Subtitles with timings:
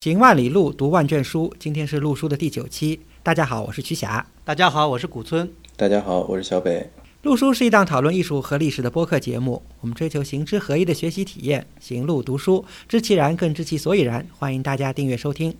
[0.00, 1.52] 行万里路，读万卷书。
[1.58, 3.00] 今天是录书的第九期。
[3.20, 4.24] 大家好，我是瞿霞。
[4.44, 5.50] 大家好，我是古村。
[5.76, 6.88] 大家好，我是小北。
[7.22, 9.60] 录书是一档讨论艺术和历史的播客节目。
[9.80, 14.24] 我们追求行之合一的学习体验，行路读书，知其然更知其所以然。
[14.38, 15.52] 欢迎大家订阅收听。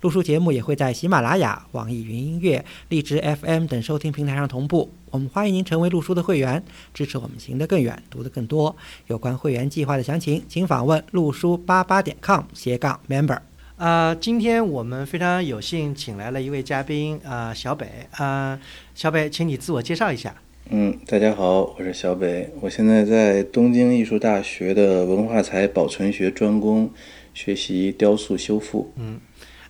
[0.00, 4.90] 录书节目也会在喜马拉雅、网易云音乐、荔枝 FM 等收听平台上同步。
[5.10, 6.64] 我们欢迎您成为录书的会员，
[6.94, 8.74] 支持我们行得更远，读得更多。
[9.08, 13.38] 有关会员计划的详情，请访问录书八八点 com 斜杠 member。
[13.82, 18.56] 啊，今天我们非常有幸请来了一位嘉宾啊，小北啊，
[18.94, 20.32] 小北，请你自我介绍一下。
[20.70, 26.88] 嗯，大家好，我是小北，我现在在东京艺术大学的文化财保存学专攻，
[27.34, 28.92] 学习雕塑修复。
[28.94, 29.18] 嗯。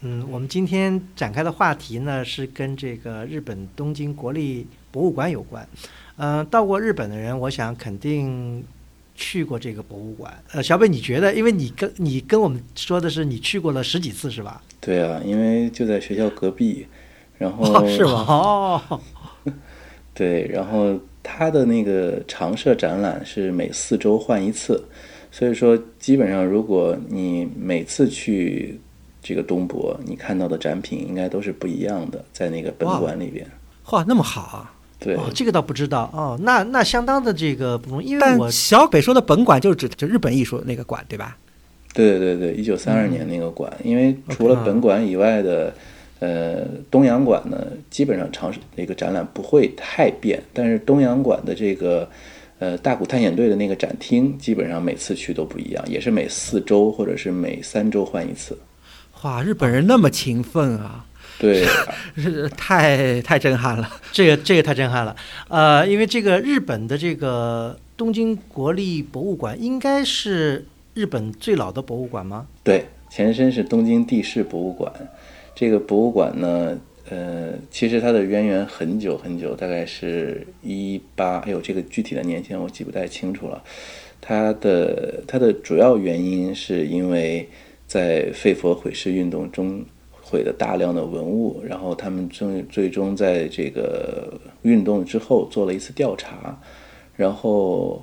[0.03, 5.67] 嗯，我们今天展开的话题呢，是跟这个日本东京国立博物馆有关。
[6.17, 8.63] 嗯，到过日本的人，我想肯定
[9.15, 10.33] 去过这个博物馆。
[10.53, 11.35] 呃，小北，你觉得？
[11.35, 14.63] 因为你跟你跟我们说的是你去过了十几次，是吧？
[14.81, 16.87] 对啊，因为就在学校隔壁，
[17.39, 18.25] 然后是吗？
[18.29, 19.01] 哦，
[20.15, 24.85] 对，然后它的那个常设展览是每四周换一次，
[25.31, 28.81] 所以说基本上如果你每次去。
[29.25, 33.49] 这个东博，你看到的展品应该都是不一样的，在那个本馆里边。
[33.93, 34.75] 哇，那么好啊！
[35.03, 36.39] 对，这个倒不知道哦。
[36.43, 41.37] 那那相当的这个，因为我小北说的本馆就是指就日本艺术那个馆，对吧？
[41.95, 45.75] 对对对，一九三二年那个馆，因为除了本馆以外的，
[46.21, 50.43] 呃，东洋馆呢，基本上长那个展览不会太变。
[50.55, 52.09] 但是东洋馆的这个，
[52.61, 58.57] 呃，大谷探险队的那个展厅，基本上每次去都不一样，也是每四周或者是每三周换一次。
[59.23, 61.05] 哇，日本人那么勤奋啊！
[61.43, 61.67] 对，
[62.17, 65.17] 是 太太震撼了，这个这个太震撼了。
[65.49, 72.47] 呃，因为这个日本的这个东京国立博物馆应该是日本最老的博物馆吗？
[72.63, 74.93] 对，前身是东京地市博物馆。
[75.53, 76.79] 这个博物馆呢，
[77.11, 83.61] 呃，其实它的渊源很久很久，大概是一八，哎呦，这个具体的年限我记不太清楚了。
[84.21, 87.49] 它的它的主要原因是因为。
[87.85, 89.85] 在废佛毁尸运动中
[90.33, 94.33] 毁了大量的文物，然后他们最最终在这个
[94.63, 96.59] 运动之后做了一次调查，
[97.15, 98.03] 然后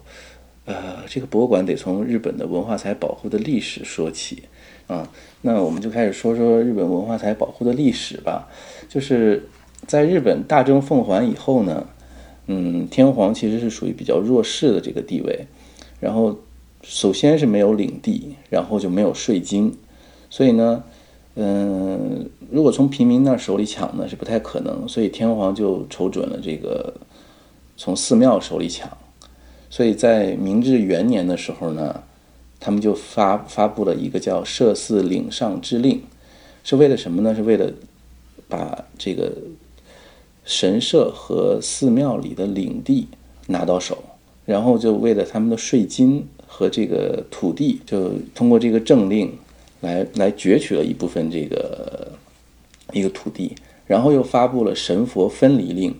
[0.65, 4.43] 呃，这个博物馆得从日本的文化财保护的历史说起
[4.85, 5.09] 啊。
[5.41, 8.47] 那我们就开始说说日本文化财保护的历史吧。
[8.87, 9.49] 就是
[9.87, 11.87] 在日本大政奉还以后呢，
[12.45, 15.47] 嗯，天皇其实是属于比较弱势的这个地位，
[15.99, 16.37] 然后。
[16.81, 19.77] 首先是没有领地，然后就没有税金，
[20.29, 20.81] 所以呢，
[21.41, 26.93] 嗯，如果从平民那手里抢呢是不太可能，所以天皇就瞅准了这个
[27.77, 28.89] 从寺庙手里抢，
[29.69, 32.03] 所以在明治元年的时候呢，
[32.59, 36.01] 他们就发发布了一个叫设寺领上之令，
[36.65, 37.33] 是为了什么呢？
[37.33, 37.71] 是为了
[38.49, 39.31] 把这个
[40.43, 43.07] 神社和寺庙里的领地
[43.47, 43.97] 拿到手，
[44.45, 46.27] 然后就为了他们的税金。
[46.51, 49.31] 和这个土地，就通过这个政令
[49.81, 52.11] 来来攫取了一部分这个
[52.91, 53.55] 一个土地，
[53.87, 55.95] 然后又发布了神佛分离令，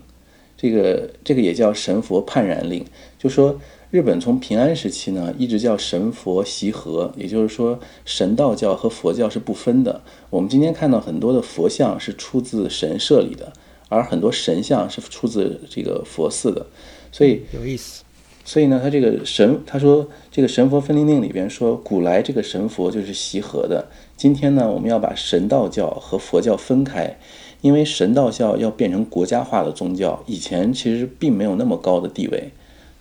[0.58, 2.86] 这个这个也叫神佛判然令，
[3.18, 3.60] 就说
[3.92, 10.02] 日本从平安时期呢一直叫神佛习合，也就是说神道教和佛教是不分的。
[10.30, 13.52] 我们今天看到很多的佛像是出自神社里的，
[13.88, 16.66] 而很多神像是出自这个佛寺的，
[17.12, 18.04] 所以有意思。
[18.50, 23.88] 所以呢，他这个神，他说这个神佛分离令里边说，古来这个神佛就是习合的。
[24.18, 27.16] 今天呢，我们要把神道教和佛教分开，
[27.62, 32.50] 因为神道教要变成国家化的宗教，以前其实并没有那么高的地位。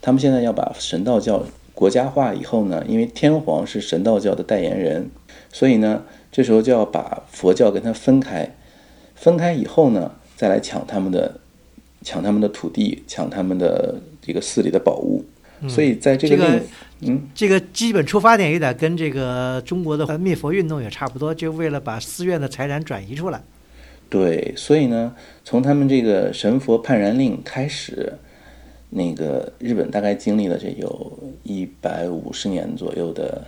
[0.02, 1.42] 他们现在要把神道教
[1.72, 5.08] 国家化以后呢，因为天皇是神道教的代言人，
[5.50, 8.54] 所以呢，这时候就要把佛教跟他分开。
[9.14, 11.40] 分开以后呢，再来抢他们的，
[12.02, 15.24] 抢他们的土地，抢他们的这个寺里的宝物。
[15.66, 16.60] 所以在这个，
[17.00, 23.42] 嗯，这个基本出发点有点跟这个中国的灭佛运动也差不多，就为了把寺院的财产转移出来。
[24.08, 25.12] 对，所以呢，
[25.42, 28.12] 从他们这个神佛判然令开始，
[28.90, 33.44] 那个日本大概经历了这有一百五十年左右的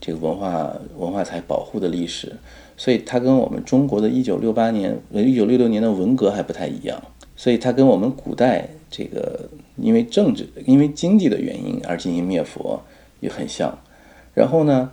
[0.00, 2.30] 这个文化文化财保护的历史，
[2.76, 7.02] 所以它跟我们中国的一九六八年、一九六六年的文革还不太一样，
[7.34, 9.48] 所以它跟我们古代这个。
[9.76, 12.82] 因为政治、因为经济的原因而进行灭佛
[13.20, 13.78] 也很像。
[14.34, 14.90] 然后呢，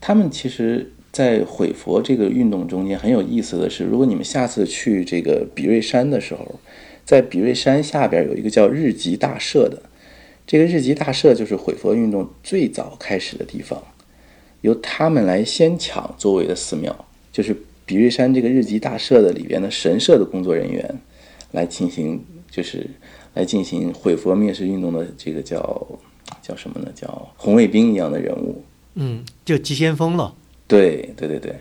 [0.00, 6.60] 他们其实，在毁佛这个运动中间很有意思的是，如果你们下次去这个比瑞山的时候，
[7.04, 9.82] 在比瑞山下边有一个叫日吉大社的，
[10.46, 13.82] 这个日吉大社就是毁佛运动最早开始的地方，
[14.60, 20.96] 由他们来先抢周围的寺庙，就是比瑞山这个日吉大社的里边的神社的工作人员
[21.52, 22.88] 来进行，就是
[23.34, 25.86] 来进行毁佛灭世运动的这个叫
[26.42, 26.88] 叫什么呢？
[26.94, 28.62] 叫红卫兵一样的人物。
[28.94, 30.34] 嗯，就急先锋了。
[30.66, 31.60] 对对对对，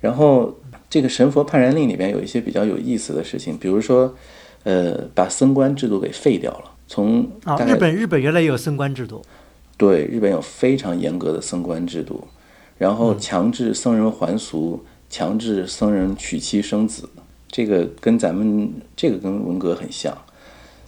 [0.00, 0.54] 然后
[0.88, 4.14] 这个神佛判然令里边有一些比较有意思的事情，比如说，
[4.64, 6.72] 呃，把僧官制度给废掉了。
[6.86, 9.22] 从啊，日本日本原来也有僧官制度。
[9.76, 12.26] 对，日本有非常严格的僧官制度，
[12.78, 17.08] 然后强制僧人还俗，强制僧人娶妻生子，
[17.48, 20.16] 这个跟咱们这个跟文革很像。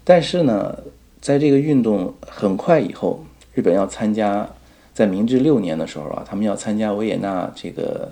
[0.08, 0.74] 但是呢，
[1.20, 3.22] 在这个运动很快以后，
[3.52, 4.48] 日本要参加，
[4.94, 8.10] 在明治六年的时候啊，他们要参加维也纳这个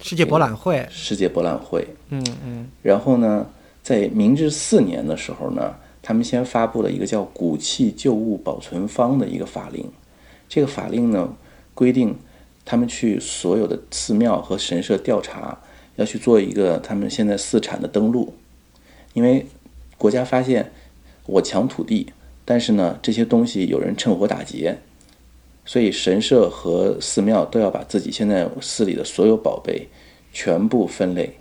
[0.00, 3.44] 世界博览会，世界博览会，嗯嗯，然后呢，
[3.82, 9.90] 在明治四年的时候呢，他们先发布了一个叫《古器旧物保存方》的一个法令。
[10.48, 11.34] 这个法令呢，
[11.74, 12.16] 规定
[12.64, 15.58] 他们去所有的寺庙和神社调查，
[15.96, 18.32] 要去做一个他们现在寺产的登录，
[19.14, 19.44] 因为
[19.98, 20.70] 国家发现
[21.26, 22.12] 我抢土地，
[22.44, 24.78] 但是呢，这些东西有人趁火打劫，
[25.64, 29.88] 所以神社和寺庙都要把自己现在寺里的所有宝贝
[30.32, 31.38] 全部分类，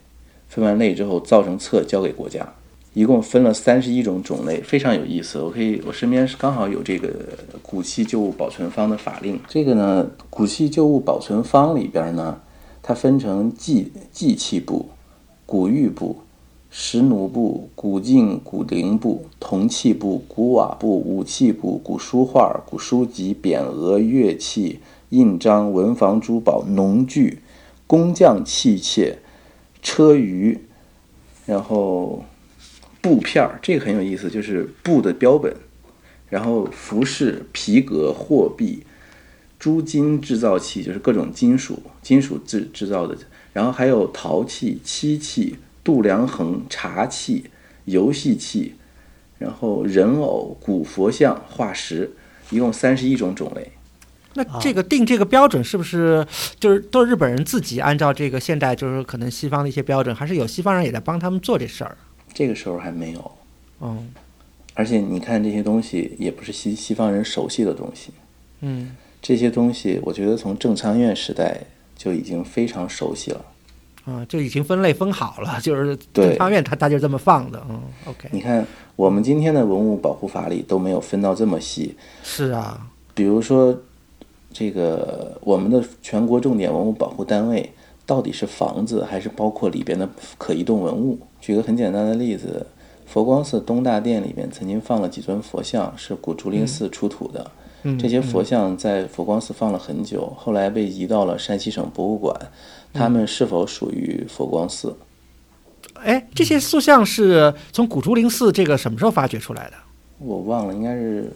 [0.48, 2.54] 分完类之后造成册交给国家。
[2.94, 5.40] 一共分了三十一种种类，非常有意思。
[5.40, 7.10] 我可以，我身边是刚好有这个
[7.64, 9.40] 古器旧物保存方的法令。
[9.48, 12.40] 这个呢，古器旧物保存方里边呢，
[12.84, 14.90] 它分成祭祭器部、
[15.48, 16.22] 古玉部、
[16.76, 24.80] 石奴部、古镜古铃部、铜器部、古瓦部、武器部、古书画、古书籍、匾额、乐器、
[25.10, 27.44] 印章、文房珠宝、农具、
[27.86, 29.18] 工匠器械、
[29.84, 30.58] 车舆，
[31.46, 32.26] 然后。
[33.00, 35.54] 布片儿，这个很有意思，就是布的标本，
[36.30, 38.82] 然后服饰、皮革、货币、
[39.60, 43.18] 珠金制造器，就是各种金属、金属制制造的，
[43.52, 47.46] 然后还有陶器、漆器、度量衡、茶器、
[47.86, 48.76] 游戏器，
[49.38, 52.12] 然后人偶、古佛像、化石，
[52.50, 53.72] 一共三十一种种类。
[54.36, 56.26] 那这个定这个标准是不是
[56.60, 61.96] 就是都是日本人自己按照这个现代就是可能西方的一些标准，还是有西方人也在帮他们做这事儿？
[62.34, 63.32] 这个时候还没有，
[63.80, 64.12] 嗯，
[64.74, 68.10] 而且你看这些东西也不是西西方人熟悉的东西，
[68.62, 71.62] 嗯，这些东西我觉得从正仓院时代
[71.96, 73.46] 就已经非常熟悉了，
[74.06, 78.66] 啊，就已经分类分好了，就是对正仓院他他就这么放的，嗯，OK，你看
[78.96, 83.78] 我们今天的文物保护法里都没有分到这么细，是啊，比如说
[84.52, 87.72] 这个我们的全国重点文物保护单位
[88.06, 90.08] 到底是房子还是包括里边的
[90.38, 91.18] 可移动文物？
[91.40, 92.68] 举个很简单的例子，
[93.06, 97.40] 佛光寺东大殿里面曾经放了几尊佛像，是古竹林寺出土的。
[97.42, 97.63] 嗯，
[98.00, 102.36] 这些佛像在佛光寺放了很久，后来被移到了山西省博物馆。
[102.94, 104.96] 他们是否属于佛光寺？
[105.96, 109.74] 哎，这些塑像是从古竹林寺这个什么时候发掘出来的？
[110.20, 111.32] 我忘了，应该是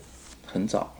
[0.45, 0.94] 很早，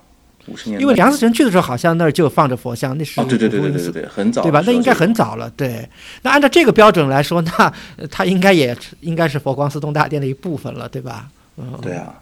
[0.48, 0.82] 五十年代。
[0.82, 4.64] 因为梁思成去的时候，好像那儿就放着佛像，那是哦，对对对对对对对，很早，对吧？
[4.66, 5.14] 那应该很。
[5.14, 5.88] 早了，对。
[6.24, 7.52] 那按照这个标准来说，那
[7.98, 11.30] 呃 它应该也应该是佛光寺东大殿的一部分了，对吧？
[11.58, 12.14] 嗯，对啊，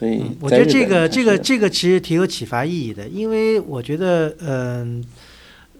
[0.00, 5.04] 所以我觉得这个这个这个其实挺有启发意义的，因为我觉得嗯、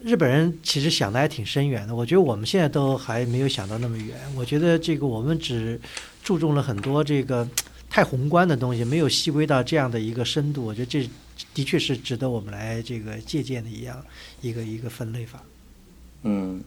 [0.03, 1.95] 日本人其实想的还挺深远的。
[1.95, 4.15] 我觉得我们现在都还没有想到那么远。
[4.35, 5.81] 我觉得这个我们只
[6.23, 7.47] 注重了很多这个
[7.89, 10.63] 太宏观的东西，没有细微到这样的一个深度。
[10.63, 11.09] 我觉得这
[11.55, 13.99] 的确是值得我们来这个借鉴的一样
[14.41, 15.41] 一个一个分类法。
[16.21, 16.61] 嗯，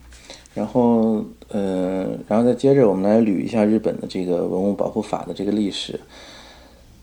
[0.54, 6.00] 然后呃，然后再接着我们来捋一下日本的这个文物保护法的这个历史。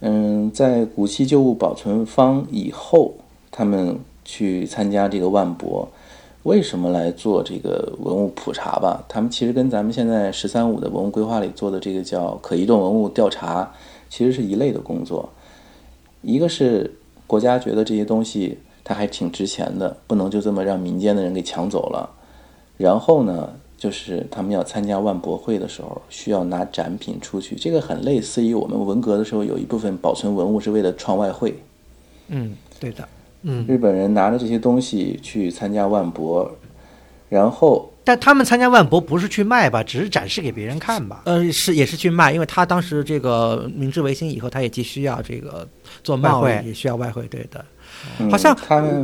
[0.01, 3.13] 嗯，在古器旧物保存方以后，
[3.51, 5.87] 他们去参加这个万博，
[6.41, 9.03] 为什么来做这个文物普查吧？
[9.07, 13.71] 他们其实跟咱们现在“十三五”的文物规划里做的这个叫可移动文物调查，
[14.09, 15.29] 其实是一类的工作。
[16.23, 16.95] 一个是
[17.27, 22.09] 国家觉得这些东西它还挺值钱的，不能就这么让民间的人给抢走了。
[22.77, 31.59] 然后呢，就是他们要参加万博会的时候，需要拿展品出去，这个很类似于我们文革的时候有一部分保存文物是为了创外汇。
[32.27, 33.09] 嗯，对的。
[33.41, 36.55] 嗯，日本人拿着这些东西去参加万博，
[37.27, 41.23] 然后但他们参加万博不是去卖吧，只是展示给别人看吧。
[41.25, 45.67] 呃，是也是去卖，因为他当时这个明治维新以后，他也既需要这个
[46.03, 47.65] 做贸外汇易，也需要外汇，对的。
[48.19, 48.55] 嗯好像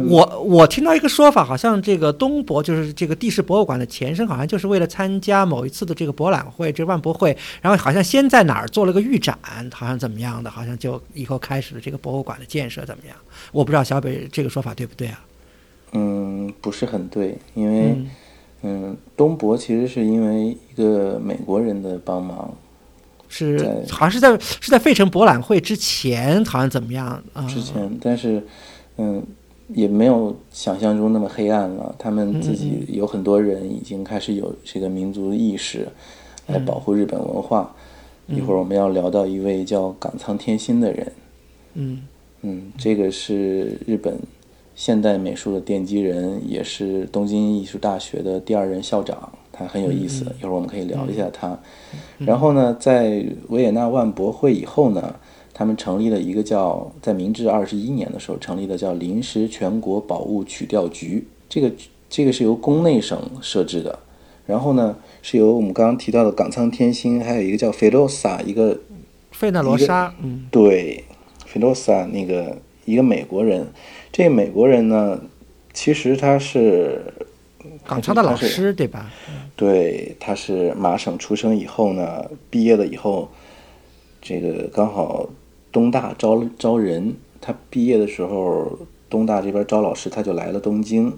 [0.07, 9.37] 我我听到一个说法，好像这个东博就是这个地市博物馆的前身，好像就是为了参加某一次的这个博览会，这万博会，然后好像先在哪儿做了个预展，
[9.73, 13.15] 好像怎么样的，好像就以后开始了这个博物馆的建设怎么样？
[13.51, 15.23] 我不知道小北这个说法对不对啊？
[15.93, 18.09] 嗯不是很对，因为嗯
[18.63, 22.53] 嗯东博其实是因为一个个美国人的帮忙，
[23.29, 27.45] 是好像是在是在费城博览会之前，好像怎么样啊？
[27.47, 28.45] 之前，但是，
[28.97, 29.23] 嗯，
[29.69, 31.95] 也没有想象中那么黑暗了。
[31.97, 35.87] 他们自己有很多人已经开始有这个民族意识，
[36.47, 37.73] 来保护日本文化。
[38.27, 41.11] 一会儿我们要聊到一位叫冈仓天心的人，
[41.75, 42.01] 嗯
[42.41, 44.19] 嗯，这个是日本
[44.75, 49.31] 现代美术的奠基人，也是东京艺术大学的第二任校长。
[49.53, 51.57] 他很有意思，一会儿我们可以聊一下他。
[52.17, 55.15] 然后呢，在维也纳万博会以后呢，
[55.57, 61.25] 他们成立了一个叫在明治二十一年的时候成立的叫临时全国宝物取调局。
[61.49, 61.71] 这个
[62.07, 63.97] 这个是由宫内省设置的。
[64.45, 68.79] 然后呢，是由我们刚刚提到的冈仓天心，还有一个叫费洛萨，一个
[69.31, 71.03] 费纳罗莎，嗯对，
[71.45, 73.67] 费洛萨那个一个美国人。
[74.11, 75.19] 这个美国人呢，
[75.73, 77.01] 其实他是
[77.83, 79.11] 冈仓的老师对吧？
[79.55, 83.27] 对，他是麻省出生以后呢，毕业了以后，
[84.21, 85.27] 这个刚好
[85.71, 91.13] 东大招招人，他毕业的时候，东大这边招老师，他就来了东京。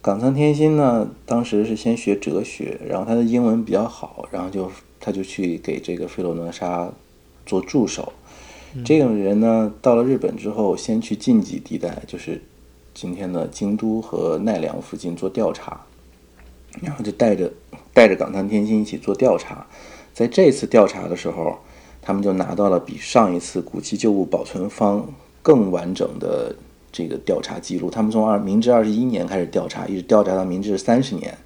[0.00, 6.90] 冈仓天心呢，当时是先学哲学，然后他的英文比较好，然后就他就去给这个费洛诺莎
[7.46, 8.12] 做助手。
[8.84, 12.42] 这种人呢，到了日本之后，先去近畿地带，就是
[12.94, 15.80] 今天的京都和奈良附近做调查。
[16.80, 17.52] 然后就带着
[17.92, 19.66] 带着冈仓天心一起做调查，
[20.14, 21.58] 在这次调查的时候，
[22.02, 25.06] 他们就拿到了比上一次古籍旧物保存方
[25.40, 26.54] 更完整的
[26.90, 27.88] 这个调查记录。
[27.88, 31.38] 他们从二明治二十一年开始调查，一直调查到明治三十年，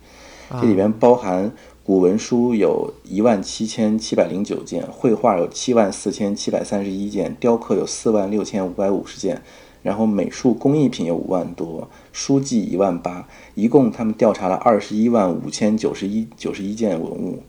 [0.60, 1.52] 这里边包含
[1.84, 9.42] 古文书有一万七千七百零九件，绘画有七万四千七百三十一件，雕刻有四万六千五百五十件。
[9.82, 17.44] 然后美术工艺品有五万多，书籍一万八，一共他们调查了二十一万五千九十一九十一件文物。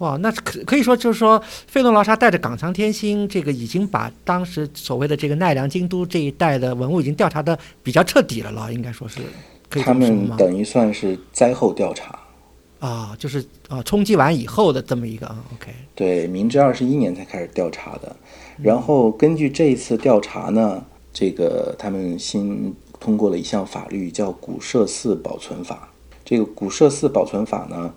[0.00, 9.20] 哇，那可可以说就是说，费洛劳沙带着冈仓天心，这个已经把当时所谓的这个奈良、京都这一带的文物已经调查的比较彻底了了，应该说是
[9.68, 9.94] 可以他？
[9.94, 12.18] 们等于算是灾后调查。
[12.78, 18.16] 啊，就是啊，冲击完以后的这么一个啊，OK，对，明治二十一年才开始调查的。
[18.56, 25.90] 然后根据这一次调查呢，这个他们新通过了一项法律，叫《古社寺保存法》。
[26.24, 27.92] 这个古社寺保存法呢，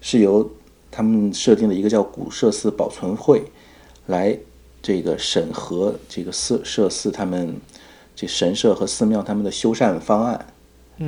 [0.00, 0.50] 是由
[0.94, 3.42] 他们设定了一个叫古社寺保存会
[4.06, 4.38] 来
[4.80, 7.56] 这个审核这个寺社寺他们
[8.14, 10.46] 这神社和寺庙他们的修缮方案，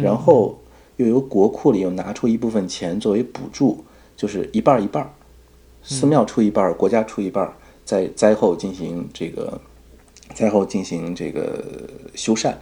[0.03, 0.59] 然后
[0.97, 3.85] 又由国库里又拿出一部分钱作为补助，
[4.17, 5.11] 就是一半儿一半儿，
[5.85, 9.61] 寺庙出一半儿，国家出一半儿，在灾后进行这个
[10.35, 11.65] 灾后进行这个
[12.17, 12.53] 修缮。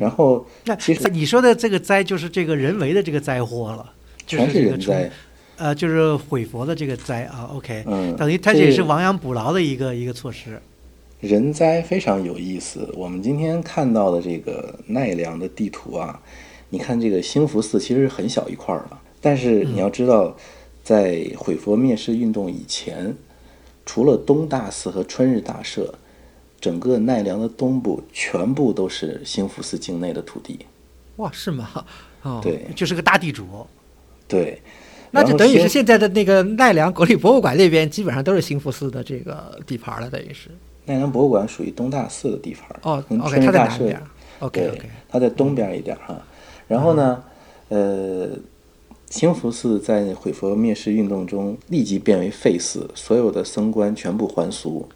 [0.00, 3.92] 然后那其实你说的这个灾就是这个人为的这个灾祸了，
[4.26, 5.10] 就全是这个人灾，
[5.56, 7.50] 呃，就是毁佛的这个灾啊。
[7.52, 10.60] OK，嗯等于它也是亡羊补牢的一个一个措施。
[11.20, 12.92] 人灾非常有意思。
[12.94, 16.20] 我们今天看到的这个奈良的地图啊，
[16.68, 20.36] 你看这个兴福寺其实很小一块儿了，但是你要知道，
[20.84, 23.16] 在毁佛灭世运动以前，
[23.86, 25.94] 除了东大寺和春日大社，
[26.60, 30.60] 整个奈良的东部全部都是兴福寺境内的土地。
[31.16, 31.86] 哇，是吗？
[32.22, 33.66] 哦，对就是个大地主，
[34.28, 34.60] 对，
[35.16, 40.50] 那就等于是现在的那个奈良国立博物馆那边基本上都是兴福寺的这个地盘了，等于是。
[40.84, 44.02] 奈良博物馆属于东大寺的地盘儿，哦跟，OK，它在南边儿。
[44.38, 46.22] OK 对 OK，它在东边一点儿哈。
[46.68, 47.22] 然后呢，
[47.68, 48.28] 呃，
[49.10, 54.88] 兴福寺在毁佛灭世运动中立即变为废寺，所有的僧官全部还俗。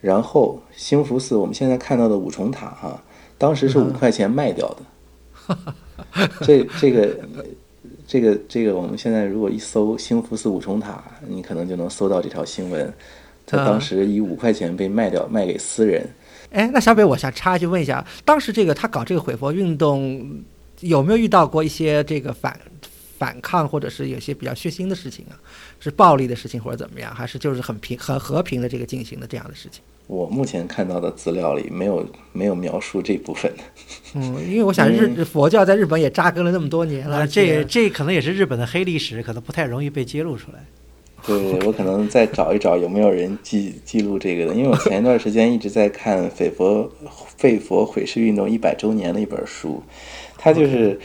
[0.00, 3.02] 然后兴福寺我们现在看到的五重塔哈，
[3.36, 5.74] 当时是五块钱卖掉的。
[6.42, 7.16] 这这个
[8.06, 12.92] 这个这个，我们现在如果一搜兴福寺五重塔，你可能就能搜到这条新闻。
[13.44, 16.08] 它当时以五块钱被卖掉，卖给私人。
[16.50, 20.42] 哎，那小北，我想插一句问一下，当时这个他搞这个毁佛运动，
[20.80, 22.58] 有没有遇到过一些这个反
[23.18, 25.34] 反抗，或者是有些比较血腥的事情啊？
[25.80, 27.14] 是暴力的事情或者怎么样？
[27.14, 29.82] 还是就是很平很和平的这个进行的这样的事情？
[30.06, 33.62] 我目前看到的资料里没有没有描述这部分的。
[34.14, 40.64] 嗯，因为我想日佛教在日本也扎根了那么多年了，呃，这也这可能也是日本的黑历史，可能不太容易被揭露出来。
[41.26, 46.88] 对，我可能再找一找有没有人记记录这个的，因为我前一段时间一直在看废佛
[47.36, 49.82] 废佛毁世运动一百周年的一本书，
[50.38, 51.00] 它就是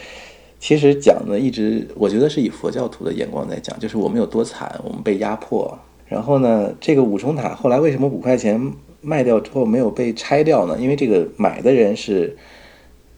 [0.62, 5.76] 其实讲的一直我觉得是以佛教徒的眼光在讲，就是我们有多惨，我们被压迫。
[6.06, 10.78] 然后呢，这个五重塔后来为什么五块钱卖掉之后没有被拆掉呢？
[10.78, 12.36] 因为这个买的人是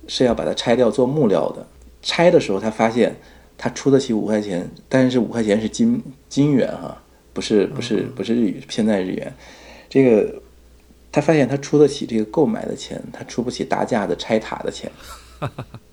[0.08, 1.66] 是要把它拆掉做木料的，
[2.00, 3.14] 拆的时候他发现
[3.58, 6.96] 他出得起五块钱，但是五块钱是金金元哈，
[7.34, 9.30] 不是不是不是日语，现在日元。
[9.90, 10.40] 这个
[11.12, 14.90] 他发现他出得起这个购买的钱，他出不起搭架子拆塔的钱，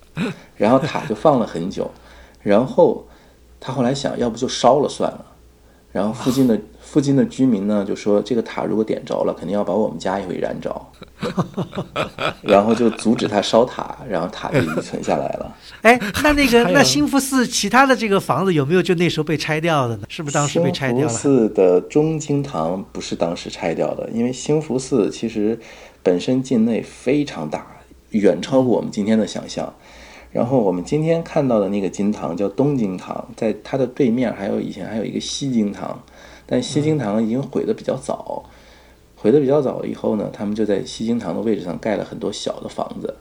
[0.56, 1.90] 然后塔就放了很久，
[2.42, 3.06] 然后
[3.60, 5.24] 他后来想要不就烧了算了，
[5.92, 10.86] 然后附近的 附近的居民呢就说这个塔如果点着了，肯定要把我们家也会燃着，
[12.42, 15.56] 然后就阻止他烧塔，然后塔就遗存下来了。
[15.80, 20.06] 哎，那那个那兴福寺其他的这个房子有没有就那时候被拆掉的呢？
[20.08, 21.48] 是不是当时被拆掉兴福了？
[21.48, 25.58] 寺的中经堂不是当时拆掉的，因为兴福寺其实
[26.02, 27.66] 本身境内非常大，
[28.10, 29.72] 远超过我们今天的想象。
[30.32, 36.02] 然后我们今天看到的那个金堂叫东京堂，在它的对面还有以前还有一个西京堂，
[36.46, 38.44] 但西京堂已经毁得比较早。
[39.14, 43.14] 毁得比较早以后呢，他们就在西京堂的位置上盖了很多小的房子。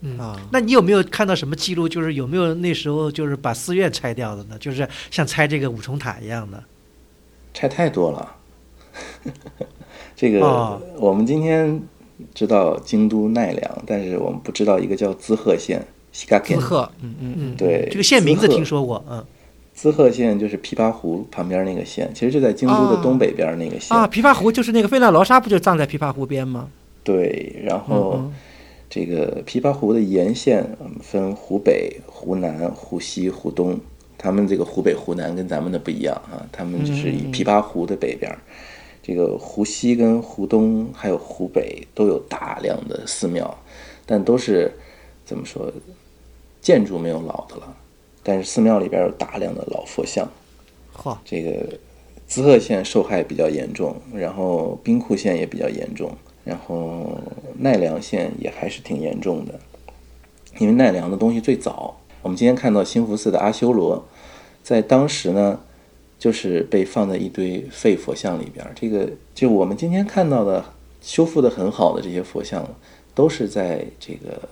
[0.00, 1.88] 嗯啊那你有没有看到什么记录？
[1.88, 4.58] 就是有没有那时候就是把寺院拆掉的呢？
[4.58, 6.64] 就是像拆这个五重塔一样的。
[7.54, 8.34] 拆太多了。
[10.16, 11.80] 这个、哦我们今天
[12.34, 16.56] 知道京都奈良，但是我们不知道一个叫滋贺县西嘎县。
[16.56, 19.24] 滋贺，嗯嗯嗯，对这个县名字听说过，嗯，
[19.74, 23.96] 滋贺县就是琵琶湖旁边那个县，其实就在京都的东北边那个县。
[23.96, 26.68] 啊，琵琶湖就是那个费纳罗莎，不就葬在琵琶湖边吗？
[27.02, 28.34] 对，然后嗯
[28.88, 33.80] 这个琵琶湖的沿线嗯分湖北、湖南、湖西、湖东。
[34.18, 38.38] 他们这个湖北、湖南跟咱们的不一样啊，他们就是以琵琶湖的北边儿，
[39.02, 43.52] 这个湖西跟湖东还有湖北都有大量的寺庙，
[44.06, 44.72] 但都是
[45.24, 45.72] 怎么说，
[46.62, 47.76] 建筑没有老的了，
[48.22, 50.26] 但是寺庙里边有大量的老佛像。
[50.96, 51.78] 嚯，这个
[52.26, 57.18] 滋贺县受害比较严重，然后兵库县也比较严重，然后
[57.58, 59.58] 奈良县也还是挺严重的，
[60.58, 61.98] 因为奈良的东西最早。
[62.22, 64.06] 我们今天看到兴福寺的阿修罗，
[64.62, 65.58] 在当时呢，
[66.18, 68.64] 就是被放在一堆废佛像里边。
[68.76, 70.64] 这个就我们今天看到的
[71.00, 72.64] 修复的很好的这些佛像，
[73.12, 74.48] 都是在这个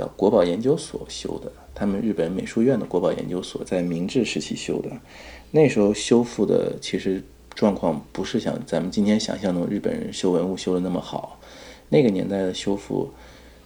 [0.00, 4.90] 叫国宝研究所修的，他们日本美术院的国宝研究所在明治时期修的。
[5.50, 7.22] 那时候修复的其实
[7.54, 11.38] 状况不是像咱们今天想象中日本人修文物修的那么好，
[11.90, 13.10] 那个年代的修复，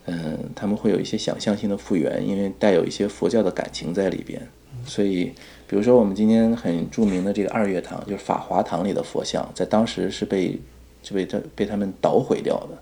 [0.07, 4.43] 嗯，他们会有一些想象性的复原，因为带有一些佛教的感情在里边，
[4.85, 5.27] 所以
[5.69, 10.59] 比如说我们今天很著名的这个二月堂，就是法华堂里的佛像，在当时是被
[11.01, 12.77] 就被他被他们捣毁掉的，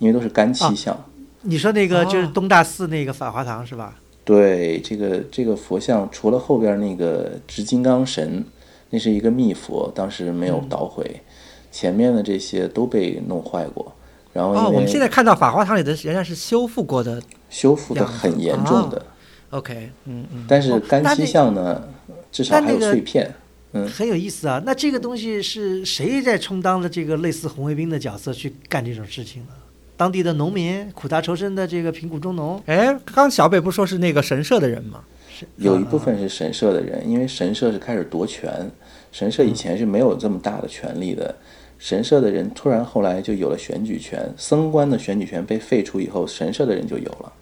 [0.00, 0.98] 因为都是干漆像。
[1.42, 3.96] 你说那个就是哦东大寺那个法华堂是吧？
[4.24, 8.44] 对，这个这个佛像除了后边那个执金刚神，
[8.90, 11.22] 那是一个密佛，当时没有捣毁，
[11.70, 13.92] 前面的这些都被弄坏过。
[14.32, 17.22] 然后哦，我们现在看到法华堂里的仍然是修复过的。
[17.48, 19.06] 修复的很严重的
[19.50, 21.88] ，OK，嗯嗯，但是哦干漆像呢，
[22.32, 23.32] 至少还有碎片。
[23.72, 24.60] 嗯很有意思啊。
[24.66, 29.48] 那这个东西是谁在充当了这个类似红卫兵的角色去干这种事情呢？
[29.96, 35.02] 当地的农民苦大仇深的这个贫苦中农，哎，刚刚小北不说是那个神社的人吗？
[35.30, 38.70] 是有一啊部分是神社的人，因为神社是开始夺权，
[39.10, 41.34] 神社以前是没有这么大的权力的。
[41.78, 47.32] 神社的人突然后来就有了选举权，僧官的选举权被废除以后，神社的人就有了。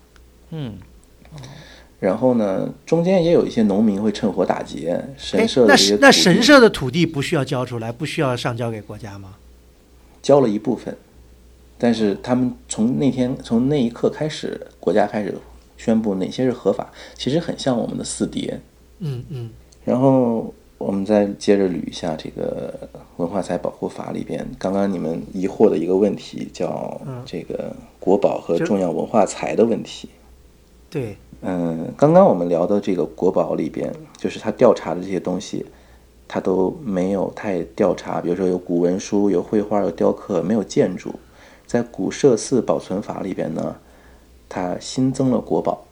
[0.50, 0.74] 嗯，
[2.00, 9.36] 然后呢，中间也有一些农民会趁火打劫神哎社的那那神社的土地不需要交出来，不需要上交给国家吗？
[10.20, 10.96] 交了一部分，
[11.78, 15.34] 但是他们从那天从那一刻开始，国家开始
[15.76, 18.60] 宣布哪些是合法，其实很像我们的四碟。
[19.00, 19.50] 嗯嗯，
[19.84, 22.72] 然后我们再接着捋一下这个
[23.16, 30.08] 文化财保护法里边，刚刚你们疑惑的一个问题，叫这个国宝和重要文化财的问题。
[30.88, 35.66] 对，嗯，刚刚我们聊的这个国宝里边，就是他调查的这些东西，
[36.28, 38.20] 他都没有太调查。
[38.20, 41.12] 比如说有古文书、有绘画、有雕刻，没有建筑。
[41.74, 43.74] 在古社寺保存法里边呢，
[44.48, 45.84] 它新增了国宝，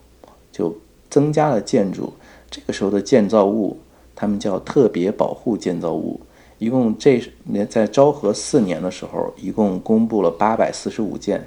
[0.49, 0.73] 就
[1.09, 2.13] 增加了建筑。
[2.49, 3.77] 这个时候的建造物，
[4.15, 6.21] 他们叫特别保护建造物。
[6.57, 7.21] 一共这
[7.69, 11.45] 在昭和四年的时候，一共公布了八百四十五件，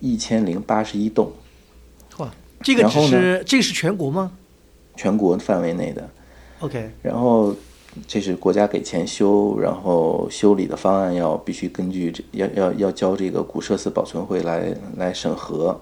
[0.00, 1.30] 一千零八十一栋。
[2.16, 4.32] 哇，这个只然后呢是这个是全国吗
[4.96, 6.08] 全国范围内的。
[6.60, 7.54] ？OK，然后
[8.06, 15.80] 这是国家给钱修，然后修理的方案要必须根据这要要要交这个古社寺保存会来来审核，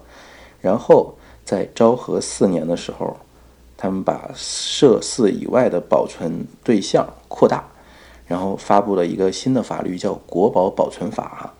[0.61, 3.17] 然后在昭和四年的时候，
[3.75, 7.63] 他们把社寺以外的保存对象扩大，
[8.27, 11.53] 然后发布了一个新的法律叫《国宝保存法》，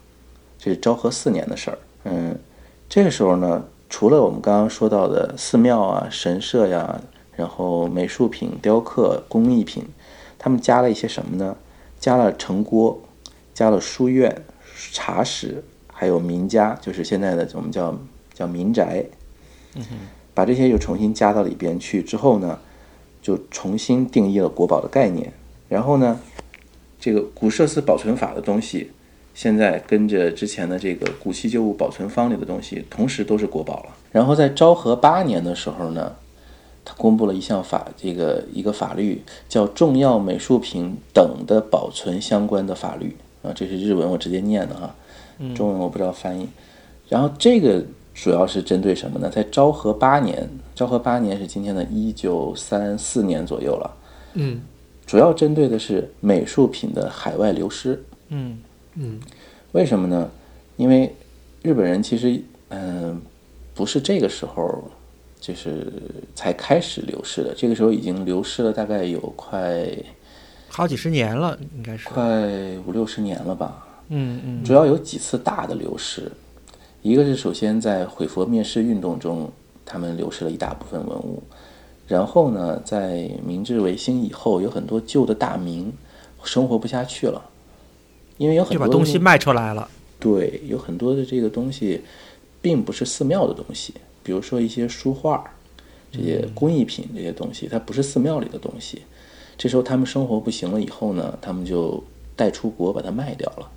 [0.64, 1.78] 这是昭和四年的事儿。
[2.06, 2.38] 嗯，
[2.88, 7.02] 这个时候呢，除了我们刚刚说到的寺庙啊、神社呀、
[7.36, 9.84] 然后美术品、雕刻、工艺品，
[10.44, 11.56] 他们加了一些什么呢？
[11.98, 13.02] 加了城郭，
[13.54, 14.44] 加了书院、
[14.92, 17.98] 茶室，还有民家，就是现在的我们叫
[18.34, 19.06] 叫民宅。
[19.76, 19.96] 嗯哼，
[20.34, 22.60] 把这些又重新加到里边去之后呢，
[23.22, 25.32] 就重新定义了国宝的概念。
[25.70, 26.20] 然后呢，
[27.00, 28.92] 这个古设施保存法的东西，
[29.34, 33.96] 现在跟着之前的这个古稀旧物保存方里的东西，同时都是国宝了。
[34.12, 36.14] 然后在昭和八年的时候呢，
[36.86, 43.16] 他公布了一项法，这个一个法律叫《重要美术品等的保存相关的法律》
[43.48, 44.96] 啊，这是日文，我直接念的哈，
[45.56, 46.48] 中文我不知道翻译。
[47.10, 49.30] 然后这个主要是针对什么呢？
[49.30, 53.98] 在昭和八年，昭和八年是今天的一九三四年左右了。
[54.34, 54.62] 嗯
[55.06, 58.04] 主要针对的是美术品的海外流失。
[58.30, 58.58] 嗯
[58.96, 59.20] 嗯
[59.74, 60.30] 为什么呢？
[60.78, 61.14] 因为
[61.62, 63.22] 日本人其实嗯、
[63.76, 64.84] 不是这个时候
[65.44, 65.92] 就是
[66.34, 69.86] 才开始流失的，这个时候已经流失了大概有快
[70.70, 72.08] 好几十年了，应该是。
[72.08, 72.24] 快
[72.88, 73.86] 五六十年了吧。
[74.08, 76.32] 嗯嗯主要有几次大的流失，
[77.02, 79.52] 一个是首先在毁佛灭世运动中，
[79.86, 81.44] 他们流失了一大部分文物，
[82.08, 85.92] 然后呢，在明治维新以后，有很多旧的大明
[86.46, 87.44] 生活不下去了，
[88.38, 89.90] 因为有很多把东西卖出来了。
[90.20, 92.02] 对，有很多的这个东西
[92.62, 95.44] 并不是寺庙的东西，比如说一些书画、
[96.12, 99.02] 这些工艺品这些东西，它不是寺庙里的东西。
[99.58, 102.04] 这时候他们生活不行了以后呢，他们就
[102.36, 103.70] 带出国把它卖掉了。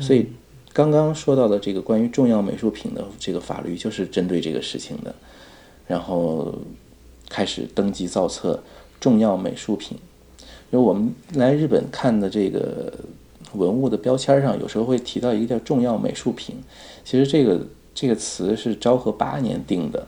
[0.00, 0.26] 所以
[0.72, 5.14] 刚刚说到的这个关于重要美术品的这个法律，就是针对这个事情的。
[5.86, 6.52] 然后
[7.28, 8.62] 开始登记造册
[8.98, 9.96] 重要美术品。
[10.70, 12.92] 因为我们来日本看的这个
[13.52, 16.56] 文物的标签上，有时候会提到一个叫重要美术品。
[17.04, 17.60] 其实这个
[17.94, 20.06] 这个词是昭和八年定的，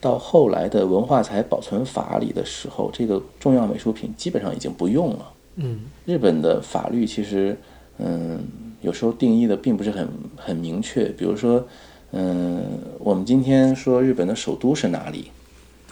[0.00, 5.32] 到后来的文化财保存法里的时候，这个重要美术品基本上已经不用了。
[5.56, 7.56] 嗯日本的法律其实，
[7.98, 8.40] 嗯，
[8.80, 11.04] 有时候定义的并不是很很明确。
[11.10, 11.64] 比如说，
[12.12, 12.62] 嗯，
[12.98, 15.30] 我们今天说日本的首都是哪里，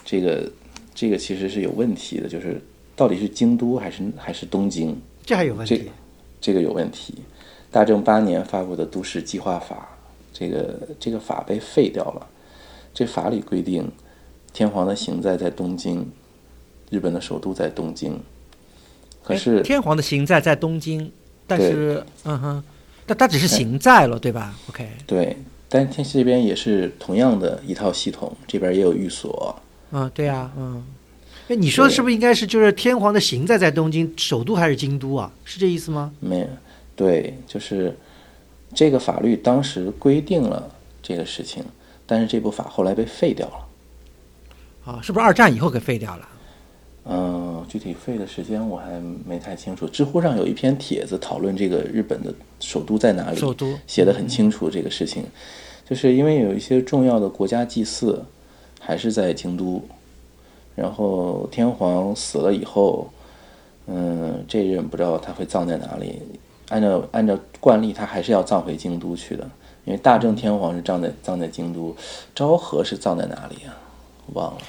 [0.03, 0.49] 这个
[0.93, 2.59] 这个其实是有问题的，就是
[2.95, 5.89] 到底是京都还是还是东京，这还有问这题。
[6.41, 7.15] 这个有问题。
[7.69, 9.87] 大正八年发布的都市计划法，
[10.33, 12.27] 这个这个法被废掉了。
[12.93, 13.89] 这法里规定，
[14.51, 16.05] 天皇的行在在东京，
[16.89, 18.19] 日本的首都在东京。
[19.23, 21.11] 可哎是天皇的行在在东京，
[21.45, 22.63] 但是嗯哼，
[23.05, 25.37] 但他只是行在了，对吧？OK，对，
[25.67, 29.55] 但天这边也是同样的一套系统，这边也有寓所。
[29.91, 30.83] 嗯，对呀、嗯，
[31.49, 35.31] 哎，你说的是不是应该是就是天皇的行在在东京，首都还是京都啊？
[35.45, 36.11] 是这意思吗？
[36.19, 36.47] 没有，
[36.95, 37.95] 对，就是
[38.73, 40.69] 这个法律当时规定了
[41.01, 41.63] 这个事情，
[42.05, 43.67] 但是这部法后来被废掉了。
[44.85, 46.29] 啊，是不是二战以后给废掉了？
[47.05, 49.87] 嗯，具体废的时间我还没太清楚。
[49.87, 55.23] 知乎上有一篇帖子讨论这个日本的首都在哪里，首都写的很清楚这个事情，
[55.87, 58.23] 就是因为有一些重要的国家祭祀
[58.79, 59.81] 还是在京都，
[60.75, 63.09] 然后天皇死了以后，
[63.87, 66.21] 嗯，这人不知道他会葬在哪里。
[66.69, 69.43] 按照按照惯例，他还是要葬回京都去的，
[69.85, 71.95] 因为大正天皇是葬在葬在京都，
[72.33, 73.75] 昭和是葬在哪里啊？
[74.33, 74.61] 忘了。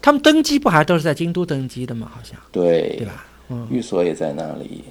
[0.00, 2.10] 他们登基不还都是在京都登基的吗？
[2.14, 3.26] 好像，对，对吧？
[3.50, 4.84] 嗯，寓所也在那里。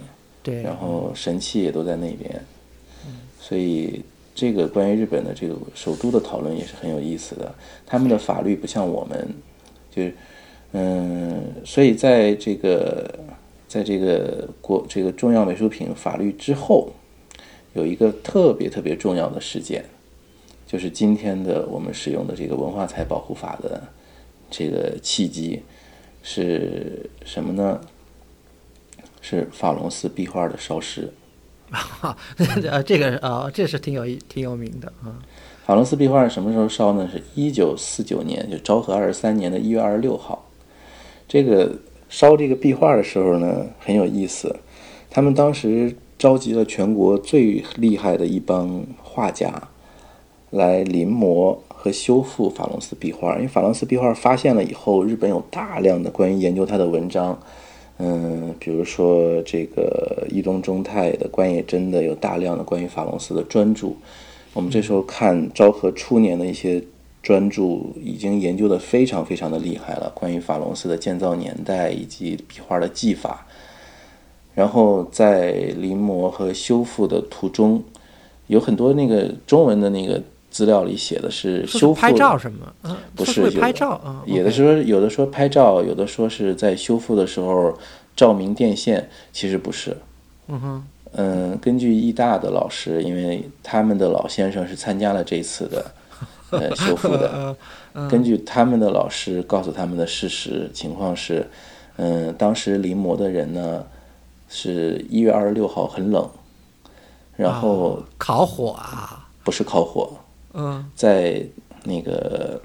[0.43, 0.61] 对。
[0.61, 2.45] 然后神器也都在那边，
[3.39, 4.03] 所以
[4.35, 7.51] 这个关于日本的这个首都的讨论也是很有意思的。
[7.87, 9.27] 他们的法律不像我们，
[9.89, 10.15] 就是
[10.73, 13.19] 嗯，所以在这个
[13.71, 16.91] 在这个国这个重要美术品法律之后，
[17.71, 19.85] 有一个特别特别重要的事件，
[20.67, 23.81] 就是今天的我们使用的这个文化财保护法的
[24.49, 25.61] 这个契机
[26.21, 27.79] 是什么呢？
[29.21, 31.09] 是法隆寺壁画的烧失。
[31.69, 32.17] 哈，
[32.69, 35.15] 呃，这个啊、这是挺有意挺有名的啊。
[35.65, 37.09] 法隆寺壁画是什么时候烧呢？
[37.09, 40.45] 是一九四九年，就昭和二十三年的一月二十六号。
[41.25, 41.73] 这个
[42.11, 44.57] 烧这个壁画的时候呢，很有意思。
[45.09, 49.69] 他们当时召集了全国最厉害的一帮画家
[50.49, 53.35] 来临摹和修复法隆寺壁画。
[53.37, 57.39] 因为法隆寺壁画发现了以后，日本有大量的关于研究它的文章。
[57.97, 63.87] 嗯，比如说这个伊东忠太的、关野真的有大量的关于法隆寺的专著。
[64.53, 66.83] 我们这时候看昭和初年的一些
[67.21, 73.45] 专注，已经研究的非常非常的厉害了，关于法隆寺的建造年代以及壁画的技法。
[74.53, 77.81] 然后在临摹和修复的途中，
[78.47, 82.73] 有很多那个中文的那个资料里写的是修复拍照什么？
[82.83, 87.73] 嗯，不是拍是有的照啊，有的说有的说拍照，有的说是在修复的时候
[88.13, 89.95] 照明电线，其实不是。
[90.47, 95.85] 嗯哼，嗯，根据艺大的老师，因为他们的老先生是参加了这次的
[96.51, 97.55] 呃 修复的，
[97.93, 101.49] 呃根据他们的老师告诉他们的事实情况是，
[101.97, 103.85] 嗯，当时临摹的人呢
[104.47, 106.29] 是一月二十六号很冷，
[107.35, 110.17] 然后哦烤火啊，不是烤火，
[110.53, 110.89] 嗯。
[110.95, 111.45] 在
[111.83, 112.61] 那个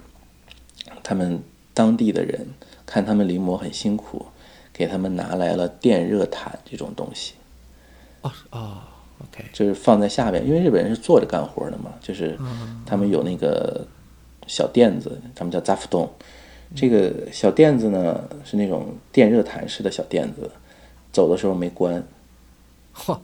[1.03, 2.47] 他们当地的人
[2.85, 4.27] 看他们临摹很辛苦，
[4.73, 7.35] 给他们拿来了电热毯这种东西，
[8.23, 8.79] 哦哦
[9.23, 12.39] ，OK，就是放在下边，因为日本人是坐着干活的嘛，就是
[12.85, 13.87] 他们有那个
[14.47, 16.11] 小垫子，他们叫扎夫洞。
[16.75, 20.51] 这个小垫子呢是那种电热毯式的小垫子，
[21.13, 22.03] 走的时候没关，
[22.93, 23.19] 嚯，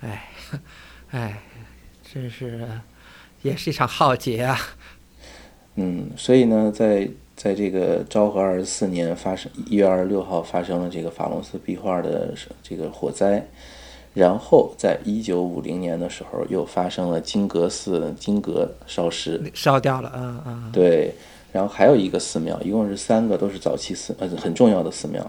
[0.00, 0.28] 哎
[1.10, 1.42] 哎，
[2.02, 2.66] 真是
[3.42, 4.58] 也是一场浩劫啊！
[5.76, 13.46] 嗯，所以呢，在在这个昭和二十四年发生一月二十六号发生了这个法隆寺壁画的这个火灾，
[14.12, 21.14] 然后在一九五零年的时候又发生了金阁寺金阁烧失，烧掉了，嗯嗯，对，
[21.52, 25.24] 然后还有一个寺庙，一共是三个，都是早期寺呃很重要的寺庙，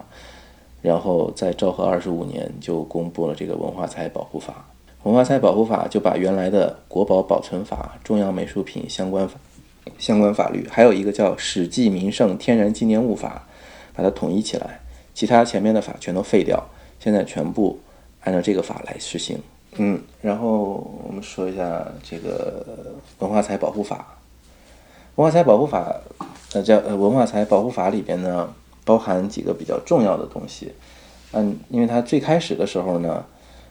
[0.81, 4.65] 然后在昭和二十五年就公布了这个文化财保护法，
[5.03, 9.39] 文化财保护法就把原来的国宝保存法、重要美术品相关法
[9.99, 13.47] 相关法律，还有一个叫《史记名胜天然纪念物法》，
[13.95, 14.79] 把它统一起来，
[15.13, 16.67] 其他前面的法全都废掉，
[16.99, 17.79] 现在全部
[18.23, 19.37] 按照这个法来实行。
[19.77, 22.65] 嗯，然后我们说一下这个
[23.19, 24.05] 文化财保护法。
[25.15, 25.93] 文化财保护法，
[26.53, 28.53] 呃，叫呃文化财保护法里边呢，
[28.85, 30.71] 包含几个比较重要的东西。
[31.33, 33.23] 嗯，因为它最开始的时候呢，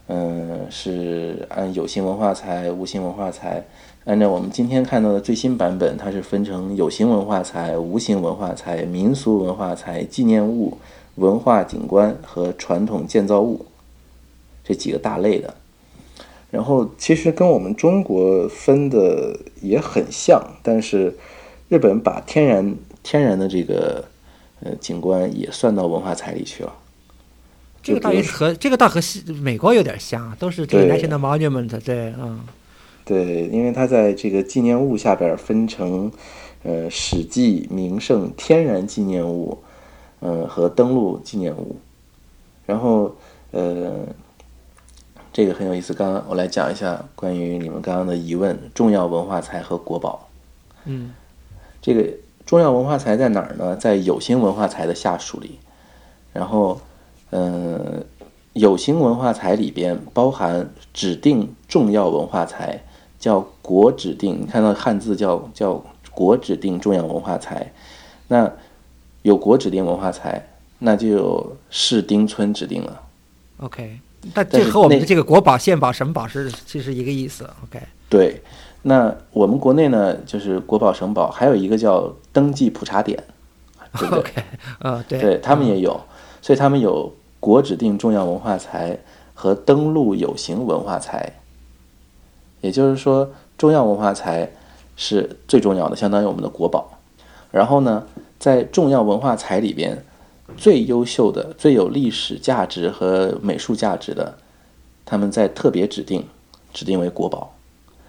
[0.09, 3.65] 嗯，是按有形文化财、无形文化财。
[4.05, 10.79] 按照我们今天看到的最新版本，它是分成有形文化财、无形文化财、民俗文化财、纪念物、
[11.17, 13.65] 文化景观和传统建造物
[14.71, 15.53] 这几个大类的。
[16.53, 21.17] 然后其实跟我们中国分的也很像，但是
[21.69, 24.05] 日本把天然天然的这个
[24.61, 26.73] 呃景观也算到文化财里去了。
[27.83, 32.41] 这个倒也和这个倒和西美国有点像啊，都是这个对 national monument，对，嗯
[33.05, 36.13] 对，因为它在这个纪念物下边分成
[36.63, 39.59] 呃史记名胜天然纪念物，
[40.21, 41.77] 嗯、和登录纪念物。
[42.67, 43.17] 然后
[43.53, 44.07] 呃，
[45.41, 45.95] 这个很有意思。
[45.95, 50.29] 刚刚我来讲一下关于你们刚刚的疑问：重要文化财和国宝。
[50.85, 51.15] 嗯
[51.81, 52.07] 这个
[52.45, 53.75] 重要文化财在哪儿呢？
[53.75, 55.59] 在有形文化财的下属里。
[56.35, 56.79] 然后，
[57.31, 58.05] 嗯、
[58.53, 62.83] 有形文化财里边包含指定重要文化财，
[63.19, 64.43] 叫国指定。
[64.43, 67.73] 你看到汉字叫叫国指定重要文化财。
[68.29, 68.53] 那
[69.23, 70.51] 有国指定文化财，
[70.81, 73.01] 那就有市町村指定了。
[73.61, 74.01] ，OK，
[74.35, 78.43] 但这和我们的这个国宝、县宝、省宝是其实一个意思，OK，对，
[78.83, 83.23] 那我们国内呢，就是国宝、省宝，还有一个叫登记普查点，
[83.99, 84.33] 对不对
[85.09, 86.01] 对，对他们也有，
[86.43, 88.99] 所以他们有国指定重要文化财
[89.35, 91.35] 和登录有形文化财。
[92.61, 94.51] 也就是说，重要文化财
[94.95, 96.99] 是最重要的，相当于我们的国宝。
[97.51, 98.05] 然后呢，
[98.39, 100.05] 在重要文化财里边，
[100.57, 104.39] 最优秀的、最有历史价值和美术价值的，
[105.05, 106.25] 他们在特别指定，
[106.73, 107.55] 指定为国宝。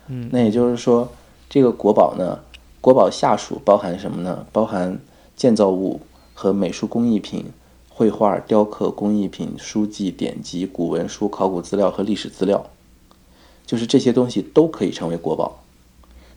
[0.07, 1.11] 嗯，那也就是说，
[1.49, 2.39] 这个国宝呢，
[2.81, 4.45] 国宝下属包含什么呢？
[4.51, 4.99] 包含
[5.35, 6.01] 建造物
[6.33, 7.45] 和美术工艺品、
[7.89, 12.69] 绘画、雕刻工艺品、书籍、典籍、古文书、考古资料和历史资料，
[13.65, 15.63] 就是这些东西都可以成为国宝。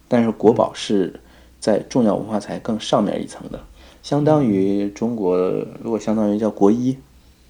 [0.07, 1.21] 但是国宝是
[1.59, 3.59] 在重要文化财更上面一层的，
[4.05, 5.38] 相当于中国
[5.83, 6.93] 如果相当于叫国一，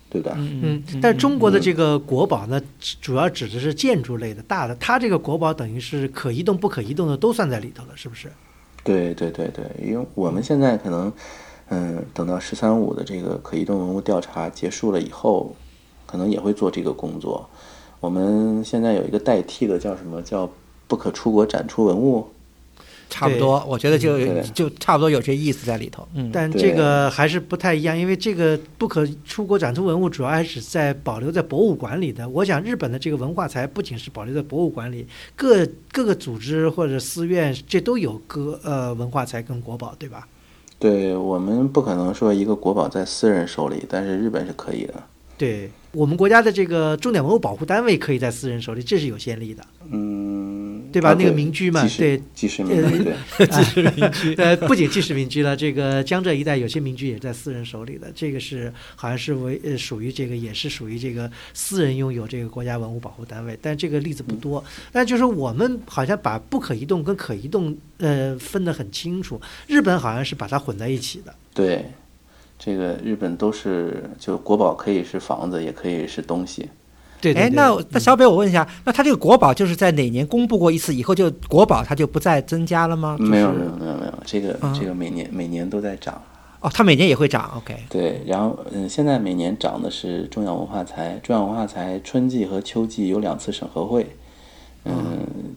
[0.09, 0.33] 对不对？
[0.37, 2.63] 嗯，但是中国的这个国宝呢，
[3.01, 8.31] 主要指的是建筑类的大的，它这个国宝等于是可移动、不可移动的都算在里头了，是不是？
[8.85, 11.13] 对对对对，因为我们现在可能，
[11.71, 15.57] 嗯，等到“十三五”的这个可移动文物调查结束了以后，
[16.07, 17.45] 可能也会做这个工作。
[17.99, 20.49] 我们现在有一个代替的，叫什么叫
[20.87, 22.29] “不可出国展出文物
[23.15, 24.19] 差不多，我觉得就
[24.53, 32.29] 就差不多有这意思在里头，嗯，但这个还是不太一样，因为这个不可出国展出文物主要还是在保留在博物馆里的。
[32.29, 40.27] 我想日本的这个文化财不仅是保留在博物馆里，各各个组织或者寺院这都有个呃文化财跟国宝，对吧？”。
[40.81, 44.95] 对我们不可能说一个国宝在私人手里，但是日本是可以的。
[45.37, 49.65] 对我们国家的这个重点文物保护单位可以在私人手里，这是有先例的。
[49.91, 51.11] 嗯，对吧？
[51.11, 53.15] 啊那个民居嘛，对，纪实民居对。
[53.47, 64.65] 纪实民居，呃，不仅纪实民居了，这个江浙一带有些民居也在私人手里的，这个是好像是为呃属于这个也是属于这个私人拥有这个国家文物保护单位，但这个例子不多。
[64.91, 71.35] 但就是我们好像把不可移动跟可移动呃分得很清楚，日本好像是把它混在一起的。
[71.53, 71.85] 对，
[72.65, 76.63] 这个日本都是就国宝可以是房子，也可以是东西。
[76.63, 76.71] 哎，
[77.21, 83.17] 对对对那那小北，我问一下，那他这个国宝就是在哪年公布过一次以后就国宝它就不再增加了吗？
[83.19, 86.19] 就是没有没有没有没有，这个啊这个每年每年都在涨。
[86.61, 87.77] 哦，它每年也会涨，OK。
[87.91, 94.07] 对，然后嗯，现在每年涨的是重要文化财，重要文化财春季和秋季有两次审核会。
[94.87, 94.95] 嗯，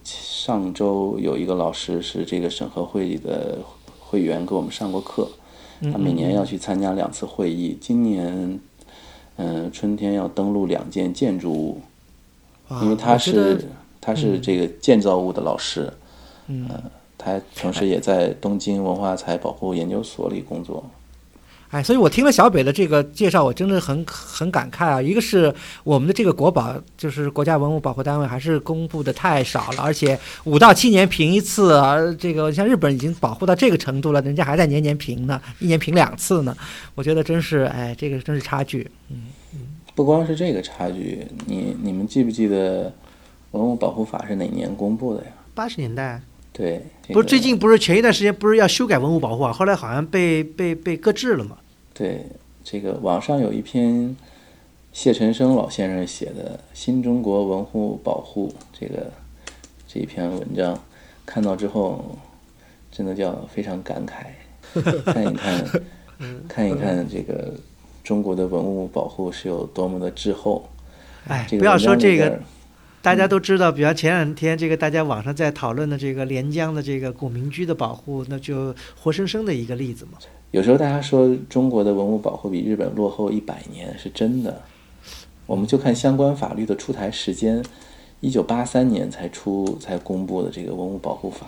[0.04, 3.58] 上周有一个老师是这个审核会的
[3.98, 5.26] 会员，给我们上过课。
[5.80, 8.58] 他每年要去参加两次会议，今年
[9.36, 11.80] 嗯春天要登录两件建筑物，
[12.82, 13.64] 因为他是
[14.00, 15.92] 他是这个建造物的老师，
[16.48, 16.68] 嗯，
[17.16, 20.84] 他同时也在东京文化财保护研究所里工作。
[21.70, 25.02] 哎，所以我听了小北的这个介绍，我真的很很感慨啊。
[25.02, 25.54] 一个是
[25.84, 31.96] 我们的这个国宝，就是国家文物保护单位，还是公布的太少了，而且五到七年评一次啊。
[32.18, 36.56] 这个像日本已经保护到这个程度了，人家还在年年评呢，一年评两次呢。
[36.94, 38.90] 我觉得真是，哎，这个真是差距。
[39.10, 39.24] 嗯
[39.94, 42.92] 不光是这个差距，你你们记不记得
[43.50, 45.30] 文物保护法是哪年公布的呀？
[45.56, 46.22] 八十年代
[46.58, 51.56] 对，这不是最近不是前一段时间不是要修改文物保护法，后来好像被被被搁置了嘛。
[51.94, 52.26] 对
[52.64, 54.16] 这个网上有一篇
[54.92, 59.06] 谢晨生老先生写的《新中国文物保护》这个
[59.86, 60.76] 这一篇文章，
[61.24, 62.18] 看到之后
[62.90, 64.26] 真的叫非常感慨，
[65.06, 65.64] 看一看，
[66.48, 67.54] 看一看这个
[68.02, 70.68] 中国的文物保护是有多么的滞后。
[71.24, 72.40] 这，个哎不要说这个
[73.08, 80.18] 大家都知道，比方前两天这个大家网上在讨论的这个连江的这个古民居的保护，那就活生生的一个例子嘛。
[80.50, 84.60] 有时候大家说中国的文物保护比日本落后一百年是真的，
[85.46, 87.64] 我们就看相关法律的出台时间，
[88.20, 91.46] 一九八三年才出才公布的这个文物保护法，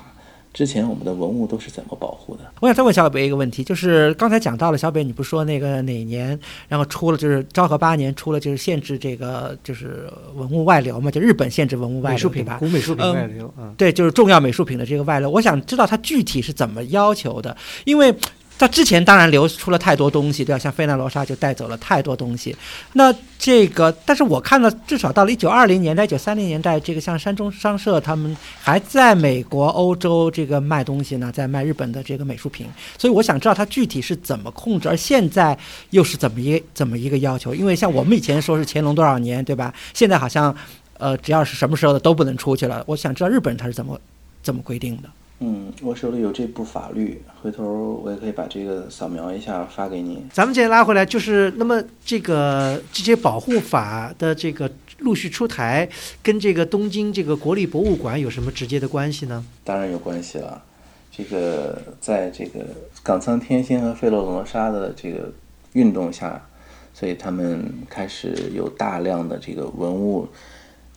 [0.53, 2.43] 之前我们的文物都是怎么保护的？
[2.61, 12.55] 我想再问小北一个问题，就是刚才讲到了小北，你不是说那个哪年，然后出了就是昭和八年出了就是限制这个就是文物外流嘛，就日本限制文物外美术品流？
[12.59, 18.13] 古美术品嗯外流，嗯，对，就是重要美术品的这个外流，我想知道它具体是怎么要求的，因为
[18.61, 20.59] 它之前当然流出了太多东西，对吧？
[20.59, 22.55] 像费纳罗莎就带走了太多东西。
[22.93, 32.67] 那这个，但是我看到至少到了一九二零年代、一九三零年代，这个像山中商社他们还在美国、欧洲这个卖东西呢，在卖日本的这个美术品。
[32.99, 37.55] 所以我想知道它具体是怎么控制，而现在又是怎么一怎么一个要求？
[37.55, 39.73] 因为像我们以前说是乾隆多少年，对吧？
[39.95, 40.55] 现在好像
[40.99, 42.85] 呃，只要是什么时候的都不能出去了。
[42.87, 43.99] 我想知道日本它是怎么
[44.43, 45.09] 怎么规定的。
[45.43, 50.27] 嗯，我手里有这部法律，回头我也可以把这个扫描一下发给你。
[50.31, 55.89] 咱们再拉回来，就是那么这个这些保护法的这个陆续出台，
[56.23, 59.43] 跟这个东京这个国立博物馆有什么直接的关系呢？
[59.65, 60.63] 当然有关系了。
[61.11, 62.61] 这个在这个
[63.03, 65.33] 冈仓天心和费洛罗莎的这个
[65.73, 66.47] 运动下，
[66.93, 70.29] 所以他们开始有大量的这个文物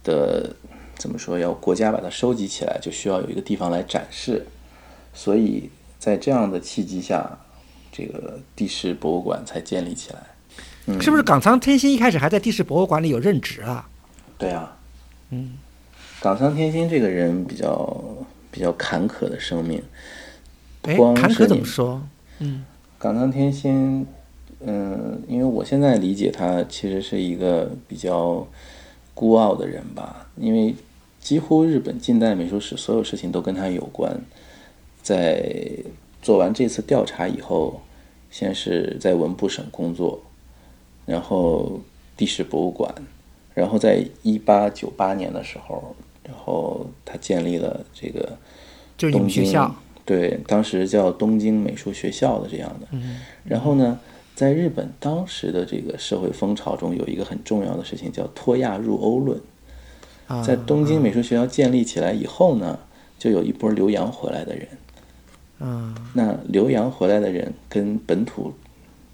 [0.04, 0.54] 的
[1.04, 4.48] 怎么说，要国家把它收集起来，就需要有一个地方来展示。
[5.14, 7.40] 所以在这样的契机下，
[7.92, 10.20] 这个地势博物馆才建立起来。
[10.86, 13.90] 嗯，是不是冈仓天心一开始还在地市博物馆里有任职啊？
[14.38, 14.78] 对啊，
[15.32, 15.58] 嗯，
[16.22, 18.02] 冈仓天心这个人比较
[18.50, 19.84] 比较坎坎坷的生命，
[20.84, 22.02] 哎不光，坎坷怎么说？
[22.40, 22.64] 嗯
[22.98, 24.08] 冈仓天心，
[24.62, 28.48] 嗯，因为我现在理解他其实是一个比较
[29.14, 30.74] 孤傲的人吧，因为
[31.24, 34.20] 几乎日本近代美术史所有事情都跟他有关。
[35.02, 35.42] 在
[36.22, 37.82] 做完这次调查以后，
[38.30, 40.22] 先是在文部省工作，
[41.06, 41.80] 然后
[42.18, 42.94] 地质博物馆，
[43.54, 48.38] 然后在一八九八年的时候，然后他建立了这个
[48.98, 52.88] 就你们东京学校，对，当时叫东京美术学校的这样的。
[52.92, 54.00] 嗯然后呢，
[54.36, 59.40] 在日本当时的这个社会风潮中，有一个很重要的事情叫脱亚入欧论。
[60.34, 62.80] 啊，在东京美术学校建立起来以后呢，
[63.20, 64.68] 就有一波留洋回来的人。
[65.60, 68.54] 嗯那留洋回来的人跟本土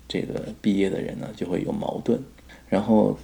[0.07, 2.20] 这个毕业的人呢，就会有矛盾。
[2.67, 3.17] 然后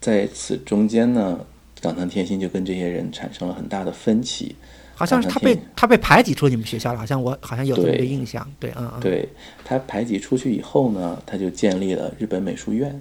[0.00, 1.44] 在此中间呢，
[1.80, 4.54] 冈仓天心就跟这些人产生了很大的分歧。
[4.94, 9.28] 好像是他被他被排挤出你们学校了，好像我好像有这个印象，对，嗯嗯，对
[9.64, 13.00] 他排挤出去以后呢，他就建立了日本美术院。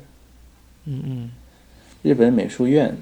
[0.86, 1.32] 嗯嗯
[2.02, 2.98] 日本美术院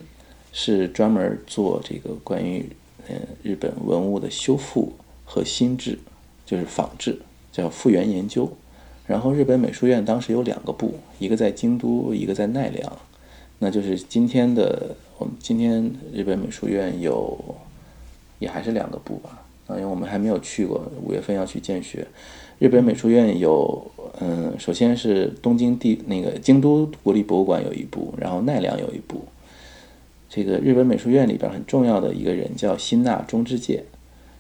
[0.52, 2.66] 是专门做这个关于
[3.08, 4.94] 嗯日本文物的修复
[5.26, 5.98] 和新制，
[6.46, 7.20] 就是仿制，
[7.52, 8.52] 叫复原研究。
[9.06, 12.98] 然后日本美术院当时有两个部，一个在京都，一个在奈良，
[13.58, 17.56] 那就是今天的我们今天日本美术院有
[18.38, 22.06] 也还是两个部吧，啊，因为我们还没有去过，五月份要去见学。
[22.60, 23.90] 日本美术院有，
[24.20, 29.24] 嗯，首先是东京地那个京都国立博物馆有一部，然后奈良有一部。
[30.30, 33.84] 这个日本美术院里边很重要的一个人叫新纳中之介，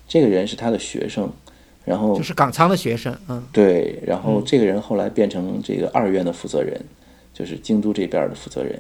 [0.08, 1.30] 这个人是他的学生，
[1.84, 6.80] 然后就是冈仓的学生，嗯，对，然后这个人后来变成这个二院的负责人，
[7.34, 8.80] 就是京都这边的负责人。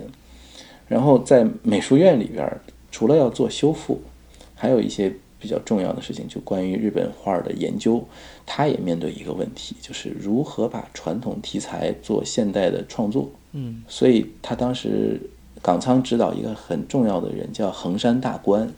[0.87, 2.47] 然后在美术院里边，
[2.91, 4.01] 除了要做修复，
[4.55, 8.03] 还有一些比较重要的事情，就关于日本画的研究。
[8.45, 13.29] 他也面对一个问题，就是如何把传统题材做现代的创作。
[13.51, 15.21] 嗯，所以他当时
[15.61, 18.71] 冈仓指导一个很重要的人叫横山大观。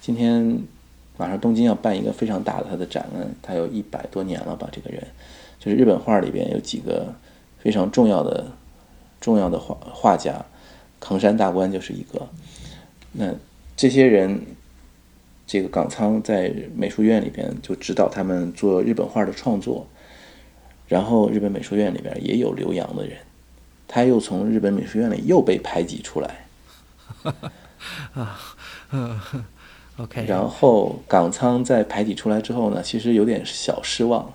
[0.00, 0.62] 今天
[1.16, 4.68] 马上东京要办一个非常大的他的展览，他有一百多年了吧？
[4.72, 5.06] 这个人
[5.58, 7.12] 就是日本画里边有几个
[7.58, 8.46] 非常重要的
[9.20, 10.44] 重要的画画家，
[11.00, 12.26] 横山大观就是一个。
[13.12, 13.34] 那
[13.76, 14.40] 这些人，
[15.46, 19.86] 这个冈仓在美术院里边就指导他们做日本画的创作，
[20.86, 23.18] 然后日本美术院里边也有留洋的人，
[23.92, 26.46] 他又从日本美术院里又被排挤出来，
[28.14, 28.38] 啊，
[28.92, 29.18] 嗯
[29.96, 34.32] ，OK，然后港仓在排挤出来之后呢，其实有点小失望，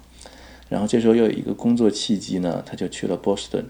[0.67, 3.65] 然后这时候又有一个工作契机呢，他就去了波士顿。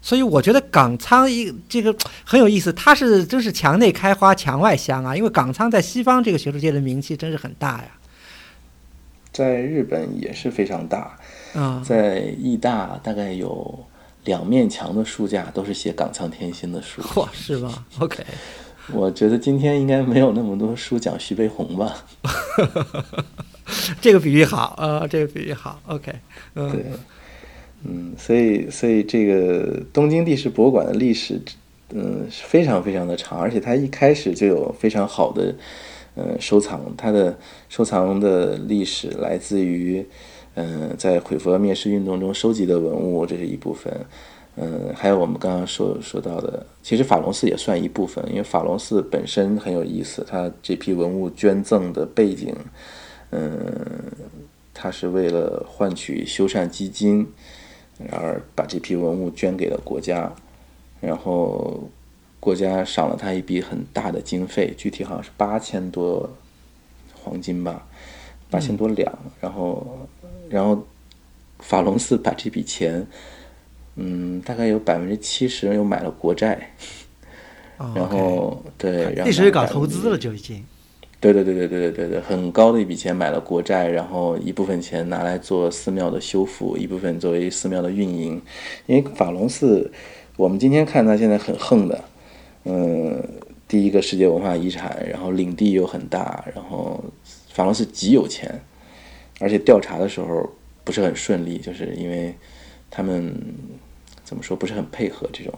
[0.00, 7.90] 所以我觉得港仓一这个很有意思，它是真是墙内开花墙外香啊，因为港仓在西方这个学术界的名气真是很大呀。
[9.32, 11.18] 在日本也是非常大，
[11.54, 13.84] 啊、在艺大大概有
[14.26, 17.00] 两面墙的书架都是写港仓天心的书。
[17.08, 18.22] 嚯，是吗？OK，
[18.92, 22.04] 我觉得今天应该没有那么多书讲徐悲鸿吧？
[24.00, 26.12] 这个比喻好，呃，这个比喻好，OK，
[26.54, 26.84] 嗯，对，
[27.84, 31.40] 嗯，所以所以这个东京地质博物馆的历史，
[31.90, 35.54] 嗯，是非常非常的长，而且它一开始就有非常好的，
[36.14, 36.80] 呃，收藏。
[36.96, 37.36] 它的
[37.68, 40.06] 收藏的历史来自于，
[40.56, 43.94] 嗯、在毁佛灭世运动中收集的文物，这是一部分。
[44.56, 52.56] 嗯，还有我们刚刚说说到的，其实法隆寺也算一部分，因为法隆寺本身很有意思，它这批文物捐赠的背景，
[53.32, 53.52] 嗯，
[54.72, 57.26] 它是为了换取修缮基金，
[58.10, 60.32] 而把这批文物捐给了国家，
[61.02, 61.86] 然后
[62.40, 66.30] 国家赏了他一笔很大的经费，具体好像是八千多
[67.22, 67.86] 黄金吧，
[68.48, 70.08] 八千多两，然后
[70.48, 70.86] 然后
[71.58, 73.06] 法隆寺把这笔钱，
[73.96, 76.70] 嗯，大概有百分之七十又买了国债，
[77.78, 80.64] 哦然后对，然后那时候搞投资了就已经。
[81.18, 88.40] 对对对对对对对对，很高的一笔钱买了国债，然后一部分钱拿来做寺庙的修复，一部分作为寺庙的运营。
[88.84, 89.90] 因为法隆寺，
[90.36, 92.04] 我们今天看它现在很横的，
[92.64, 93.20] 嗯，
[93.66, 97.02] 第一个世界文化遗产，然后领地又很大，然后
[97.48, 98.60] 法隆寺极有钱，
[99.38, 100.48] 而且调查的时候
[100.84, 102.34] 不是很顺利，就是因为
[102.90, 103.34] 他们
[104.24, 105.52] 怎么说不是很配合这种。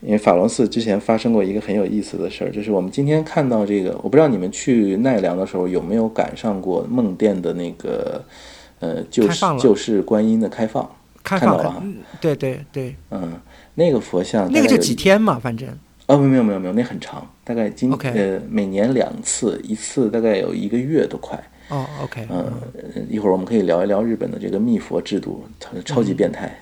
[0.00, 8.24] 因为法隆寺之前发生过一个很有意思的事儿，就是我们今天看到这个，我不知道你们去奈良的时候有没有赶上过梦殿的那个
[8.78, 10.88] 呃救世开放了救世观音的开放，
[11.24, 13.40] 开放看到了哈，嗯对对对，嗯，
[13.74, 15.68] 那个佛像那个就几天嘛，反正
[16.06, 21.42] 哦，没有没有没有，那很长，大概今呃每年两次，一次大概有一个月都快。
[21.68, 22.52] 哦，OK，嗯，
[22.94, 26.58] 呃一会儿我们可以聊一聊日本的这个密佛制度，它超级变态。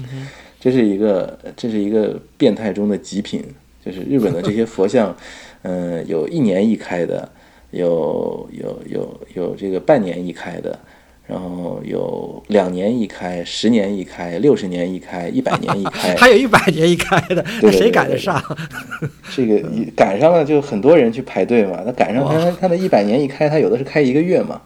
[0.60, 3.42] 这是一个这是一个变态中的极品，
[3.82, 5.16] 就是日本的这些佛像，
[5.62, 7.26] 嗯、有一年一开的，
[7.70, 10.78] 有有有有这个半年一开的，
[11.30, 18.42] 然后有两年一开、十年一开、六十年一开、一百年一开， 还有一百年一开的，那谁赶得上？
[19.32, 21.84] 这个一赶上了，就很多人去排队嘛。
[21.86, 24.60] 那赶上他他的一百年一开，他有的是开一个月嘛。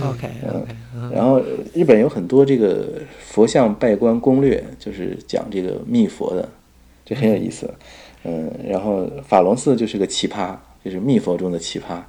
[0.00, 0.74] OK OK，
[1.14, 1.40] 然后
[1.72, 2.88] 日本有很多这个
[3.20, 6.48] 佛像拜观攻略，就是讲这个密佛的，
[7.04, 7.72] 这很有意思。
[8.24, 12.00] 嗯，然后法隆寺就是个奇葩，就是密佛中的奇葩。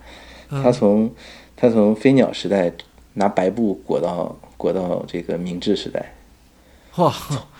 [0.49, 1.11] 他从
[1.55, 2.71] 他从飞鸟时代
[3.19, 6.13] 拿白布裹到裹到这个明治时代，
[6.95, 7.13] 哇，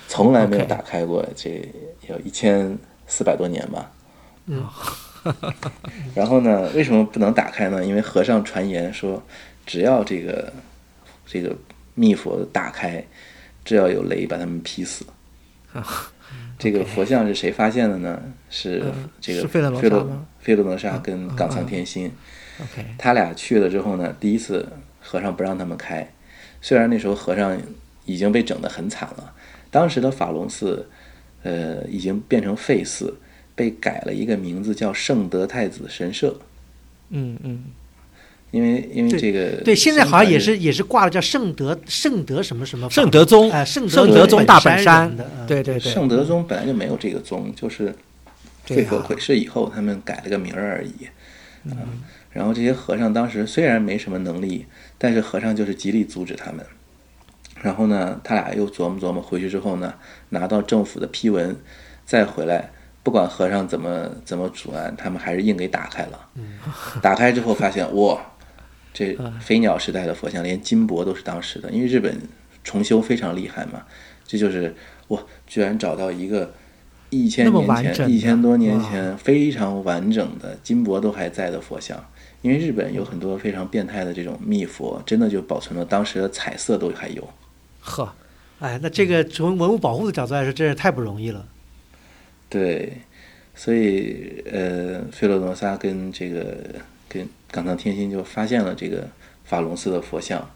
[0.07, 1.61] 从来没有打开过，这
[2.07, 3.91] 有一千四百多年吧。
[4.45, 4.65] 嗯。
[6.15, 7.85] 然后呢，为什么不能打开呢？
[7.85, 9.21] 因为和尚传言说，
[9.65, 10.53] 只要这个
[11.27, 11.53] 这个
[11.93, 13.05] 密佛打开，
[13.65, 15.05] 只要有雷把他们劈死。
[16.57, 18.17] 这个佛像是谁发现的呢？
[18.49, 22.09] 是嗯这个是费勒罗费洛萨吗费洛罗萨跟冈仓天心。
[22.97, 24.65] 他俩去了之后呢，第一次
[25.09, 26.07] 和尚不让他们开，
[26.61, 27.59] 虽然那时候和尚
[28.05, 29.33] 已经被整得很惨了，
[29.71, 30.87] 当时的法隆寺，
[31.41, 33.15] 呃，已经变成废寺，
[33.55, 36.39] 被改了一个名字叫圣德太子神社，
[37.09, 37.63] 嗯嗯，
[38.51, 45.47] 因为因为这个对，现在好像也是也是挂了叫圣德圣德什么什么圣德宗哎，圣圣德德宗大本本山的，嗯。
[45.47, 47.95] 对对对，圣德宗本来就没有这个宗，就是
[48.67, 51.07] 对慧可啊毁世以后他们改了个名儿而已。
[51.63, 51.75] 嗯，
[52.31, 54.65] 然后这些和尚当时虽然没什么能力，
[54.99, 56.63] 但是和尚就是极力阻止他们。
[57.61, 59.93] 然后呢，他俩又琢磨琢磨，回去之后呢，
[60.29, 61.53] 拿到政府的批文，
[62.05, 62.69] 再回来，
[63.03, 66.29] 不管和尚怎么怎么阻拦，他们还是硬给打开了。
[67.01, 68.17] 打开之后发现，哇，
[68.93, 72.17] 这飞鸟时代的佛像，连金箔都是当时的，因为日本
[72.63, 73.83] 重修非常厉害嘛。
[74.25, 74.73] 这就是
[75.09, 76.53] 哇，居然找到一个
[77.09, 82.01] 一千年前、一千多年前非常完整的金箔都还在的佛像。
[82.41, 87.29] 因为日本有很多非常变态的这种密佛，真的就保存了当时的彩色都还有。
[87.81, 88.13] 呵，
[88.59, 91.45] 哎，那这个从文物保护的角度来说，真是太不容易了。
[92.47, 92.93] 对，
[93.53, 96.57] 所以呃，费洛罗萨跟这个
[97.07, 99.07] 跟冈仓天心就发现了这个
[99.43, 100.49] 法隆寺的佛像，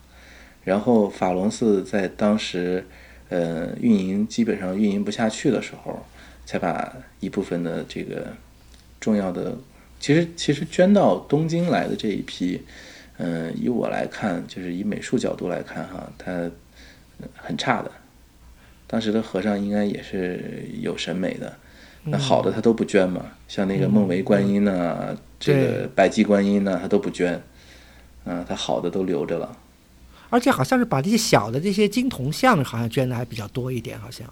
[0.63, 2.85] 然后法隆寺在当时
[3.29, 6.05] 呃运营基本上运营不下去的时候，
[6.45, 8.27] 才把一部分的这个
[8.99, 9.57] 重要的，
[10.03, 12.61] 其实其实捐到东京来的这一批，
[13.19, 16.51] 嗯、以我来看，就是以美术角度来看哈，它呃
[17.37, 17.89] 很差的。
[18.85, 21.57] 当时的和尚应该也是有审美的，
[22.03, 27.41] 那好的他都不捐嘛，像那个梦为观音呐、这个白济观音呐、他都不捐，
[28.25, 29.57] 嗯，他好的都留着了。
[30.29, 34.27] 而且好像是把这些小的这些金铜像好像捐的还比较多一点，好像。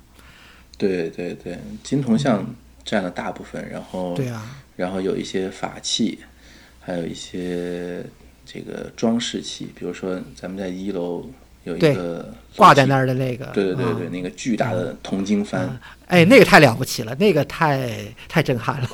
[0.78, 2.46] 对对对，金铜像
[2.84, 6.18] 占了大部分，然后对啊，然后有一些法器，
[6.80, 8.04] 还有一些
[8.44, 11.30] 这个装饰器，比如说咱们在一楼
[11.66, 13.46] 有一个挂在那儿，的那个。
[13.54, 15.70] 对对对对，嗯那个巨大的铜经幡，
[16.08, 17.92] 哎，那个太了不起了，那个太
[18.28, 18.90] 太震撼了。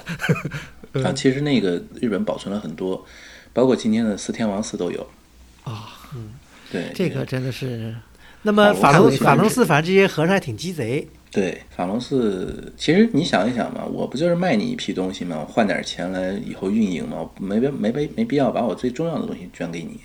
[1.05, 3.05] 啊，其实那个日本保存了很多，
[3.53, 5.09] 包括今天的四天王寺都有。
[5.63, 6.33] 啊，嗯
[6.69, 7.95] 对，这个真的是
[8.41, 19.99] 那么法隆法隆寺反正这些和尚还挺鸡贼，对，法隆寺，其实你想一想嘛，我不就是卖你一批东西嘛，我换点钱来以后运营嘛，我没必没必没必要把我最重要的东西捐给你。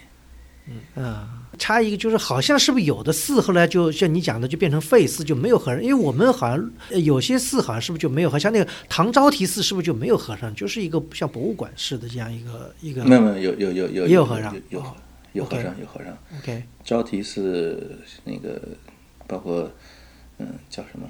[0.66, 14.95] 嗯啊，差一个就是好像是不是有的寺后来就像你讲的就变成废寺就没有和尚，因为我们好像呃有些寺好像是不是就没有和尚，像那个唐招提寺是不是就没有和尚，就是一个像博物馆似的这样一个一个没有没有有有有有也有和尚有有哦
[15.33, 16.16] 有和尚有和尚。
[16.39, 18.61] OK 招提寺那个
[19.27, 19.68] 包括
[20.43, 21.09] 嗯叫什么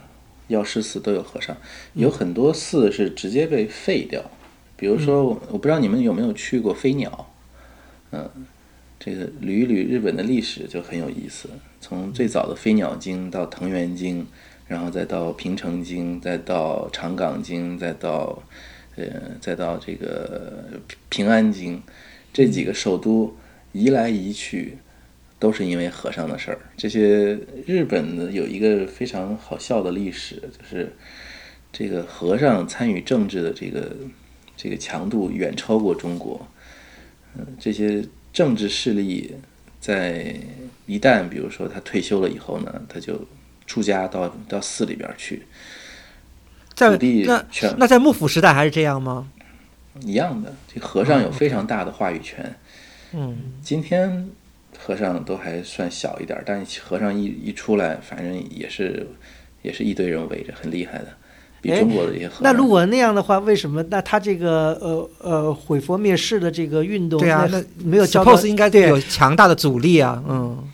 [0.48, 1.56] 药师寺都有和尚，
[1.94, 4.22] 有很多寺是直接被废掉。
[4.76, 7.32] 比如说我我不知道你们有没有去过飞鸟，
[8.10, 8.28] 嗯，
[8.98, 11.48] 这个捋一捋日本的历史就很有意思。
[11.80, 14.26] 从最早的飞鸟经到藤原经，
[14.66, 18.42] 然后再到平城经，再到长冈经，再到
[18.96, 19.04] 呃
[19.40, 21.80] 再到这个平安京，
[22.32, 23.34] 这几个首都
[23.72, 24.78] 移来移去，
[25.42, 26.58] 都是因为和尚的事儿。
[26.76, 27.36] 这些
[27.66, 30.94] 日本的有一个非常好笑的历史，就是
[31.72, 33.96] 这个和尚参与政治的这个
[34.56, 36.46] 这个强度远超过中国。
[37.34, 39.34] 嗯，这些政治势力
[39.80, 40.36] 在
[40.86, 43.26] 一旦比如说他退休了以后呢，他就
[43.66, 45.42] 出家到到寺里边儿去，
[46.74, 49.28] 在那全那在幕府时代还是这样吗？
[50.02, 50.54] 一样的。
[50.72, 52.54] 这和尚有非常大的话语权。
[53.12, 54.30] 嗯，今天
[54.78, 59.06] 和尚都还算小一点儿，但是和尚一一出来，反正也是
[59.62, 61.08] 也是一堆人围着，很厉害的，
[61.60, 62.42] 比哎中国的这些和尚。
[62.42, 70.22] 那如果那样的话，为什么那他这个呃呃毁佛灭世的这个运动，对啊，那那没有交到 suppose 应该对有强大的阻力啊。
[70.28, 70.68] 嗯，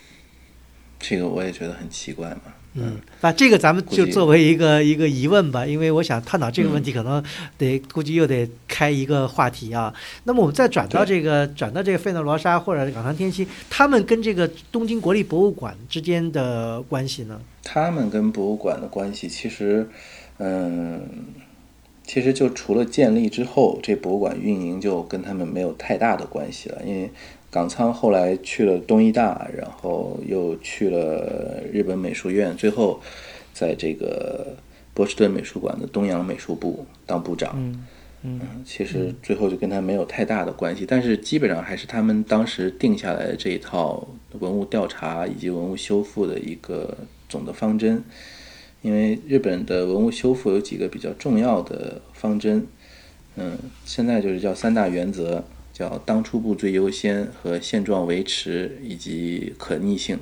[0.99, 2.55] 这个我也觉得很奇怪嘛。
[2.81, 7.23] 嗯，那这个咱们就作为一个一个疑问吧，因为我想探讨这个问题，可能
[7.57, 9.93] 得估计又得开一个话题啊。
[10.25, 17.41] 那么我们再转到这个转到这个费诺罗莎或者冈仓天心，他们跟这个东京国立博物馆之间的关系呢？
[17.65, 19.87] 他们跟博物馆的关系，其实，
[20.39, 21.03] 嗯，
[22.07, 26.81] 其实就除了建立之后，这博物馆运营就跟他们没有太大的关系了。
[26.87, 27.11] 因为
[27.51, 33.01] 冈仓后来去了东医大，然后又去了日本美术院，最后
[33.53, 34.55] 在这个
[34.93, 37.53] 波士顿美术馆的东洋美术部当部长。
[37.57, 37.87] 嗯
[38.23, 44.07] 嗯其实最后就跟他没有太大的关系，但是基本上还是他们当时定下来的这一套
[44.41, 46.97] 文物调查以及文物修复的一个
[47.29, 48.03] 总的方针。
[48.83, 52.65] 因为日本的文物修复有几个比较重要的方针，
[53.37, 55.45] 嗯，现在就是叫三大原则，
[55.79, 60.19] 叫当初步最优先和现状维持以及可逆性。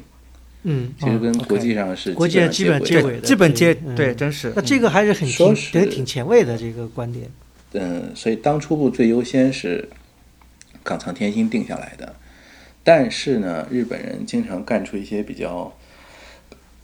[0.65, 3.95] 嗯，其实跟国际上是国际上基本接轨的。
[3.95, 7.31] 对真是那这个还是很挺说是得挺前卫的这个观点。
[7.73, 9.89] 嗯，所以当初步最优先是
[10.83, 12.15] 冈仓天心定下来的，
[12.83, 15.73] 但是呢，日本人经常干出一些比较，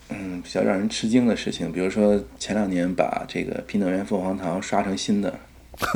[0.09, 5.39] 嗯，比较让人吃惊的事情，比如说前两年把这个平等院凤凰堂刷成新的，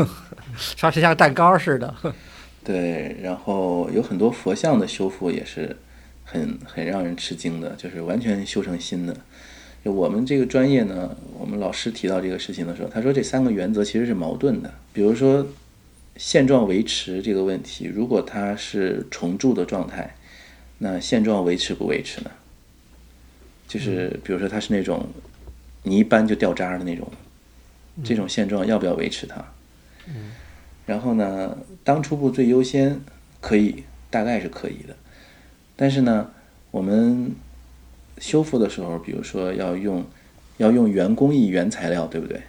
[0.56, 1.94] 刷成像蛋糕似的。
[2.66, 5.76] 对，然后有很多佛像的修复也是
[6.24, 9.16] 很很让人吃惊的，就是完全修成新的。
[9.84, 14.74] 就我们这个专业呢，我们老师提到这个事情的时候，他说这三个原则其实是矛盾的。
[14.92, 15.46] 比如说
[16.16, 20.16] 现状维持这个问题，如果它是重铸的状态，
[20.78, 22.30] 那现状维持不维持呢？
[23.68, 25.06] 就是比如说它是那种
[25.84, 27.08] 你一搬就掉渣的那种，
[28.02, 29.44] 这种现状要不要维持它？
[30.86, 33.00] 然后呢，当初步最优先
[33.40, 34.96] 可以，大概是可以的。
[35.74, 36.30] 但是呢，
[36.70, 37.34] 我们
[38.18, 40.04] 修复的时候，比如说要用
[40.56, 42.40] 要用原工艺、原材料，对不对？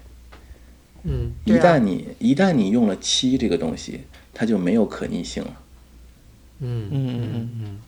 [1.03, 4.01] 嗯，一旦你一旦你用了漆这个东西，
[4.33, 5.57] 它就没有可逆性了。
[6.59, 7.79] 嗯嗯嗯嗯嗯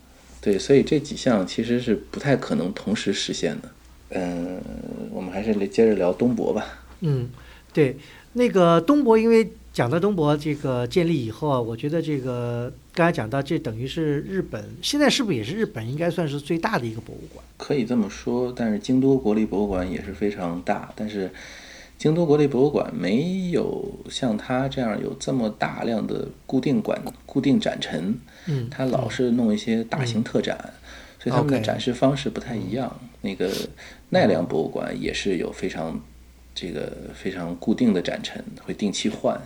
[0.42, 3.70] 对，所以这几项其实是不太可能同时实现的。
[4.12, 4.62] 嗯，
[5.12, 6.66] 我们还是接着聊东博吧。
[7.02, 7.30] 嗯，
[7.74, 7.98] 对，
[8.34, 17.44] 那个东博，因为讲到东博这个建立以后啊，我觉得这个刚才讲到，这等于是日本现在是不是也是日本应该算是最大的一个博物馆？
[17.58, 21.32] 可以这么说，但是京都国立博物馆也是非常大，但是
[21.98, 28.18] 京都国立博物馆没有像它这样有这么大量的固定馆、固定展陈，
[28.48, 30.74] 嗯，它老是弄一些大型特展，
[31.20, 33.00] 所以他们的展示方式不太一样。
[33.22, 33.52] 那个
[34.10, 36.02] 奈良博物馆也是有非常
[36.56, 39.40] 这个非常固定的展陈，会定期换。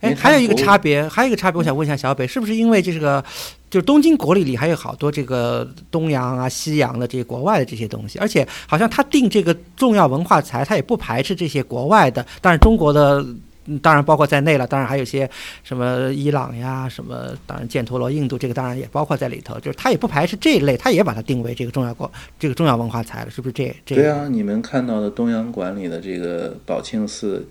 [0.00, 3.24] 因哎，还有一个差别，还有一个差别，我想问一下小北，是不是因为这个，
[3.70, 13.20] 就是东京国立里还有好多这个东洋啊、西洋的这些国外的这些东西，而且好像他定这个重要文化财，他也不排斥这些国外的，但是中国的。
[13.20, 15.28] 嗯当然包括在内了，当然还有一些
[15.62, 23.94] 什么伊朗呀，什么当然犍陀罗、印度这个当然也包括在里头，就是他也不排斥这一类，他也把它定为这个重要国这个重要文化财了，是不是这这？
[23.94, 27.46] 对啊，你们看到的东洋馆里的这个宝庆寺，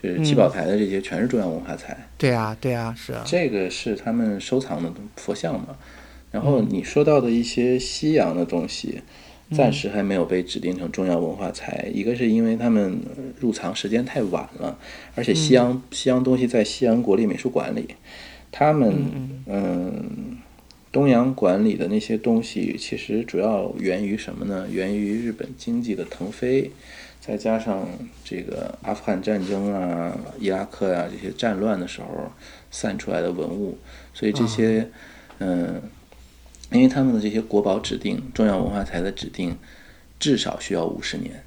[0.00, 1.96] 就是七宝台的这些，全是重要文化财。
[2.18, 5.76] 对啊，对啊，是啊，这个是他们收藏的佛像嘛。
[6.30, 9.00] 然后你说到的一些西洋的东西，
[9.52, 11.88] 暂时还没有被指定成重要文化财。
[11.92, 12.98] 一个是因为他们
[13.40, 14.78] 入藏时间太晚了，
[15.14, 17.94] 而且西洋、西洋东西在西洋国立美术馆里，
[18.52, 18.94] 他们
[19.46, 20.38] 嗯。
[20.92, 24.66] 东洋馆里的那些东西，其实主要源于什么呢？
[24.70, 26.70] 源于日本经济的腾飞，
[27.26, 27.88] 再加上
[28.24, 32.30] 这个阿富汗战争啊、伊拉克啊这些战乱的时候
[32.70, 33.76] 散出来的文物，
[34.14, 34.88] 所以这些，
[35.40, 35.82] 嗯、
[36.70, 39.56] 因为他们的这些国宝指定、重要文化财的指定，
[40.20, 41.42] 至少需要五十年。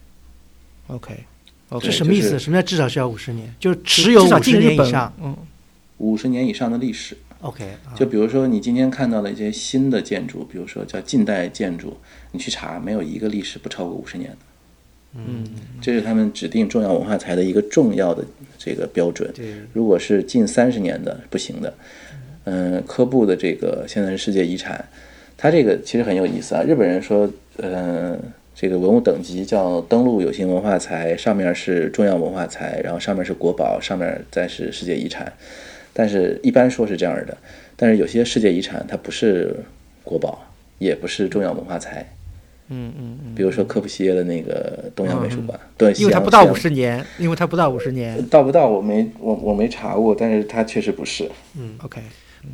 [0.88, 1.24] OK，
[1.80, 2.32] 这什么意思？
[2.32, 3.56] 就是什么叫至少需要五十年？
[3.58, 5.38] 就是持有五十年以上。，嗯，
[6.00, 11.98] 五十年以上的历史，OK，啊就比如说你今天看到的一些新的建筑，比如说叫近代建筑，
[12.34, 14.38] 你去查，没有一个历史不超过五十年的。
[15.16, 15.44] 嗯，
[15.82, 18.24] 这是他们指定重要文化财的一个重要的
[18.58, 19.32] 这个标准。
[19.34, 21.74] 对，如果是近三十年的不行的，
[22.44, 24.88] 嗯，科布的这个现在是世界遗产，
[25.36, 26.62] 它这个其实很有意思啊。
[26.62, 28.18] 日本人说，呃，
[28.54, 35.34] 这个文物等级叫登录有形文化财，上面是重要文化财，然后上面是国宝，上面再是世界遗产。
[35.92, 37.36] 但是一般说是这样的，
[37.76, 39.56] 但是有些世界遗产它不是
[40.04, 40.48] 国宝，
[40.78, 42.08] 也不是重要文化财。
[42.70, 48.24] 嗯嗯嗯，比如说科布西耶的那个东洋美术馆，对，因为它不到五十年，因为它不到五十年。
[48.28, 51.30] 到不到我没我我没查过，但是它确实不是。
[51.58, 52.02] 嗯 OK，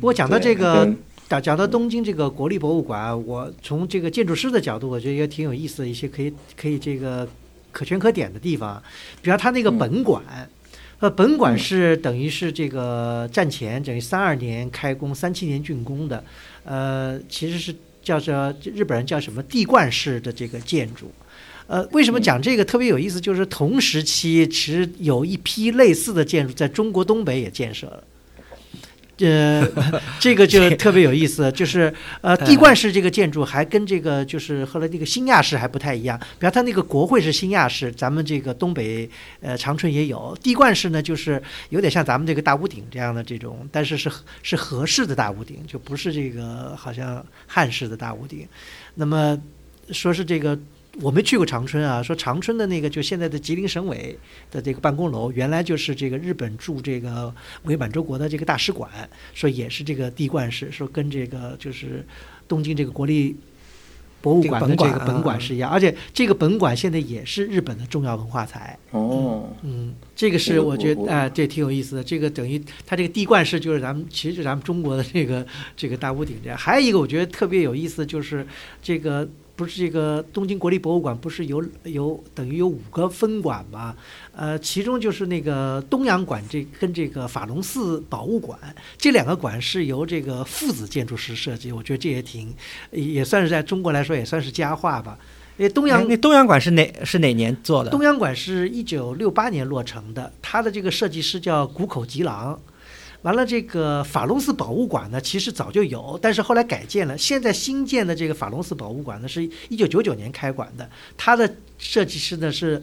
[0.00, 0.90] 过讲到这个，
[1.28, 7.28] 讲讲到东京这个国立博物馆，我从这个建筑师的角度，我觉得也挺有意思的一些可以可以这个
[7.70, 8.82] 可圈可点的地方。
[9.20, 10.22] 比方它那个本馆，
[11.00, 16.24] 呃，本馆是等于是这个战前等于三二年开工，三七年竣工的，
[16.64, 17.74] 呃，其实是
[18.06, 21.10] 叫做日本人叫什么地冠式的这个建筑。
[21.66, 23.20] 呃，为什么讲这个特别有意思？
[23.20, 28.04] 就是同时期其实有一批类似的建筑在中国东北也建设了。
[29.18, 29.66] 呃，
[30.20, 36.18] 这个就特别有意思， 就是呃，地冠式这个建筑还跟这个就是后来那个新亚式还不太一样。
[36.38, 39.08] 比方它那个国会是新亚式，咱们这个东北
[39.40, 40.36] 呃长春也有。
[40.42, 44.10] 地冠式呢，就是有点像咱们这个大屋顶这样的这种，但是是
[44.42, 48.46] 是合适的大屋顶，就不是这个好像汉式的大屋顶。
[48.96, 49.38] 那么
[49.92, 50.58] 说是这个
[51.00, 54.18] 我没去过长春啊，说长春的那个就现在的吉林省委
[54.50, 57.34] 的这个办公楼，原来就是这个日本驻这个
[57.64, 58.90] 伪满洲国的这个大使馆，
[59.34, 62.04] 说也是这个地冠式，说跟这个就是
[62.48, 63.36] 东京这个国立。
[64.22, 68.76] 博物馆的这个本馆是一样，而且这个本馆现在也是日本的重要文化财。
[68.90, 72.02] 哦，嗯，这个是我觉得哎，这挺有意思的。
[72.02, 76.58] 这个等于它这个地冠式就是咱们其实就咱们中国的这个这个大屋顶这样。
[76.58, 78.44] 还有一个我觉得特别有意思，就是
[78.82, 79.28] 这个。
[79.56, 83.96] 不是这个东京国立博物馆不是有有等于有五个分馆吗？
[84.32, 88.58] 呃，其中就是那个东洋馆这跟这个法隆寺宝物馆
[88.98, 92.54] 这两个馆是由这个父子建筑师设计，我觉得这也挺
[92.90, 95.18] 也算是在中国来说也算是佳话吧。
[95.56, 97.90] 因为东洋那东洋馆是哪是哪年做的？
[97.90, 102.60] 东洋馆是一九六八年落成的，它的这个设计师叫谷口吉郎。
[103.26, 107.18] 完了，这个法隆寺博物馆呢，其实早就有，但是后来改建了。
[107.18, 112.80] 现在新建的这个法隆寺博物馆呢，是一九九九年开馆的，它的设计师呢是。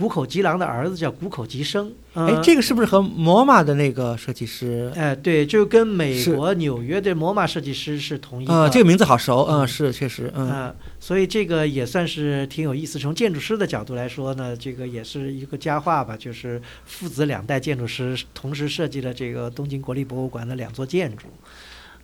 [0.00, 4.90] 谷口吉郎的儿子叫谷口吉生，哎，这个是不是和摩马的那个设计师？
[4.96, 8.66] 哎，对，就跟美国纽约的摩马设计师是同一个。
[8.70, 12.98] 这个名字好熟，嗯，是确实，嗯，所以这个也算是挺有意思。
[12.98, 21.26] 从建筑师的角度来说呢，这个也是一个佳话吧，就是父子两代建筑师同时设计了这个东京国立博物馆的两座建筑。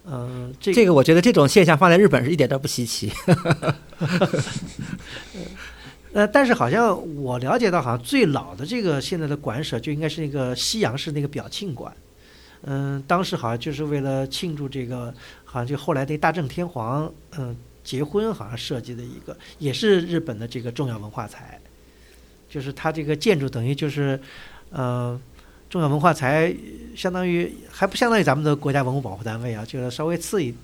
[0.05, 3.11] 嗯，这这个我觉得这种现象放在日本是一点都不稀奇。
[6.17, 11.95] 呃，但是好像我了解到，好像最老的这个现在的馆舍就应该是那个西洋式那个表庆馆，
[12.63, 15.13] 嗯，当时好像就是为了庆祝这个，
[15.45, 17.55] 好像就后来的大正天皇嗯
[17.85, 21.61] 结婚，好像设计的一个，也是日本的这个重要文化财，
[22.49, 24.19] 就是它这个建筑等于就是，
[24.71, 25.21] 呃，
[25.69, 26.51] 重要文化财，
[26.97, 30.55] 相当于还不相当于咱们的国家文物保护单位啊，就是稍微次一。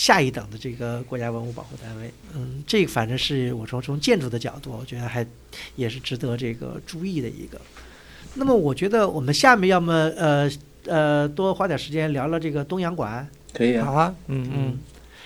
[0.00, 5.26] 下一等的这个国家文物保护单位，嗯，这个反正是我从从建筑的角度，我觉得还
[5.76, 7.60] 也是值得这个注意的一个。
[8.32, 10.50] 那么，我觉得我们下面要么呃
[10.86, 14.78] 呃多花点时间聊聊这个东洋馆，可以啊，好啊，嗯嗯，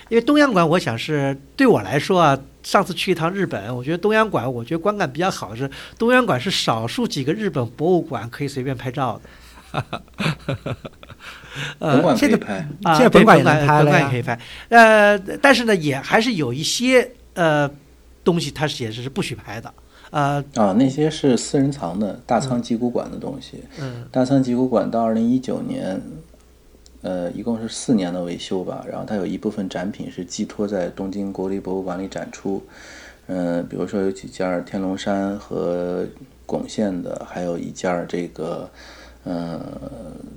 [0.08, 10.02] 因为东洋馆，我想是对我来说啊，上次去一趟日本，我觉得东洋馆，我觉得观感比较好的是东洋馆是少数几个日本博物馆可以随便拍照的。
[11.78, 14.36] 呃，现在拍，现在本馆也能拍了也可以拍。
[14.68, 17.70] 呃，但是呢，也还是有一些呃
[18.24, 19.72] 东西，它显示是不许拍的。
[20.10, 23.62] 呃啊，那些是私人藏的大仓集古馆的东西。
[23.80, 26.00] 嗯，大仓集古馆到二零一九年，
[27.02, 28.84] 呃，一共是四年的维修吧。
[28.90, 32.62] 然后它有一部分展品是寄托在东京国立博物馆里展出。
[33.28, 36.04] 嗯，比如说有几件天龙山和
[36.46, 38.68] 巩县的，还有一件这个。
[39.24, 39.60] 嗯，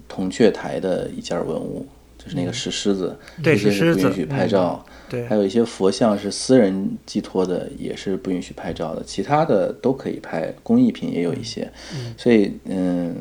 [0.07, 1.85] 铜雀台的一件文物，
[2.17, 4.83] 就是那个石狮子，这些是不允许拍照。
[5.09, 9.03] 对，还有一些佛像是私人寄托的，也是不允许拍照的。
[9.03, 11.71] 其他的都可以拍，工艺品也有一些。
[12.17, 13.15] 所以，嗯，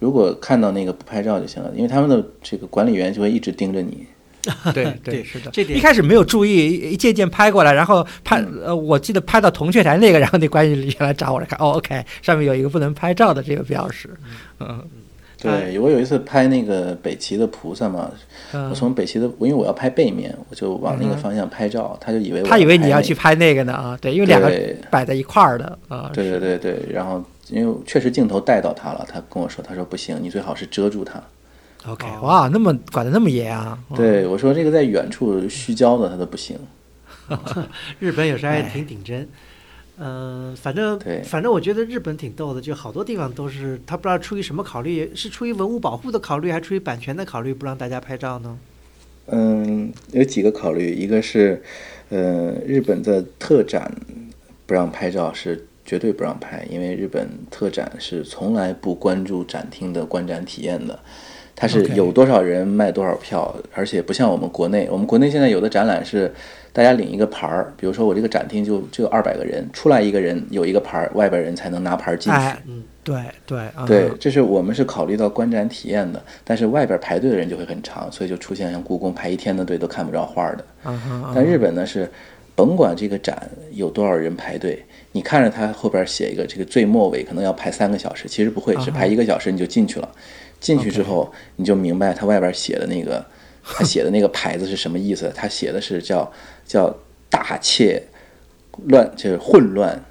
[0.00, 4.06] 如果看到那个不拍照就行了，因为他们的这个管理员就会一直盯着你。
[4.74, 14.08] 对对是的，这点一开始没有注意，一件件拍过来，然后拍呃，我记得拍到铜雀台那个，然后那管理员来找我来看，哦，OK，上面有一个不能拍照的这个标识，
[14.60, 14.82] 嗯，
[15.40, 18.10] 对我有一次拍那个北齐的菩萨嘛，
[18.52, 24.52] 我从北齐的，因为我要拍背面，我就往那个方向拍照，他就以为他以为你要去拍那个呢啊，对，因为两个
[24.90, 31.22] 摆在一块儿的啊，对对对对，然后因为确实镜头带到他了，他跟我说，他说不行，你最好是遮住他。
[31.88, 33.78] OK，哇，那么管的那么严啊！
[33.96, 36.58] 对，我说这个在远处虚焦的，它都不行。
[37.98, 39.28] 日本有时候还挺顶真，
[39.98, 48.58] 嗯，反正反正我觉得日本挺逗的，就好多地方都是他不知道出于什么考虑，是出于文物保护的考虑，还是出于版权的考虑，不让大家拍照呢？
[49.26, 51.62] 嗯，有几个考虑，一个是，
[52.08, 53.94] 呃，日本的特展
[54.66, 60.98] 不让拍照是绝对不让拍，因为日本特展是从来不关注展厅的观展体验的。
[61.60, 66.32] 它是有多少人卖多少票，而且不像我们国内，我们国内现在有的展览是
[66.72, 72.38] 大家领一个牌儿，比如说我这个展厅就只有二百个人，出来一个人有一个牌儿，外边人才能拿牌儿进去。
[72.68, 80.64] 嗯，对对对，这是我们是考虑到观展体验的，但是外边排队的人就会很长，所以就出现像故宫排一天的队都看不着画的。
[81.34, 82.08] 但日本呢是，
[82.54, 84.80] 甭管这个展有多少人排队，
[85.10, 90.08] 你看着它后边写一个这个最末尾可能要排三个小时，其实不会，只排一个小时你就进去了。
[90.60, 93.24] 进去之后，你就明白他外边写的那个，
[93.62, 95.32] 他写的那个牌子是什么意思。
[95.34, 96.30] 他写的是叫
[96.64, 96.94] 叫
[97.28, 98.02] 大切
[98.86, 100.02] 乱，就是混乱，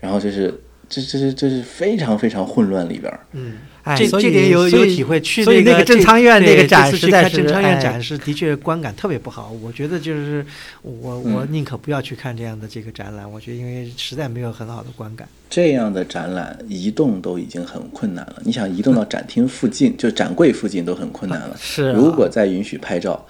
[0.00, 0.52] 然后就是
[0.88, 3.20] 这这这这是非常非常混乱里边儿。
[3.32, 5.20] 嗯，哎，这所以这点有所以有体会。
[5.20, 9.50] 去所以那那个正仓院那个展这次去看实在是正仓院哎展示，的确观感特别不好。
[9.62, 10.46] 我觉得就是
[10.82, 15.28] 我我嗯宁可不要去看这样的这个展览，我觉得因为实在没有很好的观感。
[15.50, 21.56] 这样的展览移动都已经很困难了，你想移动到展厅附近，就展柜附近都很困难了。
[21.60, 23.26] 是啊如果再允许拍照，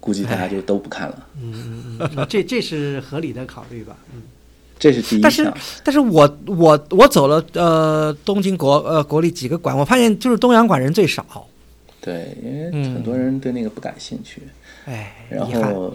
[0.00, 1.26] 估计大家就都不看了。
[1.42, 3.96] 嗯嗯嗯，这这是合理的考虑吧？
[4.12, 4.22] 嗯
[4.78, 5.52] 这是第一但是。
[5.82, 11.24] 但是我我我走了呃东京国呃国立几个馆，我发现就是东洋馆人最少，
[12.00, 14.42] 对，因为嗯很多人对那个不感兴趣。
[14.86, 15.44] 哎，然。
[15.46, 15.94] 后，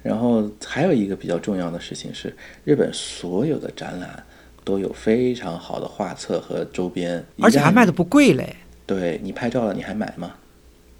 [0.00, 2.34] 然后还有一个比较重要的事情是，
[2.64, 4.22] 日本所有的展览
[4.64, 10.30] 都有非常好的画册和周边，而且还卖的不贵嘞，对你拍照了，你还买吗？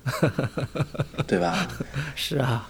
[1.27, 1.69] 对吧？
[2.17, 2.69] 是啊，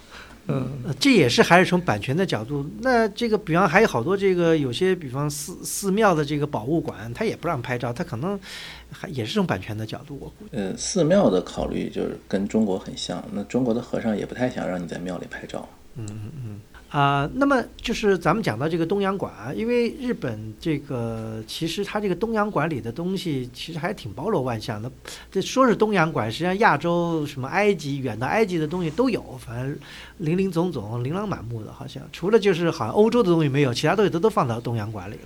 [0.49, 2.67] 嗯，呃这也是还是从版权的角度。
[2.81, 8.39] 那这个比方还有好多这个有些比方寺寺庙的这个博物馆，他也不让拍照，他可能
[8.91, 10.57] 还也是从版权的角度，我估计。
[10.57, 15.69] 呃，寺庙的考虑就是跟中国很像，那中国的和尚也不太想让你在庙里拍照。
[16.91, 24.91] 啊、那么就是咱们讲到这个东洋馆啊，因为日本这个其实它这个东洋馆里的东西其实还挺包罗万象的。
[25.31, 29.79] 这说是东洋馆，实际上亚洲什么埃及远到埃及的东西都有，反正
[30.17, 35.21] 林林总总、琳琅满目的，好像除了就是好像欧洲的东西没有，其他东西都都放到东洋馆里了。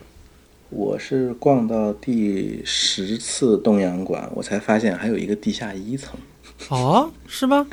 [0.70, 6.18] 我是逛到第十次东洋馆，我才发现还有一个地下一层。
[6.70, 7.66] 哦，是吗？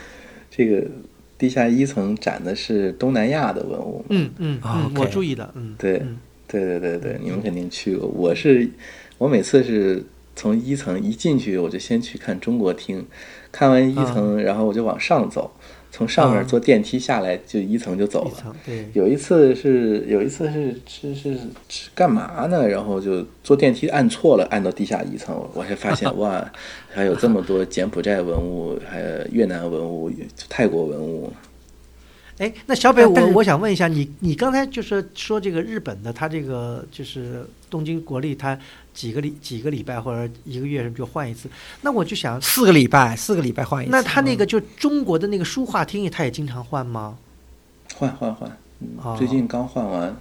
[0.50, 0.88] 这个
[1.36, 4.04] 地下一层展的是东南亚的文物。
[4.08, 8.06] 嗯嗯啊嗯，我注意的，嗯，对嗯对对对对，你们肯定去过。
[8.08, 8.68] 我是
[9.18, 10.04] 我每次是
[10.36, 13.04] 从一层一进去，我就先去看中国厅，
[13.50, 15.50] 看完一层，然后我就往上走，
[15.96, 18.56] 从上面啊坐电梯下来，就一层就走了。
[18.66, 21.38] 对，有一次是有一次是是是
[21.68, 22.66] 是干嘛呢？
[22.66, 26.44] 然后就坐电梯按错了，按到地下一层，我才发现 哇，
[26.88, 30.10] 还有这么多柬埔寨文物，还有越南文物、
[30.48, 31.32] 泰国文物。
[32.38, 38.56] 哎，那小北，我我想问一下你，你刚才就是说这个日本的，它这个就是东京国立，它
[38.92, 41.48] 几个礼几个礼拜或者一个月就换一次，
[41.80, 43.90] 那我就想，四个礼拜，四个礼拜换一次。
[43.90, 47.18] 那他那嗯个就中国的那个书画厅，他也经常换吗？
[47.96, 48.48] 换换换，
[48.78, 50.16] 嗯哦最近刚换完。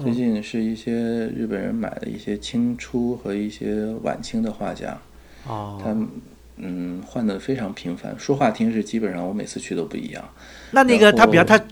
[0.00, 4.98] 最嗯近是一些日本人买的一些清初和一些晚清的画家，
[5.46, 5.94] 哦，他
[6.56, 8.16] 嗯换的非常频繁。
[8.18, 10.24] 书画厅是基本上我每次去都不一样。
[10.70, 11.64] 那那个他，比方后它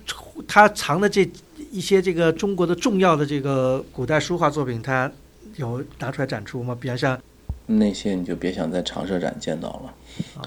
[0.47, 1.25] 它藏的这
[1.73, 5.11] 一些这个中国的重要的这个古代书画作品，它
[5.57, 6.77] 有拿出来展出吗？
[6.79, 7.19] 比方像
[7.65, 9.95] 那些你就别想在常设展见到了，
[10.43, 10.45] 啊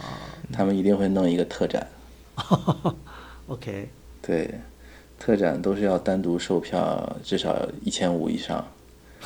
[0.54, 1.88] 他们一定会弄一个特展。
[3.48, 3.90] OK，
[4.22, 4.54] 对，
[5.18, 8.66] 特展都是要单独售票，至少一千五以上。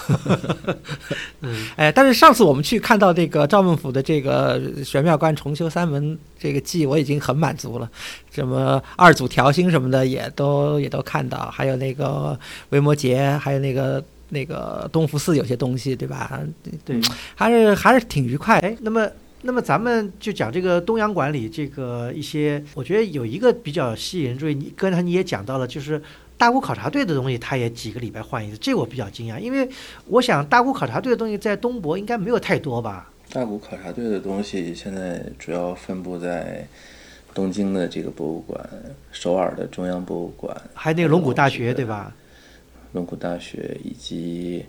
[1.75, 7.89] 哎，但是上次我们去看到这个赵孟俯的这个玄妙观重修三门这个记，我已经很满足了。
[8.31, 12.37] 什么二祖调心什么的也都也都看到，还有那个
[12.69, 16.39] 维摩诘，还有那个那个东福寺有些东西，对吧？
[16.85, 16.99] 对。
[17.35, 18.59] 还是还是挺愉快。
[18.59, 19.07] 哎，那么
[19.41, 26.01] 那么咱们就讲这个东洋馆里这个一些，我觉得有一个比较吸引人注意，你刚才你也讲到了，就是
[26.39, 29.69] 大沽考察队的东西，他也几个礼拜换一次，这我比较惊讶，因为
[30.07, 33.11] 我想大沽考察队的东西在东博应该没有太多吧？
[33.29, 36.65] 大谷考察队的东西现在主要分布在
[37.33, 38.67] 东京的这个博物馆、
[39.11, 42.15] 首尔的中央博物馆，还有那个龙谷大学，对吧？
[42.93, 44.65] 龙谷大学以及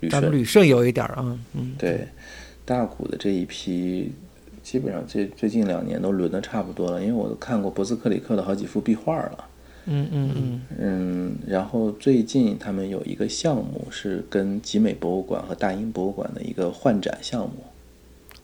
[0.00, 0.40] 旅咱们顺。
[0.40, 2.06] 旅顺有一点儿，嗯嗯，对，
[2.66, 4.12] 大谷的这一批，
[4.62, 9.48] 基本上最最近两年都轮的差不多了，因为我都看过博斯克里克的好几幅壁画了。
[9.86, 17.52] 嗯嗯嗯，嗯，然后最近他们有一个项目是跟集美博物馆和大英博物馆的一个换展项目。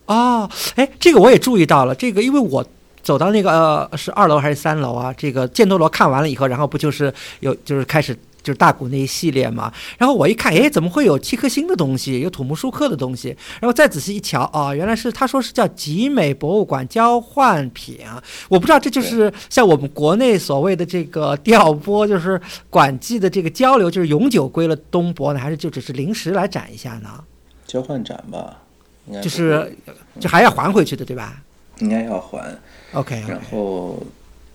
[0.05, 2.65] 哦，哎，这个我也注意到了，这个因为我。
[3.01, 5.11] 走到那个呃是二楼还是三楼啊？
[5.17, 9.71] 这个箭头罗看完了以后，然后不就是有就是开始就是大鼓那一系列嘛？
[9.97, 13.35] 然后我一看，哎，怎么会有七颗星的东西，有土木舒克的东西？
[13.59, 17.99] 然后再仔细一瞧，哦，原来是他说是叫集美博物馆交换品。
[18.47, 27.23] 我不知道这就是像我们国内所谓的这个调拨，就是馆际的这个交流，就是永久归了东博呢，还是就只是临时来展一下呢？
[27.67, 28.57] 交换展吧，
[29.05, 29.75] 应该不就是
[30.19, 31.41] 就还要还回去的，对吧
[31.79, 32.57] 应该要还。
[32.93, 34.01] ？OK，然后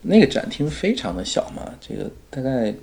[0.03, 2.74] 那个展厅非常的小嘛，这个大概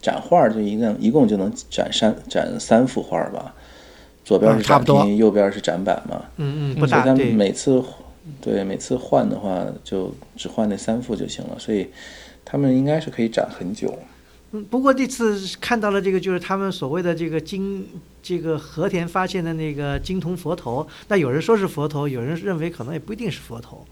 [0.00, 3.54] 展画就一共一共就能展三展三幅画吧，
[4.24, 6.22] 左边是展厅，右边是展板嘛。
[6.36, 7.82] 嗯嗯，不大，所以他们，每次
[8.40, 11.88] 对每次换的话，就只换那三幅就行了，所以
[12.44, 13.98] 他们应该是可以展很久。
[14.52, 17.86] 嗯，不过这次看到了这个，就是他们所谓的这个金，
[18.22, 20.86] 这个和田发现的那个金铜佛头。
[21.08, 23.84] 那有人说是佛头，有人认为可能也不一定是佛头。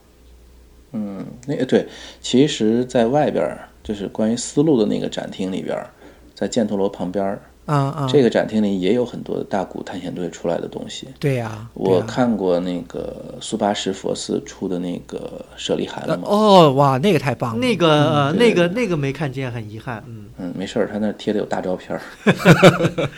[0.93, 1.87] 嗯，那个对，
[2.23, 5.91] 其实，在外边就是关于丝路的那个展厅里边儿，
[6.37, 11.09] 在犍陀罗旁边儿，啊啊，这个展厅里也有很多大古探险队出来的东西。
[11.19, 16.25] 对呀，我看过那个苏巴什佛寺出的那个舍利函了嘛？
[16.29, 17.59] 哦，哇，那个太棒了。
[17.59, 20.05] 那个呃，那个那个没看见，很遗憾。
[20.07, 22.03] 嗯嗯，没事儿，他那贴的有大照片儿。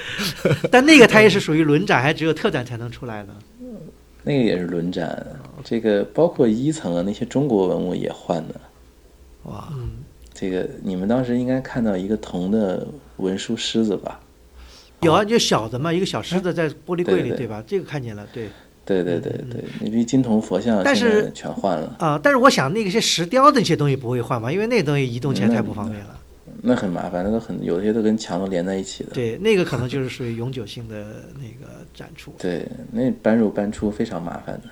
[0.71, 3.31] 但那个它也是属于轮展，还只有特展才能出来的。
[4.23, 5.27] 那个也是轮展，
[5.65, 8.55] 这个包括一层啊那些中国文物也换的。
[9.45, 9.91] 哇，嗯，
[10.35, 12.87] 这个你们当时应该看到一个铜的
[13.19, 14.21] 文书狮子吧？
[15.03, 17.63] 有啊，就小的嘛，一个小狮子在玻璃柜里，对对吧？
[17.67, 18.49] 这个看见了，对。
[18.85, 26.19] 对对对对，那批金铜佛像但是全换了，啊、但是我想那些石雕的那些东西不会换吧，因为那东西移动起来太不方便了。
[26.63, 29.11] 那很麻烦，那都很有些都跟墙都连在一起的。
[29.11, 31.05] 对，那个可能就是属于永久性的
[31.35, 32.35] 那个展出。
[32.39, 34.71] 对，那搬入搬出非常麻烦的。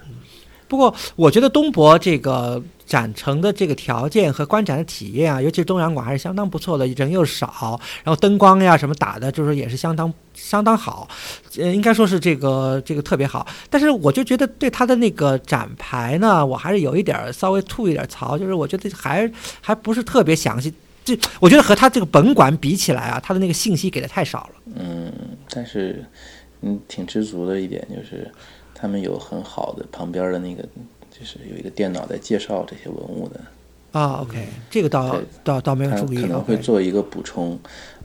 [0.68, 11.08] 不过我觉得东博这个展成的这个条件和观展的体验啊，尤其是东洋馆还是相当不错的，人又少，然后灯光呀什么打的，就是也是相当相当好，
[11.58, 13.46] 呃，应该说是这个这个特别好。
[13.68, 20.72] 但是我就觉得对它的那个展牌呢，我还是有一点儿稍微吐一点槽，就是我觉得还还不是特别详细。
[21.04, 24.60] 这我觉得和它这个本馆比起来啊，它的那个信息给的太少了。
[24.74, 25.12] 嗯，
[25.50, 26.04] 但是
[26.62, 28.28] 嗯，挺知足的一点就是，
[28.78, 30.62] 他们有很好的旁边的那个，
[31.10, 33.40] 就是有一个电脑在介绍这些文物的，
[33.98, 36.20] 啊，OK，这个倒对倒倒没有注意。
[36.20, 37.58] 可能会做一个补充。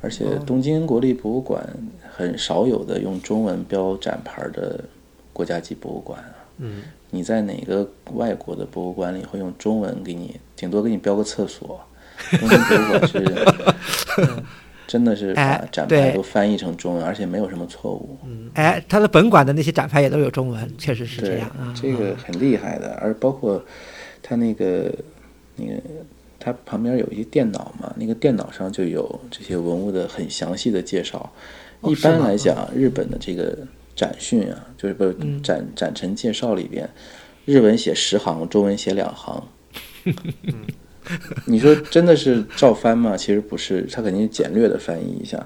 [0.03, 1.63] 而且东京国立博物馆
[2.11, 4.84] 很少有的用中文标展牌的
[5.32, 6.34] 国家级博物馆啊。
[6.57, 11.80] 嗯，你在哪个外国的博物馆里会用中文给你，顶多给你标个厕所。
[12.39, 13.26] 东京博物馆是，
[14.91, 18.17] 真的是把哎展牌都翻译成中文，而且没有什么错误。
[18.55, 23.63] 哎，它的本馆的那些展牌也都有中文，确实是这样啊。，这个很厉害的，而包括
[24.21, 24.93] 它那个
[25.55, 25.81] 那个，
[26.37, 31.31] 它旁边有一些电脑嘛，那个电脑上就有这些文物的很详细的介绍。
[31.83, 33.57] 一般来讲，日本的这个
[33.95, 36.89] 展讯啊，就是不是展展陈介绍里边，
[37.45, 39.47] 日文写十行，中文写两行。
[41.45, 43.17] 你说真的是照翻吗？
[43.17, 45.45] 其实不是，它肯定是简略的翻译一下。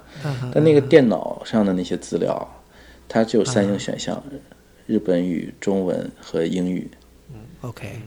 [0.51, 2.63] 但那个电脑上的那些资料，
[3.07, 4.21] 它只有三种选项：
[4.85, 6.89] 日本语、中文和英语
[7.61, 7.99] ，OK，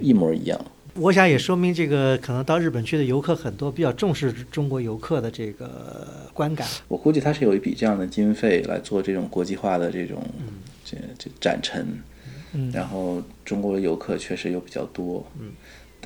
[0.00, 0.60] 一模一样。
[0.96, 6.68] 我想也说明这个可能到日本去的游客很多，比较重视中国游客的这个观感。
[6.86, 10.22] 我估计它是有一笔这样的经费来做这种国际化的这种
[10.84, 11.84] 这这展陈，
[12.52, 15.26] 嗯然后中国游客确实又比较多，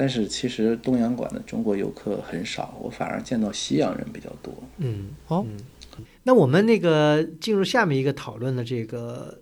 [0.00, 4.54] 但是其实东洋馆的中国游客很少，我反而见到西洋人比较多。
[4.76, 5.44] 嗯，哦，
[6.22, 9.40] 那我们那个进入下面一个讨论的这个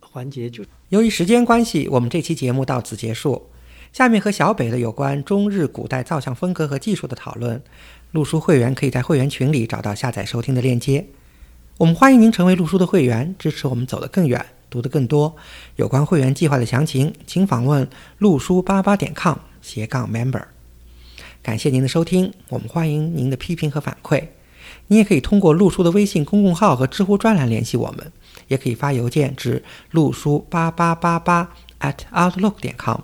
[0.00, 3.48] 环节，就由于时间关系，我们这期节目到此结束。
[3.94, 7.62] 下面和小北的有关中日古代造像风格和技术的讨论，
[8.10, 11.06] 陆叔会员可以在会员群里找到下载收听的链接。
[11.78, 15.34] 我们欢迎您成为陆叔的会员，支持我们走得更远，读得更多。
[15.76, 17.88] 有关会员计划的详情，请访问
[18.18, 20.42] 陆叔八八点 com 斜杠 member。
[21.42, 24.22] 感谢您的收听，我们欢迎您的批评和反馈。
[24.88, 28.12] 你也可以通过陆叔的微信公众号和知乎专栏联系我们，
[28.48, 31.50] 也可以发邮件至陆叔八八八八
[31.80, 33.00] at outlook 点 com。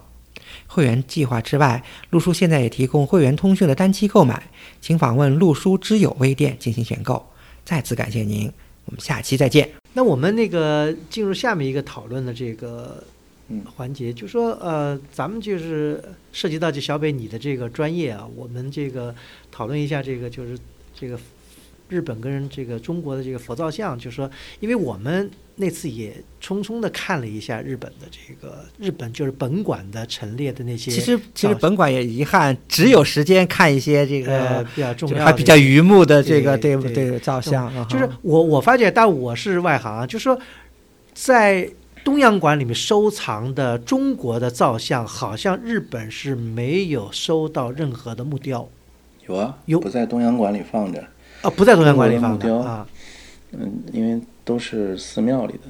[0.66, 4.42] 会员计划之外，陆叔现在也提供会员通讯的单期购买，
[4.80, 7.24] 请访问陆叔知友微店进行选购。
[7.64, 8.52] 再次感谢您，
[8.84, 9.68] 我们下期再见。
[9.92, 13.02] 那我们那个进入下面一个讨论的这个
[13.76, 19.14] 环节，就说呃，咱们就是涉及到这小北你的这个专业啊，我们这个
[19.50, 20.58] 讨论一下这个就是
[20.94, 21.18] 这个
[21.88, 24.30] 日本跟这个中国的这个佛造像，就说
[24.60, 37.84] 因为我们那次也匆匆的看了一下日本的这个日本就是本馆的陈列的那些，其实其实本馆也遗憾，只有时间看一些这个呃比较重要还比较榆木的这个对对造像，啊。
[37.90, 40.40] 就是我我发觉，但我是外行啊，就是说，
[41.12, 41.68] 在
[42.04, 48.68] 东洋馆里面收藏的中国的造像，好像日本是没有收到任何的木雕
[49.26, 51.04] 有啊，有不在东洋馆里放着，
[51.42, 52.86] 啊，不在东洋馆里放中国的木雕啊。
[53.52, 55.60] 嗯，因为都是寺庙里的。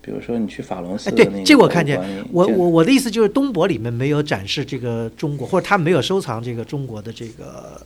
[0.00, 2.00] 比如说你去法隆寺哎，对的那个，这个我看见。
[2.32, 7.78] 我我我的意思就是东博里面没有展示这个中国，或者他没有收藏这个中国的这个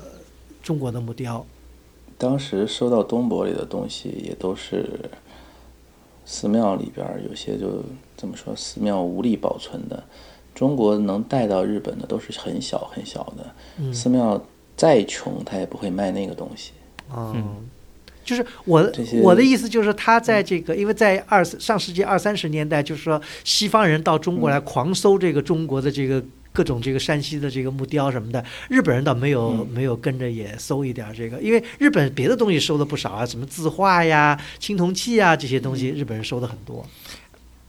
[0.63, 1.45] 中国的木雕。
[2.17, 4.89] 当时收到东博里的东西，也都是
[6.25, 7.83] 寺庙里边有些就
[8.17, 10.03] 这么说，寺庙无力保存的。
[10.55, 14.41] 中国能带到日本的都是很小很小的，嗯寺庙
[14.77, 16.73] 再穷，他也不会卖那个东西。
[17.17, 17.57] 嗯，
[18.23, 18.93] 就是我
[19.23, 26.23] 我的意思就是他在这个，因为在二上世纪二三十年代，就是说西方人到中国来狂搜这个中国的这个
[26.53, 36.85] 各种这个山西的这个木雕什么的，日本人倒没有、嗯没有跟着也搜一点这个，因为日本别的东西收的不少啊，什么字画呀、青铜器啊这些东西，日本人收的很多。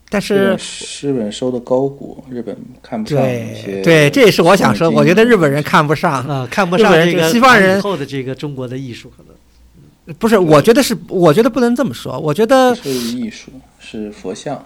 [0.10, 0.56] 但是
[1.02, 6.24] 日本收的高古，日本看不上一些对对，这也是我想说，我觉得日本人看不上。
[6.28, 12.20] 啊、看不上这个个西方人后的这个中国的艺术，可能不是，我觉得是，我觉得不能这么说。
[12.20, 14.64] 我觉得是艺术，是佛像。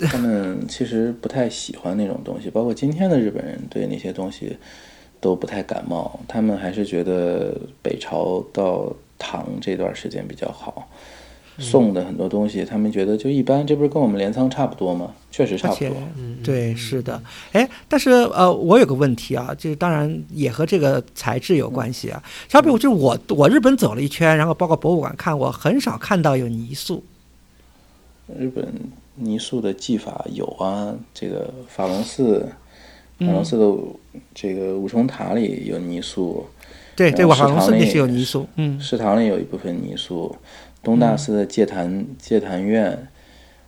[0.00, 4.56] 他们其实不太喜欢那种东西，包括今天的日本人对那些东西
[5.20, 6.20] 都不太感冒。
[6.28, 10.88] 他们还是觉得北朝到唐这段时间比较好。
[11.60, 15.12] 宋的很多东西，他们觉得就一般，这不是跟我们镰仓差不多吗？
[15.32, 15.96] 确实差不多。
[16.16, 17.20] 嗯，对，是的，
[17.50, 22.22] 哎，但是呃，我有个问题啊，就是当然也和这个材质有关系啊。
[22.48, 27.02] 相比如就是我我日本走了一圈，然后包括博物馆看，我很少看到有泥塑。
[28.38, 28.72] 日本
[29.18, 32.46] 泥塑的技法有啊，这个法隆寺，
[33.18, 33.82] 法隆寺的
[34.34, 36.46] 这个五重塔里有泥塑，
[36.96, 40.34] 对对，食堂里是有泥塑，嗯食堂里有一部分泥塑，
[40.82, 43.08] 东大寺的戒坛戒坛院，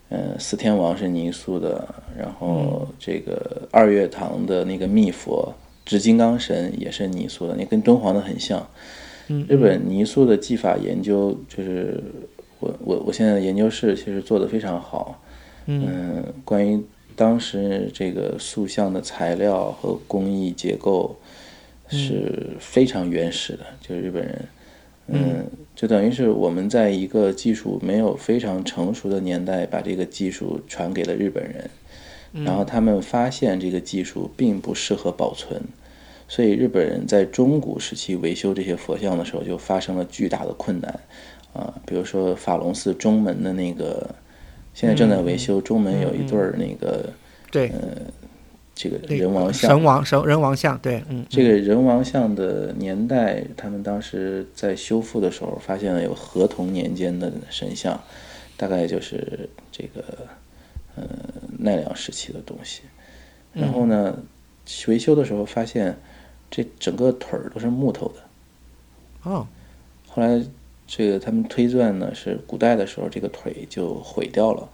[0.09, 1.87] 嗯、四天王是泥塑的，
[2.19, 8.67] 然后这个二月堂的那个密佛执金刚神也是泥塑的，那跟敦煌的很像。
[9.29, 12.03] 嗯日本泥塑的技法研究，就是
[12.59, 15.23] 我我我现在的研究室其实做的非常好。
[15.71, 16.83] 嗯，关于
[17.15, 21.17] 当时这个塑像的材料和工艺结构
[21.89, 24.49] 是非常原始的，就是日本人。
[25.13, 25.45] 嗯，
[25.75, 31.71] 就等于是我们在一个技术没有非常成熟的年代，把这个技术传给了日本人，
[32.45, 35.61] 然后他们发现这个技术并不适合保存，
[36.29, 41.01] 所以日本人在中古时期维修这些佛像的时候就发生了巨大的困难。
[41.53, 44.15] 啊，比如说法隆寺中门的那个，
[44.73, 47.13] 现在正在维修，中门有一对儿那个
[47.51, 47.73] 对，
[48.75, 58.01] 这个那个人王像，神王神人王像，对，嗯，这个人王像的年代，他们当时在修复的时候发现了有合同年间的神像，
[58.57, 60.03] 大概就是这个
[60.97, 61.05] 呃
[61.59, 62.83] 奈良时期的东西。
[63.53, 64.17] 然后呢，
[64.87, 65.99] 维修的时候发现
[66.51, 69.31] 这整个腿儿都是木头的。
[69.31, 69.47] 哦，
[70.07, 70.43] 后来
[70.93, 74.69] 这个他们推断呢是古代的时候这个腿就毁掉了，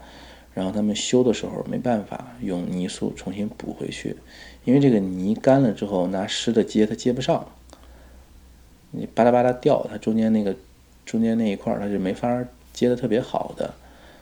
[0.55, 4.15] 然后他们修的时候没办法用泥塑重新补回去，
[4.65, 7.47] 因为这个泥干了之后拿湿的接它接不上，
[8.89, 10.55] 你巴拉巴拉掉，它中间那个
[11.05, 12.43] 中间那一块儿它是没法
[12.73, 13.71] 接的特别好的，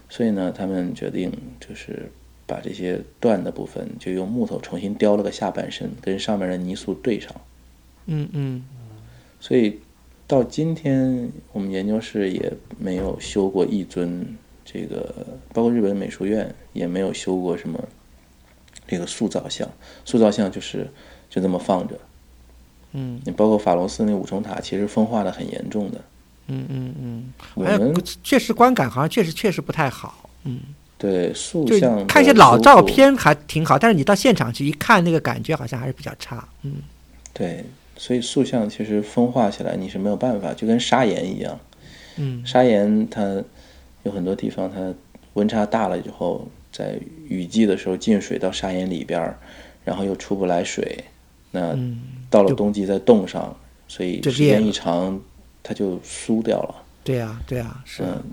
[0.09, 1.31] 所以呢他们决定
[1.61, 2.11] 就是
[2.45, 7.31] 把这些断的部分就用木头重新雕了个下半身，跟上面的泥塑对上。
[8.07, 8.65] 嗯嗯，
[9.39, 9.79] 所以
[10.27, 14.25] 到今天，我们研究室也没有修过一尊
[14.63, 15.13] 这个，
[15.53, 17.79] 包括日本美术院也没有修过什么
[18.87, 19.69] 这个塑造像。
[20.03, 20.89] 塑造像就是
[21.29, 21.99] 就这么放着。
[22.93, 26.01] 嗯，你包括法罗斯那五重塔，其实风化的很严重的。
[26.47, 30.59] 嗯嗯嗯，我哎们，确实观感好像确实确实不太好，嗯，
[30.97, 36.75] 对塑就像看一些老照，片还挺好，但是你到现场去一看，那个感觉好像还是比较差，嗯。
[37.33, 37.65] 对，
[37.97, 41.59] 所以塑像其实风化起来你是没有办法，就跟砂岩一样。
[42.17, 43.43] 嗯砂岩它
[44.03, 44.93] 有很多地方，它
[45.33, 49.37] 温差大了以后，在雨季的时候进水到砂岩里边儿，
[49.83, 51.03] 然后又出不来水，
[51.51, 53.55] 那嗯，到了冬季再冻上，
[53.87, 55.19] 所以时间一长，
[55.63, 56.83] 它就酥掉了。
[57.03, 58.23] 对呀对呀，是，嗯，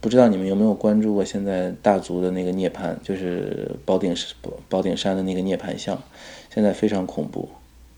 [0.00, 6.00] 不知道你们有没有关注过现在大足的那个涅槃，就是宝顶宝宝顶山的那个涅槃像，
[6.54, 7.48] 现在非常恐怖。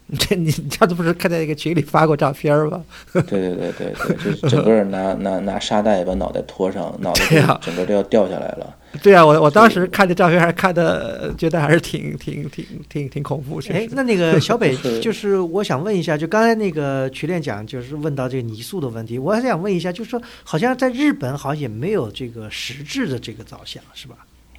[0.18, 2.84] 这你你上次不是看在一个群里发过照片吗？
[3.12, 8.76] 对对对对对，就是 整个人拿拿拿沙袋把脑袋拖上，脑袋整个都要掉下来了。
[9.02, 13.60] 对啊，我我当时看这照片还看的，觉得还是挺挺挺挺挺恐怖。
[13.70, 24.14] 哎那那个小北就是我想问一下，就刚才那个曲练讲，就是问到这个泥塑的问题，我还想问一下，就是说，好像在日本好像也没有这个实质的这个造像，是吧？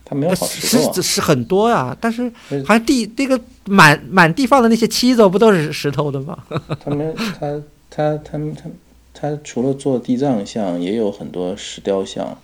[0.07, 6.37] 它没有好石头啊是，是很多呀，但是嗯好像地那个满满地放的那些七子不都是石头的吗？
[6.83, 8.69] 他们他他他们他
[9.13, 12.37] 他除了做地藏像，也有很多石雕像，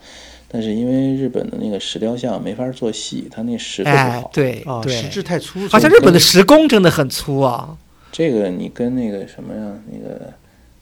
[0.48, 7.78] 但是因为日本的那个石雕像没法做细，它那石头不哎好。，哦，对对，石质太粗，好像日本的石工真的很粗啊。
[8.12, 10.34] 这个你跟那个什么呀，那个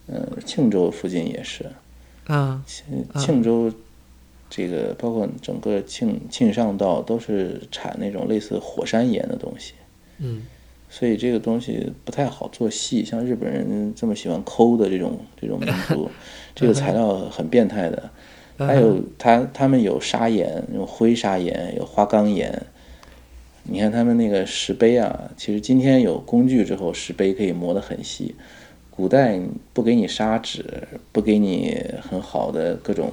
[0.08, 1.66] 呃庆州附近也是，
[2.28, 3.72] 啊庆庆州
[4.50, 9.74] 这个包括整个庆庆尚道都是产那种类似火山岩的东西。
[10.18, 10.44] 嗯
[10.92, 13.06] 所以这个东西不太好做细。
[13.06, 16.10] 像日本人这么喜欢抠的这种这种民族，
[16.56, 18.10] 这个材料很变态的。
[18.58, 22.62] 还有他他们有砂岩，有灰砂岩，有花岗岩。
[23.64, 28.34] 你看他们那个石碑啊，其实今天有工具之后，石碑可以磨得很细。
[28.90, 29.40] 古代
[29.74, 30.66] 不给你砂纸，
[31.12, 33.12] 不给你很好的各种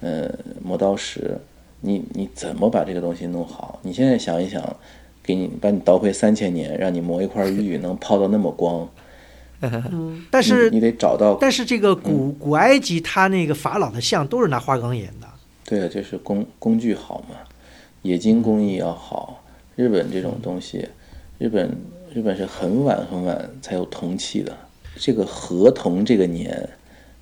[0.00, 0.30] 呃
[0.62, 1.38] 磨刀石，
[1.80, 3.78] 你你怎么把这个东西弄好？
[3.82, 4.76] 你现在想一想，
[5.22, 8.88] 给你把你倒回三千年，让你磨一块玉能抛到那么光，
[9.60, 11.36] 嗯，但是你得找到。
[11.40, 15.26] 但是这个古古埃及，它那个法老的像都是拿花岗岩的。
[15.64, 17.36] 对啊，就是工工具好嘛，
[18.02, 19.44] 冶金工艺要好。
[19.76, 20.88] 日本这种东西，
[21.38, 21.70] 日本
[22.12, 24.56] 日本是很晚很晚才有铜器的。
[24.96, 26.68] 这个河铜这个年，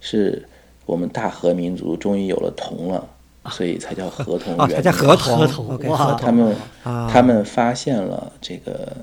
[0.00, 0.42] 是
[0.86, 3.06] 我们大和民族终于有了铜了，
[3.50, 4.82] 所以才叫河童元年。
[4.82, 5.76] 叫河童。
[6.16, 6.56] 他们
[7.12, 8.96] 他们发现了这个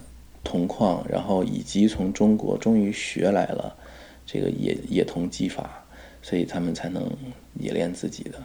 [0.43, 3.76] 铜矿，然后以及从中国终于学来了
[4.26, 5.69] 这个冶冶铜技法，
[6.22, 7.03] 所以他们才能
[7.60, 8.41] 冶炼自己的。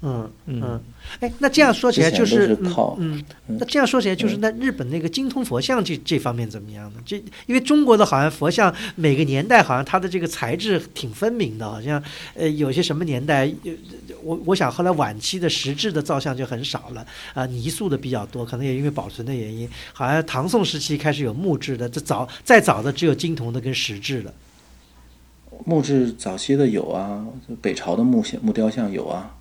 [0.00, 0.80] 嗯嗯，
[1.18, 2.56] 哎，那这样说起来就是
[2.98, 7.00] 嗯，那这样说起来就是那日本那个精通佛像这这方面怎么样呢？
[7.04, 7.16] 这
[7.46, 12.00] 因为中国的好像佛像每个年代好像它的这个材质挺分明的，好像
[12.34, 13.52] 呃有些什么年代，
[14.22, 17.04] 我我想后来晚期的石质的造像就很少了
[17.34, 24.32] 啊，泥塑的比较多，可能也因为保存的原因，好像唐宋时期开始有木质的，这早再早的只有金铜的跟石质的。
[25.64, 27.26] 木质早期的有啊，
[27.60, 29.34] 北朝的木像木雕像有啊。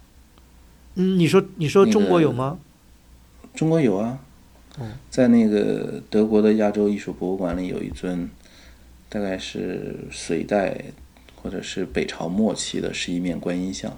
[0.97, 2.57] 嗯，你说你说中国有吗？
[3.53, 4.19] 中国有啊，
[5.09, 8.29] 在那个德国的亚洲艺术博物馆里有一尊，
[9.07, 10.75] 大概是隋代
[11.35, 13.95] 或者是北朝末期的十一面观音像。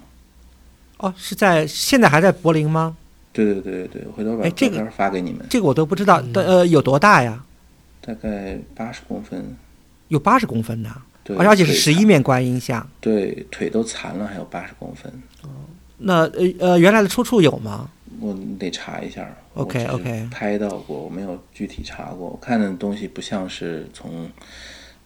[0.98, 2.96] 哦，是在现在还在柏林吗？
[3.32, 5.46] 对对对对对，回头把照片发给你们。
[5.48, 7.42] 这个我都不知道，呃，有多大呀？
[8.02, 9.56] 大概八十公分。
[10.08, 10.90] 有八十公分的，
[11.38, 12.86] 而且是十一面观音像。
[13.00, 15.12] 对，腿都残了，还有八十公分。
[16.00, 16.02] 哦。
[16.02, 17.88] 那呃呃，原来的出处有吗？
[18.20, 19.28] 我得查一下。
[19.54, 20.28] OK OK。
[20.30, 22.28] 拍到过，我没有具体查过。
[22.28, 24.28] 我看的东西不像是从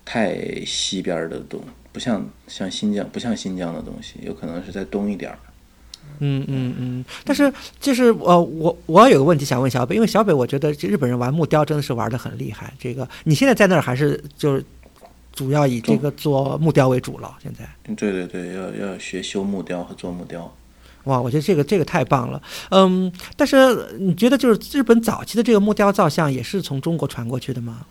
[0.04, 1.60] 太西边的东，
[1.92, 5.38] 不像像新疆，不像新疆的东西，有可能是在东一点儿。
[6.18, 7.04] 嗯嗯嗯。
[7.24, 12.72] 但是就是呃，我我有个问题想问小北，因为小北我觉得日本人玩木雕真的是玩的很厉害。
[12.78, 14.64] 这个你现在在那儿还是就是
[15.32, 17.36] 主要以这个做木雕为主了？
[17.42, 17.68] 现在？
[17.94, 20.52] 对对对，要要学修木雕和做木雕。
[21.04, 27.86] 哇，我觉得这个这个太棒了，嗯，但是你觉得就是日本早期的这个木雕造像也是从中国传过去的吗？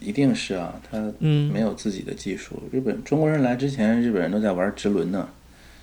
[0.00, 2.62] 一定是啊，他嗯没有自己的技术。
[2.70, 5.28] 日本中国人来之前，日本人都在玩直轮呢。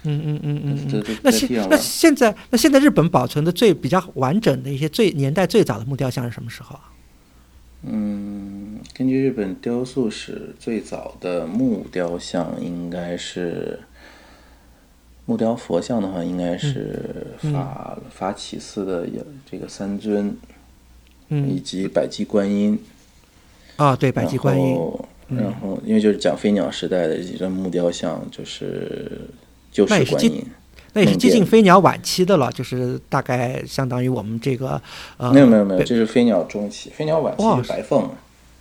[0.04, 1.04] 嗯嗯嗯嗯。
[1.24, 6.92] 那现那现在那现在日本保存的最比较完整的一些最年代最早的木雕像是什么时候啊？
[7.84, 13.80] 嗯，根据日本雕塑史，最早的木雕像应该是。
[15.26, 20.36] 木雕佛像的话，应该是法法起寺的有这个三尊，
[21.30, 22.78] 以及百济观音。
[23.78, 24.78] 啊，对，百济观音。
[25.30, 29.22] 然后，因为就是讲飞鸟时代的几尊木雕像，就是
[29.72, 30.46] 就是观音。
[30.92, 34.80] 那也是接近飞鸟晚期的了，就是大概相当于我们这个。
[35.34, 38.10] 没有没有没有，这是飞鸟中期，飞鸟晚期是白凤，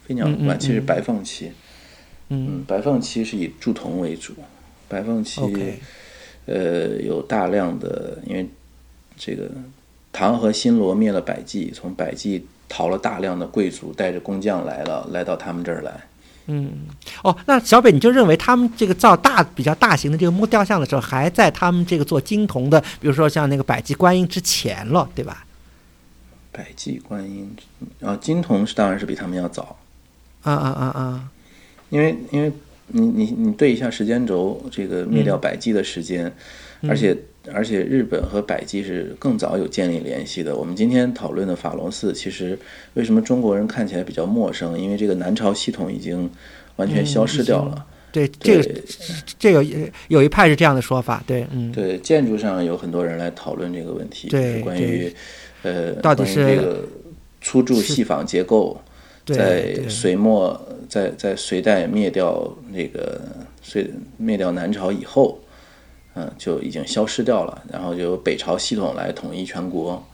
[0.06, 1.50] 飞鸟晚期是白凤期。
[2.28, 4.32] 嗯，白凤期是以铸铜为主，
[4.88, 5.42] 白凤期。
[6.46, 8.48] 呃，有大量的，因为
[9.16, 9.48] 这个
[10.12, 15.92] 唐和新罗灭了百济，从百济逃了大量的贵族，带着工匠来了，来到他们这儿来。
[16.46, 16.72] 嗯，
[17.22, 25.46] 哦，那小北你就认为他们这个造大比较大型的这个木雕像的时候，还在他们这个做金铜的，比如说像那个百济观音之前了，对吧？
[26.50, 27.56] 百济观音
[28.00, 29.78] 啊，金铜是当然是比他们要早。
[30.42, 31.30] 啊啊啊啊！
[31.90, 32.52] 因为因为。
[32.92, 36.30] 你你你对一下时间轴，这个灭掉百济的时间，
[36.88, 37.16] 而且
[37.52, 40.54] 而且日本和百济是更早有建立联系的。
[40.54, 42.58] 我们今天讨论的法隆寺，其实
[42.94, 44.78] 为什么中国人看起来比较陌生？
[44.78, 46.30] 因为这个南朝系统已经
[46.76, 47.86] 完全消失掉了。
[48.12, 48.70] 对，这个
[49.38, 49.64] 这个
[50.08, 51.22] 有一派是这样的说法。
[51.26, 55.10] 对，嗯，对，建筑上有很多人来讨论这个问题，对，关于
[55.62, 56.84] 呃，到底是这个
[57.40, 58.78] 粗柱细仿结构。
[59.24, 63.20] 在隋末，在在隋代灭掉那个
[63.62, 65.38] 隋灭掉南朝以后，
[66.14, 67.62] 嗯，就已经消失掉了。
[67.70, 70.04] 然后就由北朝系统来统一全国，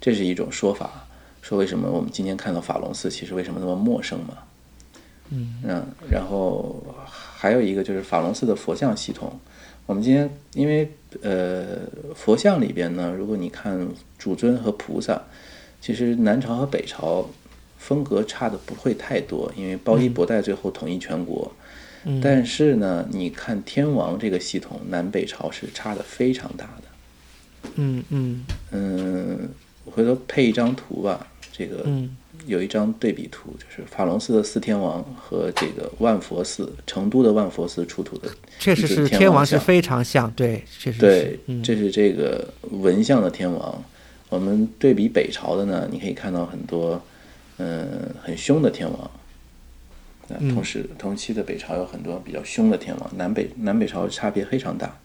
[0.00, 1.06] 这是一种说法。
[1.42, 4.38] 说为什么我们今天看到法隆寺，其实为什么那么陌生嘛？
[5.30, 9.38] 嗯，然后还有一个就是法隆寺的佛像系统。
[9.86, 10.90] 我们今天因为
[11.22, 11.78] 呃
[12.16, 13.88] 佛像里边呢，如果你看
[14.18, 15.22] 主尊和菩萨，
[15.80, 17.24] 其实南朝和北朝。
[17.86, 21.52] 风格差的不会太多，因为包衣博带最后统一全国。
[22.04, 27.70] 嗯但是呢，你看天王这个系统南北朝是差的非常大的。
[27.76, 29.48] 嗯嗯嗯，
[29.84, 43.84] 我回头配一张图吧，这个嗯有一张对比图，就是法隆寺的四天王和这个万佛寺成都的万佛寺出土的确实是天王是非常像，对，确实对是，，嗯这是这个文像的天王。
[44.28, 47.00] 我们对比北朝的呢，你可以看到很多，
[47.58, 49.10] 嗯，很凶的天王。
[50.28, 54.98] 那嗯同时，同期的北朝有很多比较凶的天王，南北南北朝差别非常大。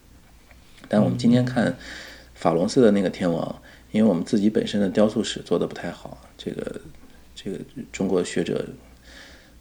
[0.90, 1.78] 但我们今天看
[2.34, 3.62] 法隆寺的那个天王，
[3.92, 6.82] 因为我们自己本身的雕塑史做的不太好，这个
[7.36, 7.60] 这个
[7.92, 8.66] 中国学者，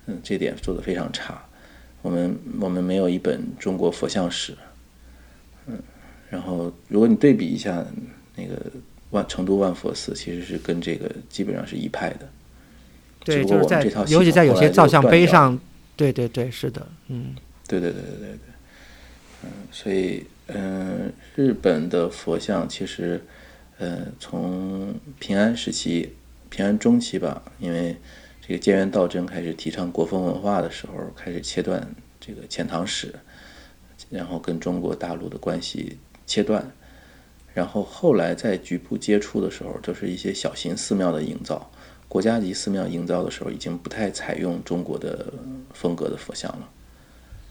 [0.06, 1.44] 嗯，这点做的非常差。
[2.02, 4.56] 我们我们没有一本中国佛像史，
[5.66, 5.78] 嗯
[6.30, 7.84] 然后，如果你对比一下
[8.34, 8.56] 那个
[9.10, 12.28] 万成都万佛寺，其实是跟这个基本上是一派的。
[13.24, 15.58] 对，就是在尤其在有些造像碑上，
[15.96, 17.34] 对对对，是的，嗯
[17.68, 18.38] 对对对对对对，
[19.44, 23.22] 嗯，所以嗯，日本的佛像其实，
[23.78, 26.14] 呃，从平安时期、
[26.48, 27.96] 平安中期吧，因为
[28.40, 33.14] 这个建元道真开始提倡国风文化的时候，开始切断这个遣唐使，
[34.08, 36.72] 然后跟中国大陆的关系切断，
[37.54, 41.70] 然后后来在局部接触的时候，就是一些小型寺庙的营造。
[42.10, 45.32] 国家级寺庙营造的时候，已经不太采用中国的
[45.72, 46.68] 风格的佛像了。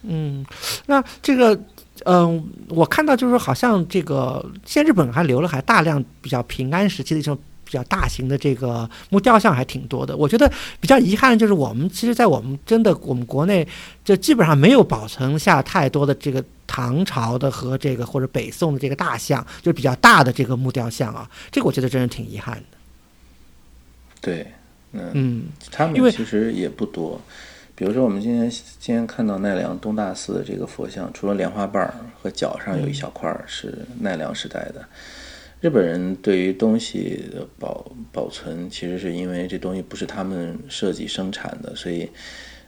[0.02, 0.46] 嗯，
[0.86, 1.58] 那这个。
[2.06, 10.16] 嗯，我看到就是说好像这个，现在日本还留了还大量比较平安时期的这种比较大型的这个木雕像还挺多的。
[10.16, 10.50] 我觉得
[10.80, 13.68] 比较遗憾的就是我们其实，在我们真的我们国内
[14.02, 21.28] 就基本上没有保存下太多的这个唐朝的和这个或者北宋的这个大像，就是比较大的这个木雕像啊。
[21.50, 22.79] 这个我觉得真是挺遗憾的。
[24.20, 24.46] 对，
[24.92, 27.20] 嗯，嗯他们其实也不多。
[27.74, 34.84] 比如说，我们今天今天看到奈良东大寺的这个佛像，除了莲花瓣儿和脚上有一小块儿是奈良时代的。
[35.62, 42.08] 日本人对于东西的保保存，其实是因为这东西不是他们设计生产的，所以，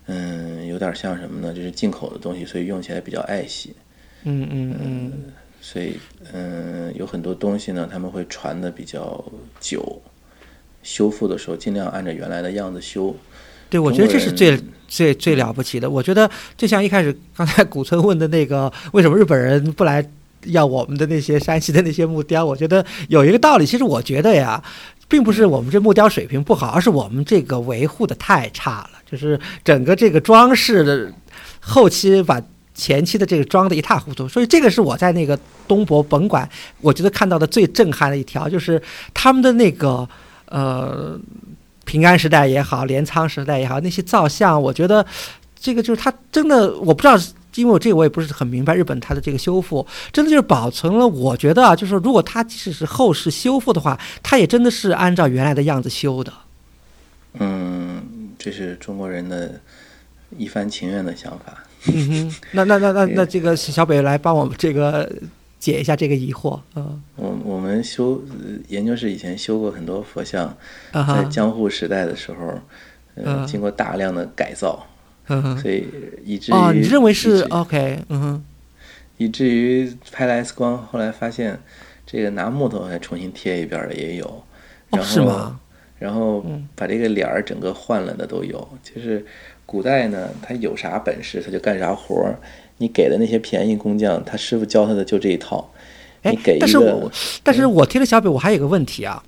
[0.06, 1.54] 嗯，有点像什么呢？
[1.54, 3.74] 就是进口的东西，所以用起来比较爱惜。
[4.24, 5.12] 嗯嗯嗯
[5.60, 5.98] 所以，
[6.32, 9.24] 嗯，有很多东西呢，他们会传的比较
[9.60, 10.00] 久，
[10.82, 13.14] 修复的时候尽量按照原来的样子修。
[13.70, 15.88] 对，我觉得这是最最最了不起的。
[15.88, 20.06] 我觉得就像一开始刚才古村问的那个，为什么日本人不来
[20.46, 22.44] 要我们的那些山西的那些木雕？
[22.44, 24.62] 我觉得有一个道理，其实我觉得呀，
[25.08, 31.12] 并不是我们这木雕水平不好，而是我们这个维护的太差了，就是整个这个装饰的
[31.60, 32.42] 后期把。
[32.74, 35.38] 前期的这个装的一塌糊涂，所以这个是我在那个
[35.68, 36.48] 东博本馆，
[36.80, 38.80] 我觉得看到的最震撼的一条，就是
[39.12, 40.08] 他们的那个
[40.52, 41.18] 呃
[41.84, 45.04] 平安时代也好，镰仓时代也好，那些造像，我觉得
[45.58, 47.18] 这个就是他真的，我不知道，
[47.54, 51.06] 因为我这个我也不是很明白日本它的这个修复，真的就是保存了。
[51.06, 56.32] 我觉得啊，就是如果它即使是后世修复的话，它也真的是按照原来的样子修的。
[57.34, 58.02] 嗯，
[58.38, 59.60] 这是中国人的
[60.36, 61.64] 一番情愿的想法。
[61.86, 65.10] 嗯哼，那那那那那这个小北来帮我们这个
[65.62, 70.52] 解一下这个疑惑，嗯，我我们修呃研究室以前修过很多佛像，
[70.92, 72.48] 在江户时代的时候，
[73.14, 74.84] 呃，嗯经过大量的改造，
[75.28, 75.86] 嗯，所以
[76.24, 78.00] 以至于哦，你认为是 OK？
[78.08, 78.44] 嗯哼，
[79.18, 81.56] 以至于拍了 X 光，后来发现
[82.04, 85.60] 这个拿木头还重新贴一遍的也有，哦，然后是吗？
[86.00, 88.68] 然后嗯把这个脸儿整个换了的都有。
[88.82, 89.24] 就是
[89.64, 92.36] 古代呢，他有啥本事他就干啥活儿。
[92.78, 95.70] 你给的那些便宜工匠，他师傅教他的就这一套。
[96.22, 97.10] 哎给但是我，
[97.42, 99.20] 但是我听了小北，我还有个问题啊，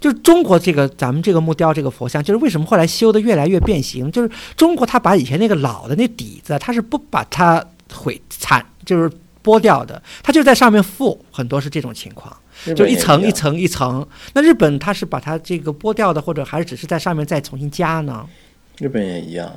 [0.00, 4.10] 就是中国这个咱们这个木雕这个佛像，就是为什么后来修的越来越变形？
[4.10, 9.08] 就是中国它把以前那个老的那底子，它是不把它毁残，就是
[9.44, 14.04] 剥掉的，它就在上面附，很多是这种情况，日就一层一层一层。
[14.34, 18.26] 那日本它是把它这个剥掉的，或者还是只是在上面再重新加呢？
[18.78, 19.48] 日本也一样。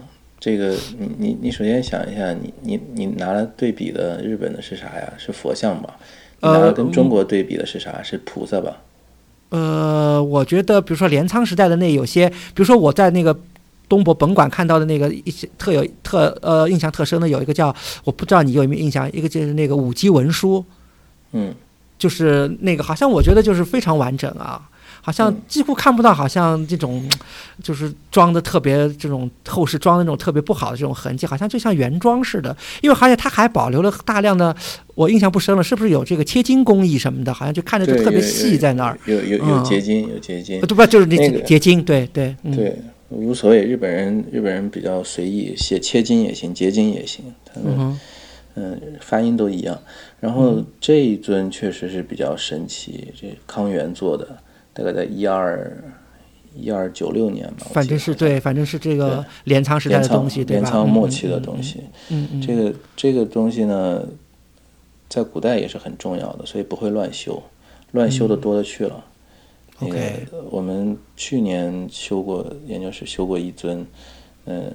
[0.44, 5.14] 这个你你你首先想一下，你你你拿来对比的日本的是啥呀？
[5.18, 5.96] 是佛像吧？
[6.42, 8.04] 你拿来呃跟中国对比的是啥？
[8.04, 8.76] 是菩萨吧？
[9.52, 13.34] 呃，我觉得比如说镰仓时代的那有些，比如说我在那个
[13.88, 20.66] 东博本馆看到的那个一些特有特呃印象特深的有一个叫我不知道你有没有印象，一个就是那个五级文书，
[21.32, 21.56] 嗯，
[21.98, 24.70] 就是那个好像我觉得就是非常完整啊，
[25.06, 27.08] 好像嗯几乎看不到好像这种
[27.62, 34.56] 就是装的特别这种后世装的那种特别不好的这种痕迹，好像就像原装似的，因为好像它还保留了大量的，
[34.96, 38.98] 我印象不深了，是不是有这个切金工艺什么的，好像就看着就，特别细在那儿。
[39.06, 40.66] 有有有结晶，有结晶呃。
[40.66, 40.88] 对吧？
[40.88, 42.76] 就是那那个结晶，对对，嗯，对，
[43.10, 48.00] 无所谓，日本人日本人比较随意，写切金也行，结晶也行，他们
[48.56, 49.78] 嗯发音都一样。
[50.20, 54.38] 然后这一尊确实是比较神奇，这康源做的，
[54.74, 55.84] 大概在一二
[56.56, 60.44] 一二九六年吧，反正是对，反正是这个镰仓时代的东西？
[60.44, 61.84] 镰仓嗯末期的嗯东西。
[62.10, 64.04] 嗯嗯，这个这个东西呢，
[65.10, 67.42] 在古代也是很重要的，所以不会乱修，
[67.92, 69.04] 乱修的多的去了。
[69.80, 73.86] 那个嗯 OK 我们去年修过研究室修过一尊，
[74.46, 74.66] 呃，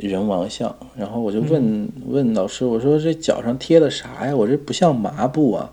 [0.00, 4.34] 人王像，然后我就问、嗯问老师，我说这脚上贴的啥呀？
[4.34, 5.70] 我这不像麻布啊。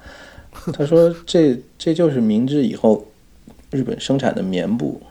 [0.74, 3.06] 他说这这就是明治以后
[3.72, 5.02] 日本生产的棉布，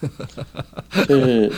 [1.08, 1.52] 就是。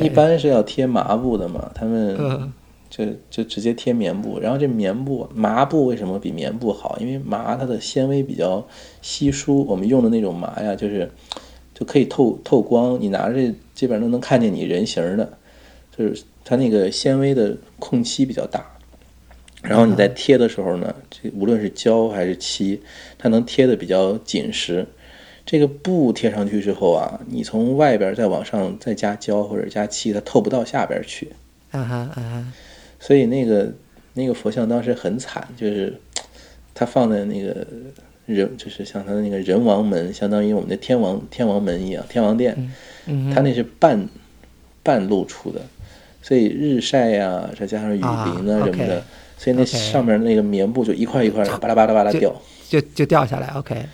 [0.00, 2.52] 一般是要贴麻布的嘛，他们嗯
[2.88, 4.38] 就就直接贴棉布。
[4.38, 6.96] 然后这棉布麻布为什么比棉布好？
[7.00, 8.64] 因为麻它的纤维比较
[9.02, 11.10] 稀疏，我们用的那种麻呀，就是
[11.74, 15.36] 就可以透透光，你拿着基本上都能看见你人形儿的，
[15.96, 18.64] 就是它那个纤维的空隙比较大。
[19.62, 22.80] 然后你在贴的时候呢，这无论是胶还是漆，
[23.18, 24.86] 它能贴的比较紧实。
[25.50, 31.32] 这个布贴上去之后啊，你从外边再往上再加胶或者加漆，它透不到下边去。
[31.70, 32.52] 啊哈啊哈，
[33.00, 33.72] 所以那个
[34.12, 35.98] 那个佛像当时很惨，就是
[36.74, 37.66] 它放在那个
[38.26, 42.70] 人，就是像它的那个人王门，相当于我们的天王天王门一样，天王殿，
[43.06, 44.06] 嗯它那是半
[44.82, 45.62] 半露出的，
[46.20, 49.02] 所以日晒呀、再加上雨淋啊啊什么的
[49.38, 52.34] 所以那上面那个棉布就一块一块的巴拉巴拉巴拉就掉。
[52.68, 53.84] 就就掉下来，OK，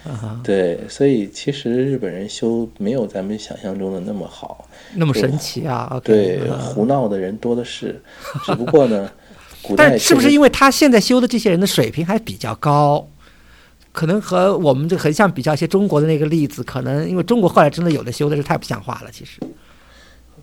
[0.43, 4.69] 对，所以其实日本人修没有咱们想象中的那么好。
[4.95, 8.03] 那么神奇啊，OK，对，嗯胡闹的人多的是，
[8.45, 9.11] 只不过呢，
[9.63, 13.09] 古代但是不是因为他现在修的这些人的水平还比较高？
[13.93, 19.39] 可能和我们这个横向比较一些中国的那个例子，可能因为中国后来真的有的修的是太不像话了，其实。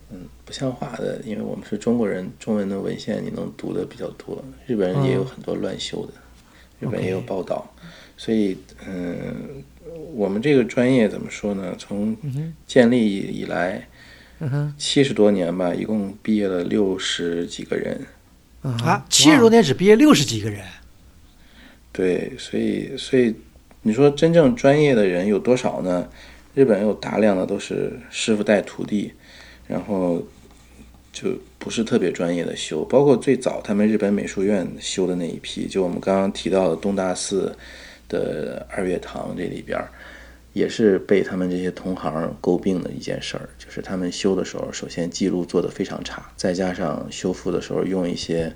[0.10, 6.14] 嗯不像话的，因为我们是中国人，中文的文献你能读的比较多，日本人也有很多乱修的，
[6.80, 7.70] 日本也有报道，
[8.24, 9.64] 所以嗯，
[10.14, 11.74] 我们这个专业怎么说呢？
[11.80, 12.16] 从
[12.68, 13.88] 建立以来
[14.78, 18.00] 七十多年吧，一共毕业了六十几个人，
[18.62, 20.64] 啊，七十多年只毕业六十几个人，
[21.92, 23.34] 对，所以所以
[23.82, 26.08] 你说真正专业的人有多少呢？
[26.54, 29.14] 日本有大量的都是师傅带徒弟，
[29.68, 30.24] 然后
[31.12, 37.58] 就不是特别专业的修，包括最早他们日本美术院修的那一批，就我们刚刚提到的东大寺
[38.12, 39.80] 的二月堂这里边，
[40.52, 48.54] 也是被他们这些同行诟病的一件事儿，就是他们修的时候，首先记录做得非常差，再加上修复的时候用一些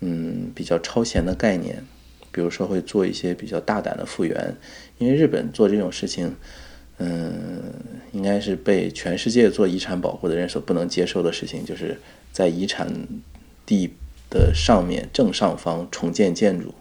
[0.00, 1.82] 嗯比较超前的概念，
[2.30, 4.54] 比如说会做一些比较大胆的复原，
[4.98, 6.36] 因为日本做这种事情，
[6.98, 7.62] 嗯，
[8.12, 11.98] 应该是被全世界做遗产保护的人所不能接受的事情，就是
[12.30, 12.86] 在遗产
[13.64, 13.94] 地
[14.28, 16.74] 的上面正上方重建建筑，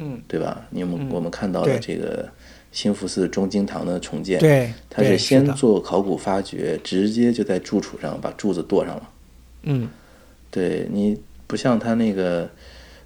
[0.00, 0.66] 嗯，对吧？
[0.70, 2.28] 你们、嗯我们看到对的这个
[2.70, 9.10] 兴福寺中经堂的重建，对，它是先做考古发掘，直接就在柱础上把柱子剁上了。
[9.62, 9.88] 嗯
[10.50, 12.48] 对你不像他那个，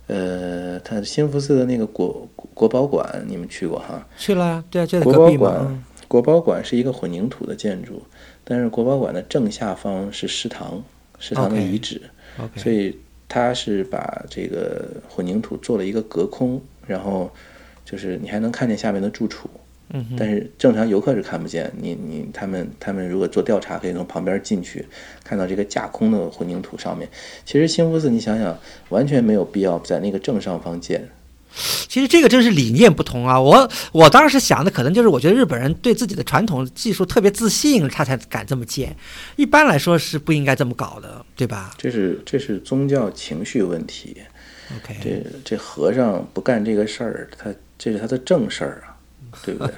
[0.06, 4.06] 呃，他兴福寺的那个国国宝馆，你们去过哈？
[4.18, 5.12] 去了啊，对啊，就在国。
[5.12, 8.02] 宝馆嗯，国宝馆是一个混凝土的建筑，
[8.44, 10.82] 但是国宝馆的正下方是食堂，
[11.18, 12.02] 食堂的遗址
[12.56, 12.96] 所以
[13.28, 16.60] 它是把这个混凝土做了一个隔空，
[16.92, 17.32] 然后
[17.84, 19.48] 就是你还能看见下面的住处，
[19.94, 21.72] 嗯但是正常游客是看不见。
[21.76, 24.86] 你你他们他们如果做调查，可以从旁边进去，
[25.24, 27.08] 看到这个架空的混凝土上面。
[27.44, 28.56] 其实兴福寺，你想想，
[28.90, 31.08] 完全没有必要在那个正上方建。
[31.86, 33.38] 其实这个真是理念不同啊！
[33.38, 38.96] 我我当时想的可能就是，我觉得日本人对自己的传统技术特别自信，他才敢这么建。
[39.36, 44.16] 一般来说是不应该这么搞的，对吧这是这是宗教情绪问题。
[44.76, 48.96] ？OK，这这和尚不干这个事儿，他这是他的正事儿啊，
[49.44, 49.74] 对不对？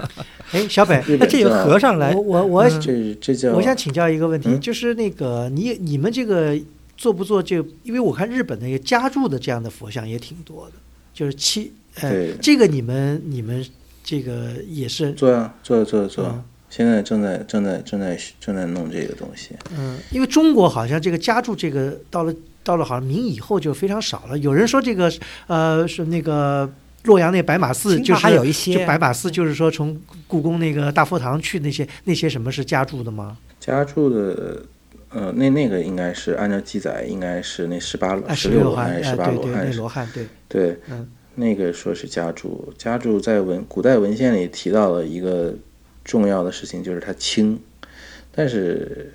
[0.52, 6.58] 哎，小北，那这有和尚来我，我我嗯这这叫我想请教一个问题，嗯就是那个你你们这个
[6.96, 7.68] 做不做这个？
[7.82, 10.72] 因为我看日本那个家住的这样的佛像也挺多的，
[11.12, 13.64] 就是七，呃对，这个你们你们
[14.02, 19.50] 这个也是，做啊做做做，嗯现在正在正在正在正在弄这个东西。
[19.78, 22.34] 嗯，因为中国好像这个家住这个到了
[22.64, 24.36] 到了好像明以后就非常少了。
[24.38, 25.12] 有人说这个
[25.46, 26.68] 呃是那个
[27.04, 33.36] 洛阳那白马寺，就是还有一些就白马寺，就是说从故宫那个大佛堂去那些那些什么是家住的吗？
[33.60, 34.62] 家住的，
[35.10, 39.78] 呃，那那个应该是按照记载，应该是那十八罗，十十六罗汉十八罗汉是？
[39.78, 45.52] 罗汉，对，对，嗯那个说是家住，家住在文古代文献里提到了一个
[46.04, 47.58] 重要的事情，就是它轻，
[48.30, 49.12] 但是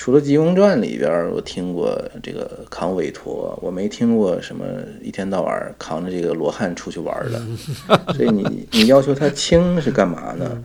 [0.00, 4.64] 除了《济公传》里边儿，我听过这个扛韦陀，我没听过什么
[5.02, 7.38] 一天到晚扛着这个罗汉出去玩儿的。
[8.16, 10.64] 所以你你要求他轻是干嘛呢？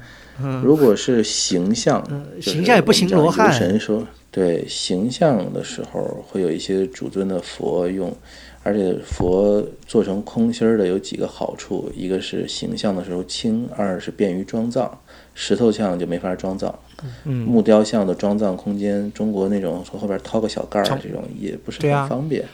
[0.63, 2.01] 如果是形象，
[2.41, 8.15] 形象也不行罗汉神说，对形象的时候会有一些主尊的佛用，
[8.63, 14.97] 而且佛做成空心儿的有几个好处，一个是形象的时候轻，二是便于装藏。
[15.37, 16.84] 石头像就没法装藏，嗯
[17.23, 22.45] 木雕像的装藏空间，中国那种从后边掏个小盖儿这种也不是很方便。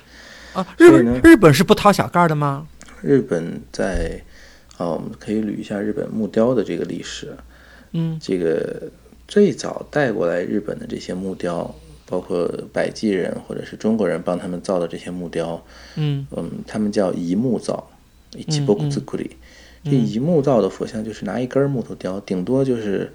[0.53, 2.67] 啊，日本日本是不掏小盖儿的吗？
[3.01, 4.21] 日本在
[4.77, 7.35] 啊，我们可以捋一下日本木雕的这个历史。
[7.93, 8.89] 嗯这个
[9.27, 11.73] 最早带过来日本的这些木雕，
[12.05, 15.63] 包括百济人或者是中国人帮他们造的这些木雕，
[15.95, 17.89] 嗯嗯，他们叫一木造，
[18.35, 19.31] 一起波古兹库里。
[19.83, 23.11] 这一木造的佛像就是拿一根木头雕，顶多就是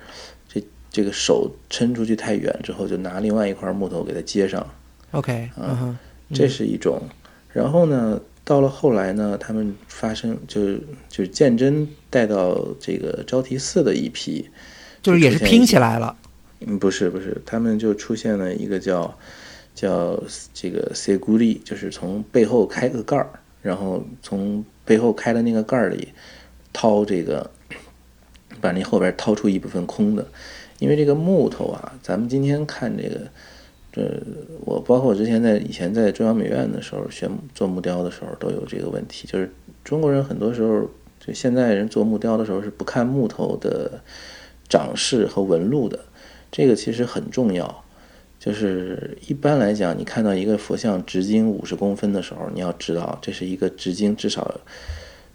[0.90, 4.66] 这这个手伸出去太远之后，就拿另外一块木头给它接上。
[5.10, 5.94] ，OK，啊，
[6.32, 7.02] 这是一种。
[7.52, 10.80] 然后呢，到了后来呢，他们发生就是
[11.10, 14.48] 就是鉴真带到这个招提寺的一批，
[15.02, 16.16] 就是也是拼起来了。
[16.60, 19.18] 嗯，不是不是，他们就出现了一个叫
[19.74, 20.18] 叫
[20.54, 23.28] 这个 seguri，就是从背后开个盖儿，
[23.60, 26.08] 然后从背后开的那个盖儿里
[26.72, 27.50] 掏这个，
[28.62, 30.26] 把那后边掏出一部分空的，
[30.78, 33.20] 因为这个木头啊，咱们今天看这个，
[33.92, 34.22] 这
[34.64, 39.50] 我包括我之前在以前在中央美院的时候学做木雕的时候都有这个问题，就是
[39.82, 40.82] 中国人很多时候
[41.18, 44.00] 就现在人做木雕的时候是不看木头的
[44.68, 45.98] 长势和纹路的。
[46.52, 47.84] 这个其实很重要，
[48.38, 54.60] 就是一般来讲，你看到一个佛像直径五十公分的时候，你要知道这是一个直径至少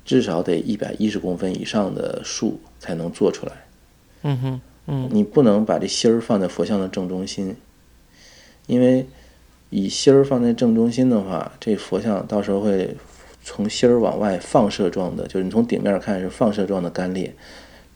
[0.06, 3.52] 至少得一百一十公分以上的树才能做出来。
[4.24, 5.10] 嗯哼，嗯。
[5.12, 7.56] 你不能把这心儿放在佛像的正中心，
[8.68, 9.06] 因为
[9.70, 12.96] 以心儿放在正中心的话，这佛像到时候会
[13.44, 17.34] 从心儿往外放射状的，就是你从顶面看是放射状的干裂，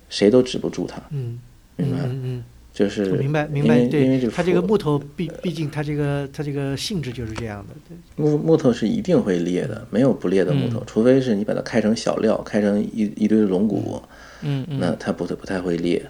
[0.10, 1.40] 谁都止不住它，嗯。
[1.78, 2.00] 明白？
[2.06, 14.02] 嗯嗯就是嗯，明白明因白，为因为这，对它这个木头毕毕竟它这个它这个性质就是这样的，对，木木头是一定会裂的，没有不裂的木头，除非是你把它开成小料，开成一一堆龙骨，
[14.42, 14.78] 嗯嗯。
[14.78, 16.06] 那它不不太会裂。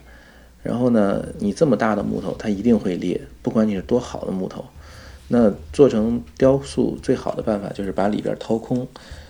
[0.65, 4.65] 然后呢，你这么大的木头，它一定会裂，不管你是多好的木头。
[5.27, 8.87] 那做成雕塑最好的办法就是把里边掏空，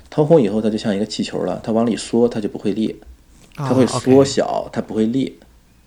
[0.10, 2.96] 掏空以后它就像一个气球了，它往里缩，它就不会裂，
[3.54, 5.32] 它会啊缩小，它不会裂。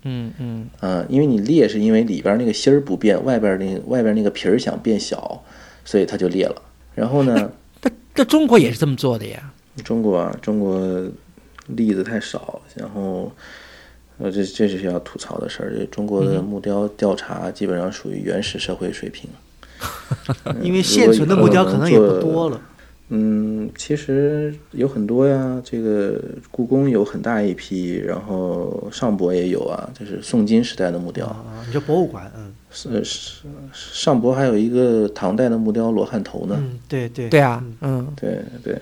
[0.03, 5.43] 嗯嗯啊，因为你裂是因为里边那个芯儿不变，外边那个外边那个皮儿想变小，
[5.83, 6.61] 所以它就裂了。
[6.95, 7.51] 然后呢，
[7.81, 9.51] 这这中国也是这么做的呀。
[9.83, 10.79] 中国啊，中国
[11.67, 13.31] 例子太少，然后
[14.19, 15.73] 呃，这这是要吐槽的事儿。
[15.75, 19.29] 这中国的木雕调查基本上属于原始社会水平。
[20.61, 22.61] 因为现存的木雕可能也不多了，
[23.07, 26.21] 嗯，其实有很多呀，这个
[26.51, 31.25] 故宫有很大一批，然后上博也有啊，就是宋金时代的木雕。
[31.25, 36.57] 啊，你说博物馆，嗯是是上博还有一个唐代的木雕罗汉头呢。
[36.59, 38.77] 嗯，对对对啊，嗯对对，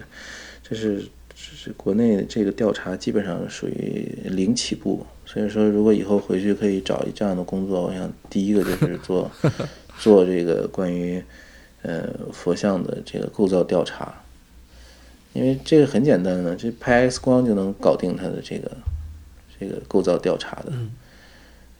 [0.67, 9.29] 这是这是国内这个调查基本上属于零起步，所以说如果以后回去可以找一这样的工作，我想第一个就是做
[9.99, 11.21] 做这个关于
[11.81, 14.23] 呃佛像的这个构造调查，
[15.33, 18.71] 因为这个很简单的，这拍 X 光就能搞定它的这个
[19.59, 20.91] 这个构造调查的，嗯。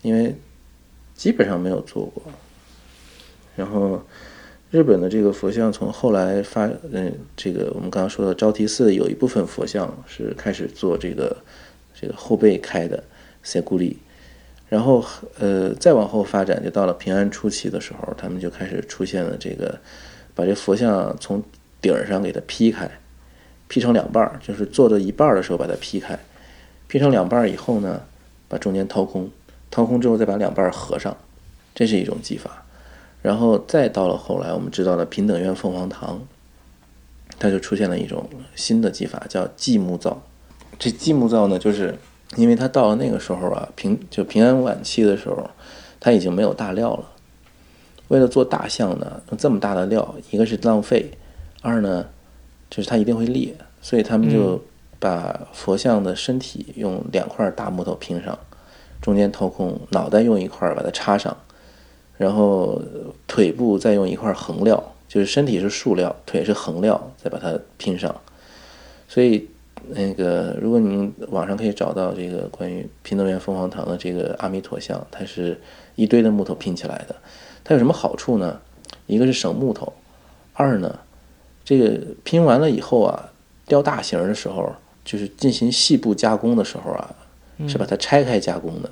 [0.02, 0.36] 因为
[1.16, 2.22] 基本上没有做过，
[3.56, 4.04] 然后。
[4.70, 11.38] 日本的这个佛像从后来发，嗯，这个我们刚刚说的招提寺有一部分佛像是开始做这个
[11.98, 13.02] 这个后背开的
[13.48, 13.98] s e g u r i
[14.68, 15.02] 然后
[15.40, 19.80] 呃再往后发展，就到了平安初期的时候，他们就开始出现了这个
[20.36, 21.42] 把这佛像从
[21.80, 22.92] 顶儿上给它劈开，
[23.70, 26.20] 劈成两半儿，就是做到一半儿的时候把它劈开，
[26.90, 28.02] 劈成两半儿以后呢，
[28.50, 29.30] 把中间掏空，
[29.72, 31.16] 掏空之后再把两半儿合上，
[31.74, 32.66] 这是一种技法。
[33.22, 36.22] 然后再到了后来，我们知道了平等院凤凰堂，
[37.40, 40.22] 它就出现了一种新的技法，叫继木造。
[40.78, 41.96] 这继木造呢，就是
[42.36, 45.50] 因为他到了那个时候啊，平就平安晚期的时候，
[46.00, 47.06] 他已经没有大料了。
[48.10, 51.12] 为了做大象呢，用这么大的料，一个是浪费，
[51.62, 52.06] 二呢
[52.70, 54.62] 就是它一定会裂，所以他们就
[55.00, 58.38] 把佛像的身体用两块大木头拼上，
[59.02, 61.36] 中间掏空，脑袋用一块把它插上。
[62.18, 62.82] 然后
[63.28, 68.16] 腿部再用一块横料，就是身体是竖料，腿是横料，再把它拼上。
[69.08, 69.48] 所以
[69.90, 75.60] 那个，如果您网上可以找到这个关于平等院凤凰堂的这个阿弥陀像，它是
[75.96, 77.16] 一堆的木头拼起来的。
[77.64, 78.60] 它有什么好处呢？
[79.08, 79.92] 一个是省木头，
[80.54, 81.00] 二呢，
[81.64, 83.30] 这个拼完了以后啊，
[83.66, 84.70] 雕大型的时候，
[85.06, 87.16] 就是进行细部加工的时候啊，
[87.68, 88.90] 是把它拆开加工的，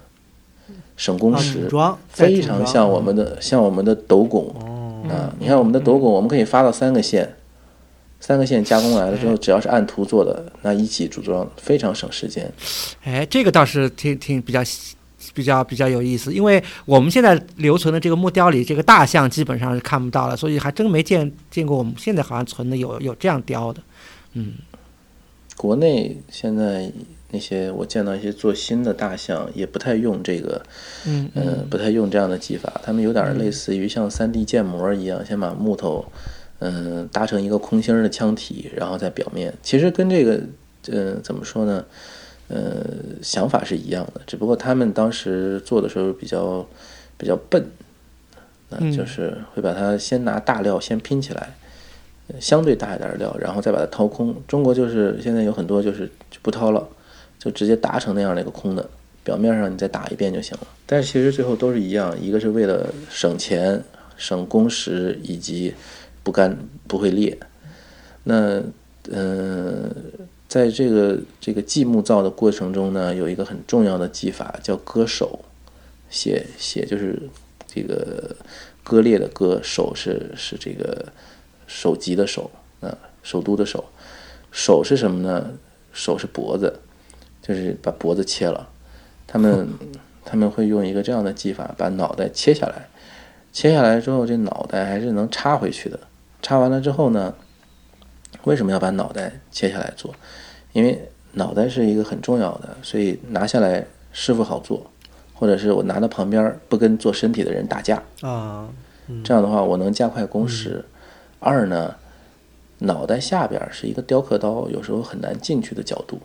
[0.96, 1.70] 省工啊时
[2.08, 4.48] 非常像我们的像我们的斗拱
[5.10, 5.34] 啊。
[5.38, 7.36] 你看我们的斗拱，我们可以发到三个线，
[8.26, 12.52] 三个线加工来了之后，只要是按图做的，那一起组装非常省时间。
[13.04, 14.62] 哎，这个倒是挺挺比较
[15.36, 23.80] 比较比较有意思，因为我们现在留存的这个木雕里，这个大象基本上是看不到了，所以还真没见见过我们现在好像存的有有这样雕的。
[24.34, 24.54] 嗯，
[25.56, 26.92] 国内现在
[27.30, 30.66] 那些我见到一些做新的大象，也不太用这个，
[31.06, 36.04] 嗯嗯，不太用这样的技法，他们有点类似于像三 D 建模一样，先把木头，
[36.60, 40.40] 嗯，搭成一个空心儿的腔体，然后在表面，其实跟这个，
[40.88, 41.86] 呃，怎么说呢？
[42.48, 42.86] 呃，
[43.24, 46.64] 想法是一样的，只不过他们当时做的时候比较
[47.18, 47.66] 比较笨，
[48.70, 51.56] 那嗯就是会把它先拿大料先拼起来，
[52.28, 54.36] 呃相对大一点的料，然后再把它掏空。
[54.48, 56.88] 中国就是现在有很多就是就不掏了，
[57.40, 58.88] 就直接打成那样的一个空的，
[59.24, 60.68] 表面上你再打一遍就行了。
[60.86, 63.84] 但是其实最后都是一样，一个是为了省钱、
[64.18, 65.74] 省工时以及
[66.26, 66.58] 不干
[66.88, 67.38] 不会裂。
[68.24, 68.60] 那
[69.12, 69.88] 呃，
[70.48, 75.42] 在这个这个祭木造的过程中呢，有一个很重要的技法叫割手，
[76.10, 77.22] 写写就是
[77.68, 78.36] 这个
[78.84, 81.06] 割裂的割，手是是这个
[81.68, 82.50] 首级的首
[82.82, 83.86] 啊，首都的首。
[84.52, 85.52] 手是什么呢？
[85.94, 86.80] 手是脖子，
[87.44, 88.68] 就是把脖子切了。
[89.28, 89.68] 他们
[90.26, 92.90] 他们会用一个这样的技法，把脑袋切下来。
[93.54, 96.00] 切下来之后，这脑袋还是能插回去的。
[96.46, 97.34] 插完了之后呢，
[98.44, 100.14] 为什么要把脑袋切下来做？
[100.74, 104.86] 因为脑袋是一个很重要的，所以拿下来师傅好做，
[105.34, 108.70] 或者是我拿到旁边不跟做身体的人打架，啊，
[109.24, 110.86] 这样的话我能加快工时。
[111.40, 111.96] 二呢，
[112.78, 116.20] 脑袋下边是一个雕刻刀，有时候很难进去的角度。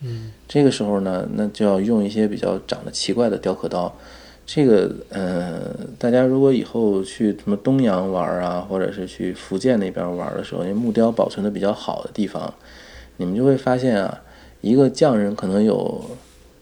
[0.00, 3.94] 嗯，这个时候呢，那就要用一些比较长得奇怪的雕刻刀。
[4.46, 5.60] 这个，呃，
[5.98, 12.52] 大家如果以后去什么东阳玩啊，或者是去福建那边玩的时候，因为木雕保存的比较好的地方，
[13.16, 14.20] 你们就会发现啊，
[14.60, 16.04] 一个匠人可能有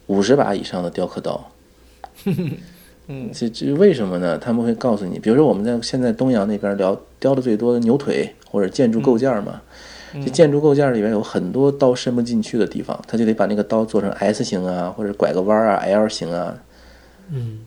[0.06, 1.50] 五十把以上的雕刻刀。
[3.08, 4.38] 嗯，这这为什么呢？
[4.38, 9.60] 他们会告诉你，比如说我们在现在东阳那边聊雕的最多的牛腿或者建筑构件嘛，
[10.14, 16.56] 这建筑构件里面有很多刀伸不进去的地方，他就得把那个刀做成 S 型啊，或者拐个弯儿啊、L 型啊，
[17.30, 17.58] 嗯，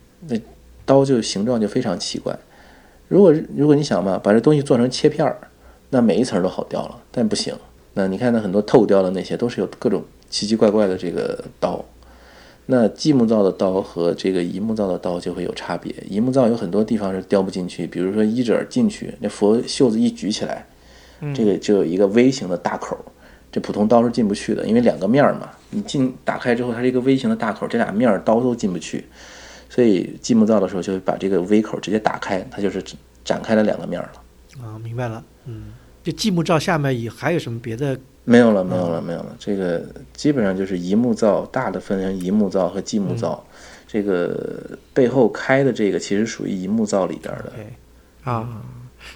[0.86, 2.38] 刀就形状就非常奇怪。
[3.08, 5.38] 如果如果你想嘛，把这东西做成切片儿，
[5.90, 7.56] 那每一层都好雕了，但不行。
[7.94, 11.84] 那你看那很多透雕的那些，都是有各种奇奇怪怪的这个刀。
[12.68, 15.94] 那积木造的刀和这个移木造的刀就会有差别。
[16.10, 20.66] 移木造有很多地方是雕不进去，比如说衣褶进去，那佛袖子一举起来，
[21.36, 22.98] 这个就有一个 V 型的大口，
[23.52, 29.06] 这普通刀是进不去的，因为两个面儿嘛，你进打开之后，它是一个 V 型的大口，这俩面儿刀都进不去。
[29.76, 32.82] 所以积木造的时候就会把这个 V 口直接打开，它就是
[33.26, 34.64] 展开了两个面儿了。
[34.64, 35.22] 啊，明白了。
[35.48, 38.00] 嗯，这继木灶下面也还有什么别的？
[38.24, 39.36] 没有了，没有了，没有了。
[39.38, 39.84] 这个
[40.14, 43.46] 基本上就是一木灶，大的分成一木灶和积木造。
[43.86, 47.52] 这个背后开的这个其实属于一木灶里边的。
[48.24, 48.62] 啊。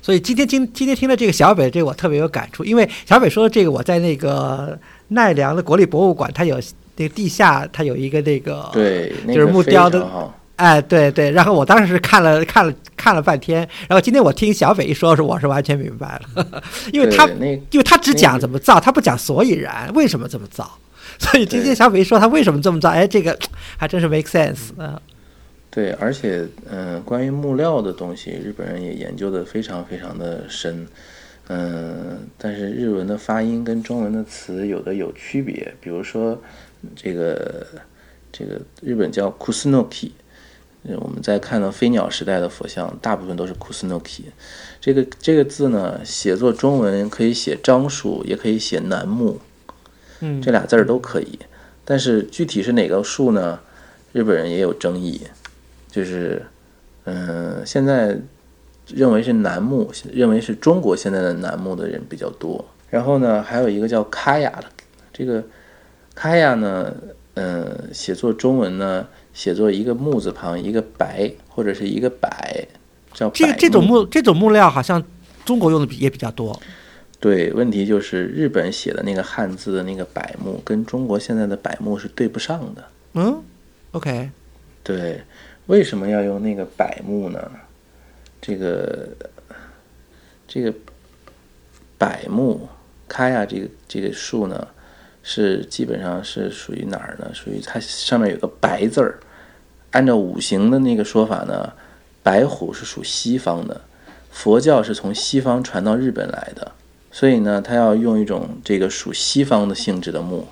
[0.01, 4.77] 所以今天今今天听了这个小北这个我特别有感触，因为小北说这个我在那个
[5.07, 6.59] 奈良的国立博物馆，它有
[6.97, 10.05] 那个地下，它有一个那个对，就是木雕的。
[10.59, 17.25] 哎，对对，然后我当时是看了 看了看了半天，然后今天我听小北一说，是我是完全明白了， 因为他
[17.71, 20.69] 因为他只讲怎么造，他不讲所以然，为什么这么造，
[21.17, 23.37] 所以今天小北一说他为什么这么造，哎，这个
[23.77, 25.01] 还真是 make sense 啊，
[25.71, 30.85] 对，而且嗯、关于木料的东西，日本人也研究的非常非常的深。
[31.51, 36.39] 嗯、但是日文的发音跟中文的词有的有区别，比如说
[36.95, 37.65] 这个
[38.31, 40.18] 这个日本叫 kusunoki，呃
[40.83, 44.23] 我们在看到飞鸟时代的佛像，大部分都是 kusunoki。
[44.79, 49.39] 这个这个字呢，写作中文可以写樟树，也可以写楠木，
[50.21, 51.39] 嗯这俩字儿都可以。
[51.83, 53.59] 但是具体是哪个树呢？
[54.11, 55.21] 日本人也有争议，
[55.91, 56.43] 就是
[57.03, 58.17] 嗯、现在
[58.87, 62.63] 认为是楠木，认为是中国现在的楠木的人比较多。
[62.89, 64.65] 然后呢，还有一个叫卡雅的，
[65.13, 65.43] 这个
[66.15, 66.91] 卡雅呢，
[67.35, 69.07] 嗯、写作中文呢，
[69.39, 72.29] 写作一个木字旁一个白或者是一个柏，
[73.13, 75.01] 叫柏这这种木这种木料好像
[75.45, 76.61] 中国用的比也比较多，
[77.21, 82.83] 对，问题就是日本写的那个汉字的那个柏木跟中国现在的柏木是对不上的。
[83.13, 83.41] 嗯
[83.93, 84.29] ，OK，
[84.83, 85.21] 对，
[85.67, 87.49] 为什么要用那个柏木呢？
[88.41, 89.07] 这个
[90.45, 90.73] 这个
[91.97, 92.67] 柏木
[93.07, 94.67] 开呀，这个这个树呢，
[95.23, 97.31] 是基本上是属于哪儿呢？
[97.33, 99.17] 属于它上面有个白字儿。
[99.91, 101.73] 按照五行的那个说法呢，
[102.21, 103.81] 白虎是属西方的，
[104.29, 106.71] 佛教是从西方传到日本来的，
[107.11, 110.47] 所以呢，他要用一种这个属西方的性质的木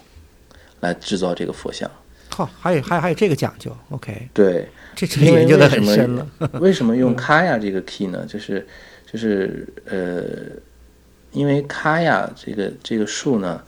[0.79, 1.89] 来制造这个佛像。
[2.29, 6.27] 靠，还有还有还有这个讲究，OK，对，这这因为研究的为什么很深了。
[6.59, 8.25] 为什么用卡呀 这个 key 呢？
[8.27, 8.67] 就是
[9.11, 10.23] 就是呃，
[11.31, 13.63] 因为卡呀这个这个树呢，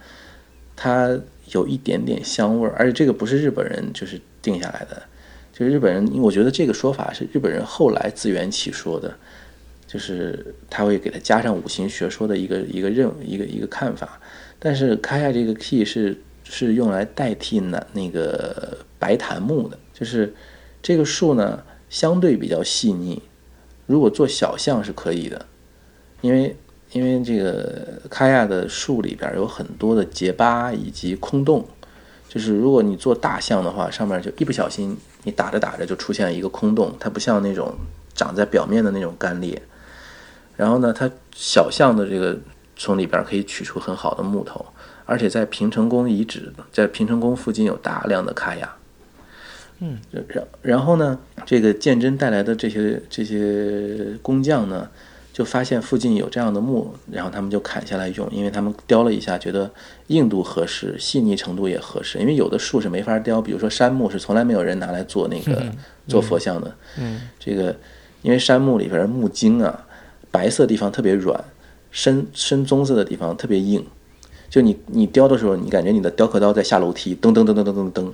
[0.75, 1.17] 它
[1.51, 5.01] 有一点点香味儿，而且这个不是日本人就是定下来的，
[5.59, 9.13] 就日本人，因为我觉得这个说法是日本人后来自圆其说的，
[9.85, 14.21] 就是他会给它加上五行学说的一个一个认一个一个看法，
[14.57, 20.33] 但是卡亚这个 key 是是用来代替那那个白檀木的，就是
[20.81, 23.21] 这个树呢相对比较细腻，
[23.85, 25.45] 如果做小象是可以的，
[26.21, 26.55] 因为
[26.93, 31.67] 因为这个卡亚的树里边有很多的结疤以及空洞，
[32.29, 37.73] 就是如果你做大象的话，上面就一不小心你打着打着就出现一个空洞，它不像那种
[38.13, 39.59] 长在表面的那种干裂。
[40.55, 42.37] 然后呢，它小象的这个
[42.77, 44.63] 从里边可以取出很好的木头，
[45.05, 48.75] 而且在平城宫遗址，在平城宫附近有大量的卡雅。
[49.79, 54.89] 嗯，然然后呢，这个鉴真带来的这些这些工匠呢，
[55.39, 59.71] 就发现附近有这样的木，然后他们就砍下来用，因为他们雕了一下，觉得
[60.07, 62.19] 硬度合适，细腻程度也合适。
[62.19, 65.63] 因为有的树是没法雕，比如说杉木是从来没有人拿来做那个
[66.09, 66.75] 做佛像的。
[66.97, 67.73] 嗯，这个
[68.21, 69.85] 因为杉木里边的木茎啊，
[70.29, 71.41] 白色地方特别软，
[71.89, 73.81] 深深棕色的地方特别硬。
[74.49, 78.11] 就你你雕的时候，你感觉你的雕刻刀在下楼梯，噔噔噔噔噔噔噔。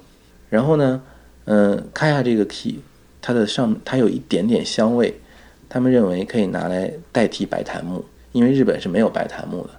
[0.51, 1.01] 然后呢，
[1.45, 2.81] 嗯，看一下这个 key，
[3.19, 5.19] 它的上它有一点点香味，
[5.69, 9.69] 他们认为可以拿来代替白檀木，因为日本是没有白檀木的。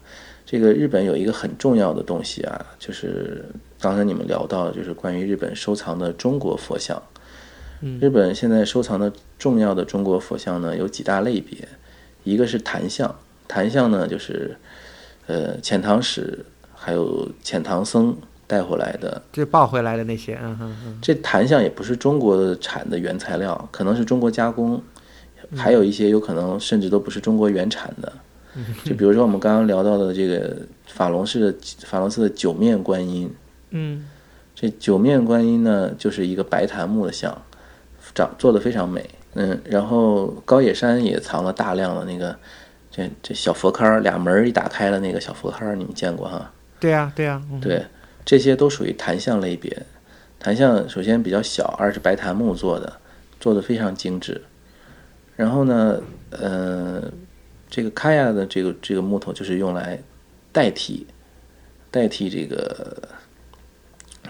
[0.45, 3.45] 这个日本有一个很重要的东西啊，就是
[3.81, 7.03] 刚才你们聊到，就是关于日本收藏的中国佛像。
[8.01, 11.69] 日本现在收藏的重要的中国佛像呢，有几大类别，
[12.25, 13.15] 一个是檀像，
[13.47, 14.57] 檀像呢就是
[15.27, 16.45] 呃遣唐使
[16.75, 24.83] 还有遣唐僧带回来的这抱回来的那些，嗯哼哼，这檀像也不是中国产的原材料，可能是中国加工，
[25.55, 28.13] 还有一些有可能甚至都不是中国原产的。
[28.85, 30.57] 就比如说我们刚刚聊到的这个
[30.87, 33.31] 法隆寺的法隆寺的九面观音，
[33.71, 34.09] 嗯
[34.55, 37.43] 这九面观音呢就是一个白檀木的像，
[38.15, 39.11] 长做的非常美。
[39.35, 42.35] 嗯，然后高野山也藏了大量的那个
[42.91, 46.51] 这这小佛龛儿，俩门儿一打开了那个小佛龛儿，你们见过哈？
[46.81, 47.85] 对呀、对呀、嗯对，
[48.25, 49.85] 这些都属于檀像类别。
[50.41, 52.95] 檀像首先比较小，二是白檀木做的，
[53.39, 54.41] 做的非常精致。
[55.37, 57.13] 然后呢，呃，
[57.69, 60.03] 这个卡亚的这个这个木头就是用来
[60.51, 61.07] 代替
[61.91, 62.97] 代替这个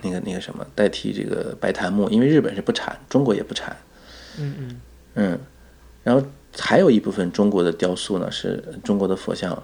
[0.02, 3.76] 那个那个什么，代替这个白檀木，因为日本是不产，中国也不产。
[4.38, 4.80] 嗯嗯
[5.14, 5.38] 嗯，
[6.02, 6.26] 然后
[6.58, 9.62] 还有一部分中国的雕塑呢，是中国的佛像，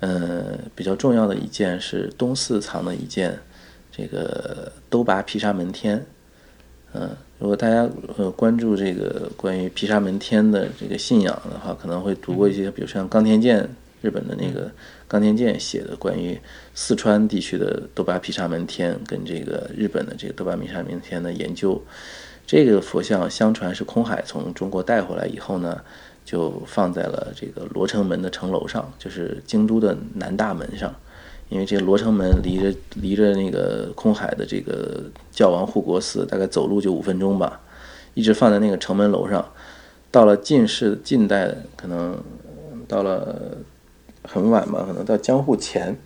[0.00, 3.38] 呃，比较重要的一件是东寺藏的一件
[3.92, 6.04] 这个兜跋毗沙门天。
[6.92, 7.88] 嗯、如果大家
[8.18, 13.66] 呃关注这个关于毗沙门天的这个信仰的话，可能会读过一些，比如像冈田健
[14.02, 14.70] 日本的那个
[15.08, 16.38] 冈田健写的关于
[16.74, 21.82] 四川地区的多巴毗沙门天跟这个日本的这个多巴毗沙门天的研究。
[22.46, 25.80] 这个佛像相传是空海从中国带回来以后呢，
[26.26, 30.94] 就放在了这个罗城门的城楼上，就是京都的南大门上。
[31.50, 37.60] 因为这罗城门离着离着那个空海的这个教王护国寺大概走路就五分钟吧，
[38.14, 39.44] 一直放在那个城门楼上。
[40.12, 42.16] 到了近世近代，可能
[42.88, 43.58] 到了
[44.24, 45.96] 很晚吧，可能到江户前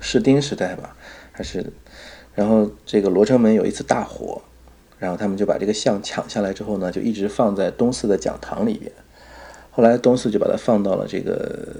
[0.00, 0.96] 士丁时代吧，
[1.32, 1.72] 还是，
[2.34, 4.42] 然后这个罗城门有一次大火，
[4.98, 8.90] 然后他们就把这个像抢下来之后呢，就一直放在东寺的讲堂里边。
[9.70, 11.76] 后来东寺就把它放到了这个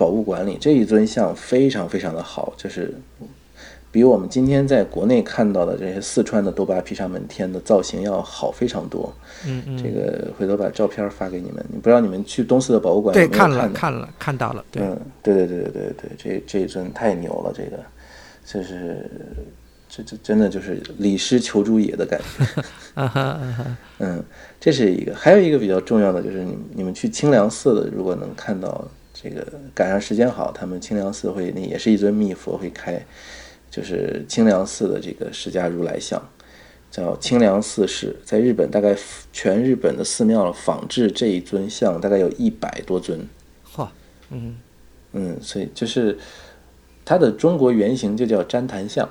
[0.00, 0.56] 宝物馆里。
[0.58, 2.94] 这一尊像非常非常的好，就是
[3.92, 9.12] 比我们今天在国内看到的这些四川的多巴毗沙门天的造型要好非常多。
[9.46, 11.62] 嗯嗯，这个回头把照片发给你们。
[11.70, 17.78] 你不知道你们去东寺的博物馆对，看了看了看到了，对，嗯，对对对对对对，这这一尊太牛了，这个，
[18.46, 19.10] 就是
[19.88, 22.62] 这这真的就是李师求诸野的感觉。
[22.94, 24.22] 啊哈啊哈，嗯，
[24.60, 28.84] 这是一个，还有一个比较重要的就是你你们去清凉寺的，如果能看到
[29.22, 33.04] 这个赶上时间好，他们清凉寺会那也是一尊密佛会开，
[33.70, 36.22] 就是清凉寺的这个释迦如来像。
[36.90, 38.96] 叫清凉寺式，在日本大概
[39.32, 43.20] 全日本的寺庙仿制这一尊像大概有一百多尊。
[43.72, 43.86] 嚯，
[44.30, 44.56] 嗯
[45.12, 46.18] 嗯，所以就是
[47.04, 49.08] 它的中国原型就叫旃檀像，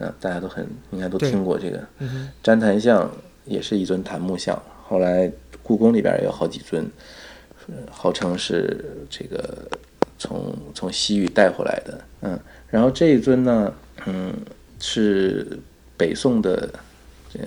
[0.00, 1.86] 啊，大家都很应该都听过这个。
[2.42, 3.08] 旃檀像
[3.44, 5.30] 也是一尊檀木像，后来
[5.62, 6.90] 故宫里边也有好几尊，呃
[7.90, 9.68] 号称是这个
[10.18, 12.00] 从从西域带回来的。
[12.22, 13.72] 嗯，然后这一尊呢，
[14.06, 14.32] 嗯，
[14.78, 15.58] 是
[15.96, 16.68] 北宋的
[17.32, 17.38] 这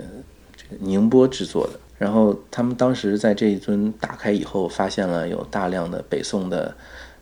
[0.55, 1.79] 这个宁波制作的。
[1.97, 6.75] 然后他们当时在这一尊打开以后，发现了有大量的北宋的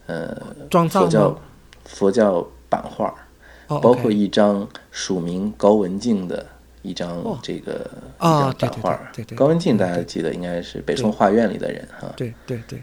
[0.08, 0.36] 呃
[0.70, 1.42] 装佛教
[1.86, 3.14] 佛教版画，
[3.68, 6.44] 哦包括一张署名高文静的
[6.84, 7.40] 一张哦。
[7.42, 7.90] 这个、
[8.20, 9.10] 啊对对一张版画。
[9.12, 12.14] 对对对高文静大对家记得应该是北宋画院里的人哈。
[12.16, 12.80] 对对对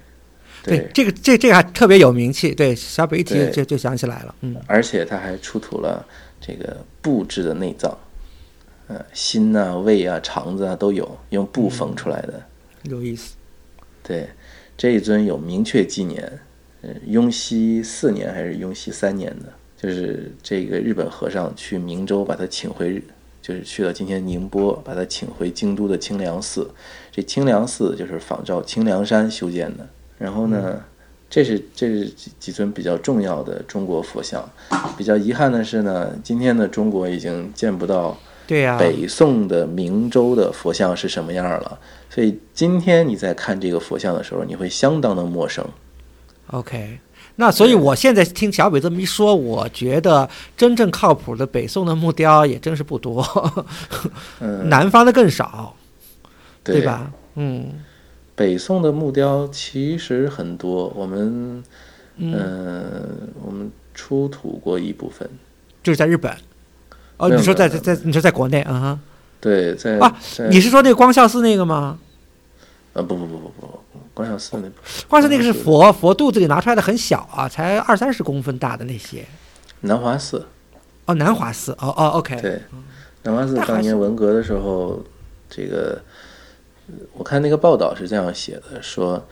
[0.63, 3.51] 对，这个这这个还特别有名气，对，小北一提对。
[3.51, 6.05] 就就想起来了，嗯，而且他还出土了
[6.39, 7.97] 这个布制的内脏，
[8.89, 12.43] 呃，心啊、胃啊、肠子啊都有，用布缝出来的。
[12.83, 13.37] 有意思，
[14.03, 14.29] 对，
[14.77, 16.41] 这一尊有明确纪年，
[16.83, 23.03] 呃，雍熙四年还是雍熙三年的，就是这个日本和尚去明州把他请回，
[23.43, 26.71] 就是去了今天宁波，把他请回京都的清凉寺。
[27.11, 29.87] 这清凉寺就是仿照清凉山修建的。
[30.19, 30.81] 然后呢，
[31.29, 34.49] 这是这是几几尊比较重要的中国佛像。
[34.97, 41.79] 比较遗憾的是呢，今天的中国已经见不到对呀、北宋的明州的佛像是什么样了。
[42.11, 45.65] 所以今天你在看这个佛像的时候，你会相当的陌生。
[46.49, 46.99] OK，
[47.41, 53.27] 那所以我现在听小北这么一说，我觉得真正靠谱的北宋的木雕也真是不多，
[54.41, 55.75] 嗯， 南方的更少，
[56.63, 57.11] 对吧？
[57.37, 57.81] 嗯
[58.37, 61.65] 北宋的木雕其实很多，我们
[62.19, 65.27] 嗯，嗯、我们出土过一部分。
[65.83, 66.31] 就是在日本。
[67.17, 68.99] 哦，你说在在在，你说在国内啊哈？
[69.41, 71.99] 对，在啊在你是说那个光孝寺那个吗？
[72.93, 73.81] 啊不不不不不，
[74.13, 74.75] 观赏寺那不
[75.09, 79.25] 光孝寺那个是是佛佛肚子里拿出来的很小啊，才二三十公分大的那些。
[79.83, 80.45] 南华寺，
[81.07, 82.61] 哦，南华寺，哦哦，OK，对，
[83.23, 85.03] 南华寺当年文革的时候，
[85.49, 86.03] 这个
[86.89, 89.25] 呃我看那个报道是这样写的，说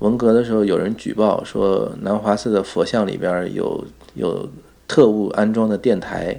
[0.00, 4.48] 文革的时候有人举报说南华寺的佛像里边有有
[4.86, 6.38] 特务安装的电台，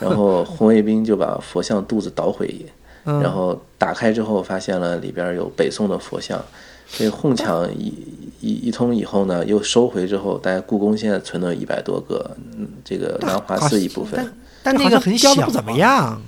[0.00, 2.70] 然后红卫兵就把佛像肚子捣毁，嗯，
[3.04, 6.44] 然后打开之后发现了里边有北宋的佛像，
[6.88, 7.92] 这哄抢一
[8.40, 15.34] 一一通以后呢，又收回之后，大概故宫现在存了一百多个，嗯，这个南华寺一部分，但那好像个很小。
[15.34, 16.22] 不怎么啊样。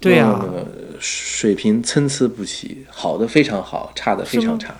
[0.00, 0.66] 对呀、那个
[0.98, 4.74] 水平参差不齐，好的非常好，差的非常差。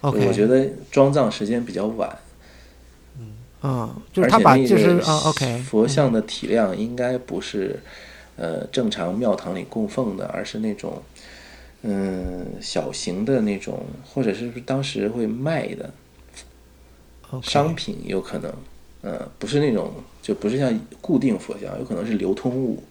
[0.00, 2.18] OK，我觉得装藏时间比较晚，
[3.62, 7.80] 嗯，就是而他把且那个就是啊，OK，佛像的体量应该不是
[8.38, 11.02] 呃正常庙堂里供奉的，而是那种
[11.82, 15.90] 嗯小型的那种，或者是当时会卖的
[17.42, 18.54] 商品，有可能，
[19.02, 19.92] 呃，不是那种
[20.22, 22.82] 就不是像固定佛像，有可能是流通物，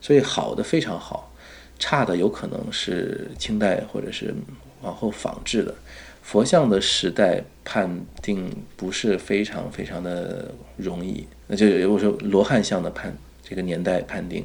[0.00, 1.32] 所以好的非常好，
[1.78, 4.34] 差的有可能是清代或者是
[4.82, 5.74] 往后仿制的。
[6.22, 7.88] 佛像的时代判
[8.20, 14.44] 定不是非常非常的容易，那就有我说罗汉像的判这个年代判定，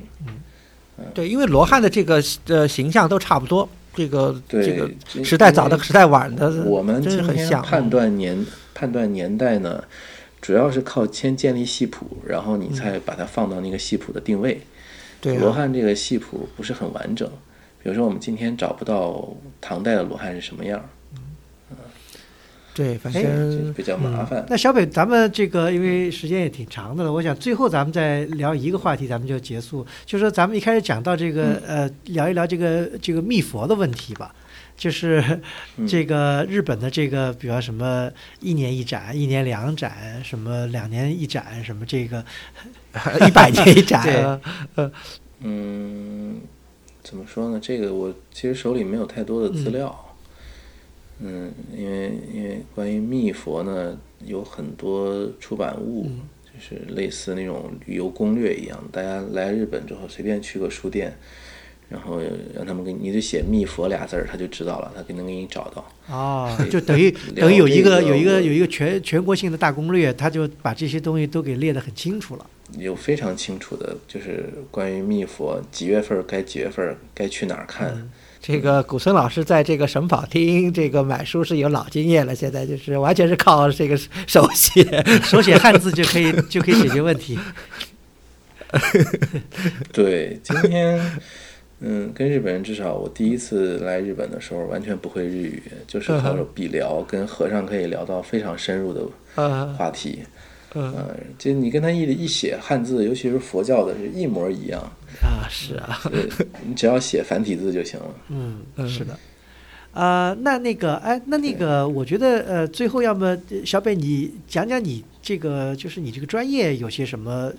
[1.14, 7.62] 对，因为罗汉的这个呃形象都差不多，这个对这个时代早的时代晚的，我们真是今天很像。
[7.62, 9.84] 嗯判断年判断年代呢，
[10.42, 14.62] 主要是靠先建立系谱，然后你才把它放到那个系谱的定位。
[15.40, 17.30] 罗汉这个系谱不是很完整，
[17.84, 20.84] 比如说我们今天找不到唐代的罗汉是什么样，
[22.74, 24.46] 对，反正比较麻烦。
[24.50, 29.86] 那小北，咱们这个因为时间也挺长的了，我想最后咱们再聊一个话题，咱们就结束。
[30.06, 34.34] 就是说咱们一开始讲到这个、呃，聊一聊这个这个密佛的问题吧。
[34.78, 35.24] 就是
[35.78, 42.24] 嗯这个日本的这个，比方什么一年一展、一年两展，什么两年一展，什么这个，
[43.28, 44.16] 一百年一展，对
[44.76, 44.92] 呃
[45.42, 46.38] 嗯，
[47.04, 47.60] 怎么说呢？
[47.62, 49.94] 这个我其实手里没有太多的资料。
[50.08, 50.11] 嗯，
[51.76, 56.10] 因为因为关于密佛呢，有很多出版物，
[56.46, 61.16] 就是类似那种旅游攻略一样，大家来日本之后随便去个书店，
[61.90, 62.20] 然后
[62.56, 65.88] 让他们给你你就写“密佛”俩字儿，他就知道了，他能给你找到。
[66.08, 72.46] 哦，就等于等于有一个个有一个有一个全全国性的大攻略，他就把这些东西都给列得很清楚了。
[72.78, 78.10] 有非常清楚的，就是关于密佛几月份该几月份该去哪儿看。
[78.42, 83.96] 这个古村老师在这个省宝厅这个买书是有老经验了，现在就是完全是靠这个
[84.26, 84.84] 手写。
[85.24, 87.38] 手写汉字就可以就可以解决问题。
[89.94, 91.00] 对，今天
[91.82, 99.06] 嗯，跟日本人至少我第一次来日本的时候完全不会日语，就是靠着笔聊，跟和尚可以聊到非常深入的
[99.78, 100.24] 话题。
[100.74, 104.82] 嗯嗯，就你跟他一一写汉字，尤其是佛教的，是一模一样。
[105.22, 108.06] 啊，是啊，呃你只要写繁体字就行了。
[108.30, 109.18] 嗯，嗯是的。
[109.94, 117.52] 啊、那那个，哎，那那个，我觉得，呃，最后要么呃小北，你讲讲你这个，就是你这个专业有些什么，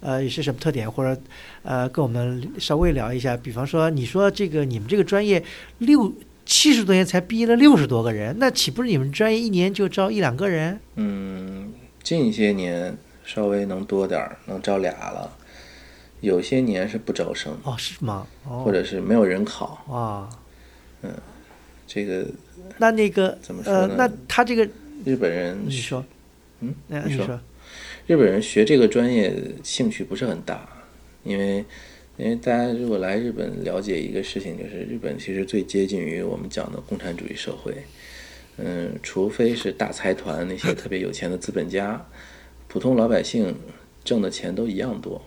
[0.00, 1.18] 呃，有些什么特点，或者，
[1.62, 3.34] 呃，跟我们稍微聊一下。
[3.38, 5.42] 比方说，你说这个你们这个专业
[5.78, 6.12] 六
[6.44, 10.78] 七十多年才毕业了六十多个人，那岂不是你们专业一年就招一两个人？
[10.96, 11.72] 嗯，
[12.02, 15.38] 近些年稍微能多点儿，能招俩了。
[16.20, 18.26] 有些年是不招生，哦，是吗？
[18.48, 19.66] 哦，或者是没有人考。
[19.90, 20.30] 啊？
[21.02, 21.12] 嗯，
[21.86, 22.24] 这个
[22.78, 24.68] 那那个怎么说呢，呃那他这个，
[25.04, 26.04] 日本人你说，
[26.60, 27.40] 嗯，你说那你说，
[28.06, 29.34] 日本人学这个专业
[29.64, 30.68] 兴趣不是很大，
[31.24, 31.64] 因为
[32.16, 37.74] 因为大家如果来日本了解一个事情，就是日本其实最接近于我们讲的共产主义社会。
[38.58, 42.04] 嗯，除非是大财团那些特别有钱的资本家，
[42.68, 43.54] 普通老百姓
[44.04, 45.20] 挣的钱都一样多。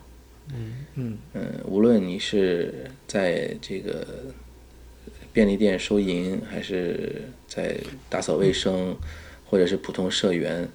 [0.54, 4.06] 嗯嗯，无论你是在这个
[5.32, 7.76] 便利店收银，还是在
[8.08, 8.96] 打扫卫生，
[9.44, 10.68] 或者是普通社员，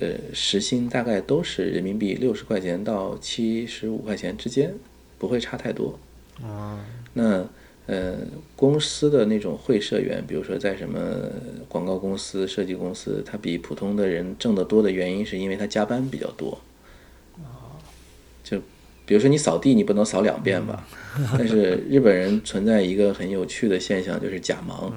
[0.00, 4.74] 呃，时薪大概都是人民币六十块钱到七十五块钱之间，
[5.18, 5.98] 不会差太多。
[6.42, 7.46] 啊，那
[7.86, 8.14] 呃，
[8.56, 10.98] 公司的那种会社员，比如说在什么
[11.68, 16.58] 广告公司、设计公司，他比普通的人挣得多的原因，是因为他加班比较多。
[18.42, 18.58] 就
[19.04, 20.84] 比如说你扫地，你不能扫两遍吧？
[21.38, 24.92] 但是日本人存在一个很有趣的现象，就是假忙，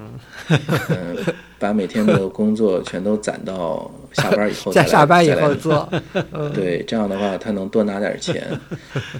[0.88, 1.16] 嗯、
[1.58, 5.88] 把每天的工作全都攒到下班以后再在，下班以后做，
[6.52, 8.46] 对，这样的话他能多拿点钱，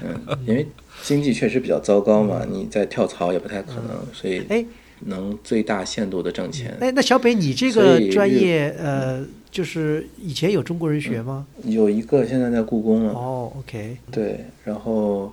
[0.02, 0.66] 嗯，因为
[1.02, 4.64] 经济确实比较糟糕嘛，你再跳槽也不太可能，所以哎。
[5.06, 6.76] 能最大限度的挣钱。
[6.78, 11.46] 哎，那小北，你这个专业，呃，就是以前有中国人学吗？
[11.64, 15.32] 有一个现在在故宫了，哦，OK，对，然后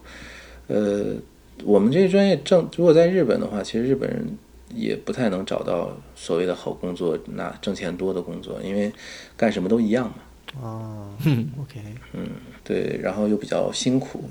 [0.68, 1.14] 呃，
[1.66, 4.26] 我们这个专业正，如果在日本的话，其实日本人
[4.74, 8.90] 也不太能找到所谓的好工作，那挣钱多的工作，因为
[9.36, 10.16] 干什么都一样嘛。
[10.62, 11.10] 哦
[11.60, 11.82] ，OK，
[12.14, 12.26] 嗯
[12.64, 14.24] 对，然后又比较辛苦，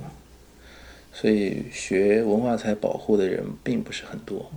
[1.19, 4.51] 所以学文化财保护的人并不是很多。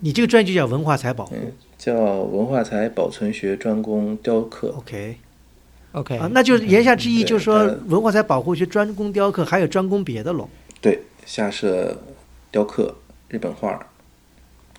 [0.00, 4.74] 你这个专业就叫文化财保护嗯，叫文化财保存学专攻雕刻。
[4.78, 10.48] ，OK，OK 啊，那就是言下之意，就是说文化财保护学专攻雕刻，还有专攻别的喽。
[10.80, 11.96] 对，下设
[12.50, 12.92] 雕刻、
[13.28, 13.86] 日本画，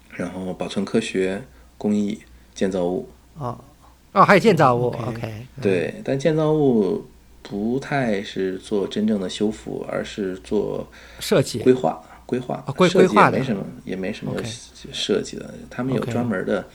[0.10, 1.42] 然后保存科学、
[1.78, 2.20] 工艺、
[2.54, 3.08] 建造物。
[3.40, 3.58] 啊，
[4.12, 7.06] 哦，还有建造物 OK，OK，对，但建造物
[7.42, 10.88] 不太是做真正的修复，而是做
[11.20, 12.02] 设计规划。
[12.26, 14.34] 规划设计规划的也没什么，也没什么
[14.94, 15.54] 设计的。
[15.70, 16.66] 他们有专门的，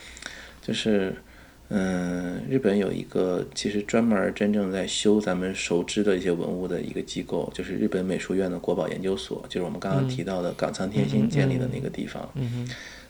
[0.61, 1.15] 就是
[1.71, 12.29] 嗯，日本有一个其实专门真正在修咱们熟知的一些文物的一个机构，就是日本美术院的国宝研究所，就是我们刚刚提到的冈仓天心建立的那个地方。
[12.35, 12.69] 嗯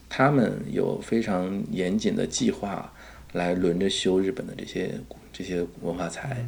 [0.09, 2.93] 他们有非常严谨的计划
[3.33, 4.93] 来轮着修日本的这些
[5.33, 6.47] 这些文化财。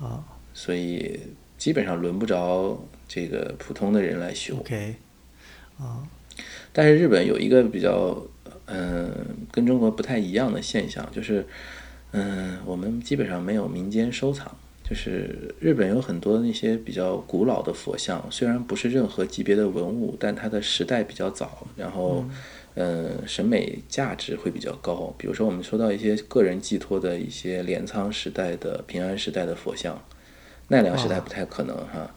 [0.00, 1.20] 啊所以
[1.58, 4.56] 基本上轮不着这个普通的人来修。
[4.58, 4.94] ，OK，
[5.78, 6.06] 啊，
[6.72, 8.16] 但是日本有一个比较，
[8.66, 9.10] 嗯、
[9.50, 11.46] 跟中国不太一样的现象，就是，
[12.12, 14.54] 嗯、我们基本上没有民间收藏。
[14.86, 22.22] 就是日本有很多那些比较古老的佛像，虽然不是任何级别的文物，但它的时代比较早，然后，
[22.74, 25.14] 嗯、审美价值会比较高。
[25.16, 30.00] 比如说我们说到一些个人寄托的一些镰仓时代的、平安时代的佛像，
[30.68, 32.10] 奈良时代不太可能哈。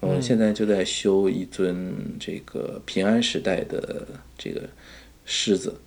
[0.00, 4.68] 我们现在就在修一尊这个平安时代的这个
[5.24, 5.80] 狮子，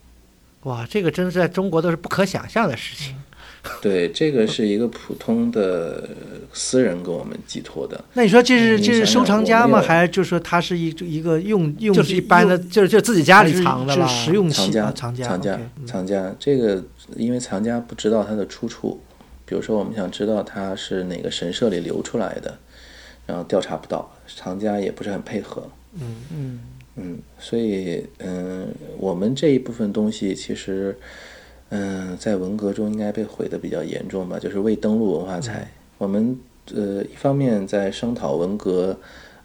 [0.63, 3.15] 哇，这个真是在中国都是不可想象的事情。
[3.81, 6.09] 对，这个是一个普通的
[6.53, 8.01] 私人给我们寄托的。
[8.13, 9.81] 那你说这是嗯这是收藏家吗？
[9.81, 14.07] 还是就是说他是一一个用用就是一般的，就是就自己家里藏的了。
[14.07, 16.83] 是实用器藏家啊，藏家，藏家这个
[17.15, 19.01] 因为藏家不知道它的出处，
[19.45, 22.57] 比如说我们想知道它是哪个神社里流出来的，
[23.25, 25.69] 然后调查不到，藏家也不是很配合。
[25.99, 26.59] 嗯
[26.95, 28.67] 嗯，所以嗯，
[28.97, 30.97] 我们这一部分东西其实，
[31.69, 35.69] 嗯，在文革中应该被毁的比较严重吧，就是未登录文化财。
[35.97, 36.39] 我们
[36.73, 38.97] 呃，一方面在声讨文革，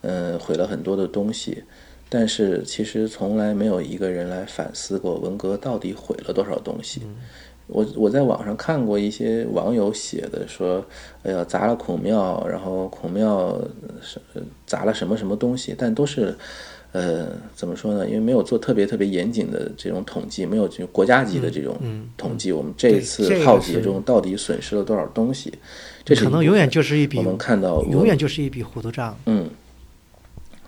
[0.03, 1.65] 呃，毁了很多的东西，
[2.09, 7.03] 但是其实从来没有一个人来反思过文革到底毁了多少东西。
[7.67, 10.85] 我我在网上看过一些网友写的说，
[11.25, 13.61] 哎呀砸了孔庙，然后孔庙
[14.01, 14.21] 是
[14.65, 16.37] 砸了什么什么东西，但都是。
[16.93, 18.07] 呃，怎么说呢？
[18.07, 21.75] 因为没有做特别特别严谨的这种统计，没有就国家级的这种
[22.19, 25.53] 统计，我们这次浩劫中到底损失了多少东西？
[26.05, 29.17] 这可能永远就是一笔我们看到永远就是一笔糊涂账。
[29.25, 29.49] 嗯，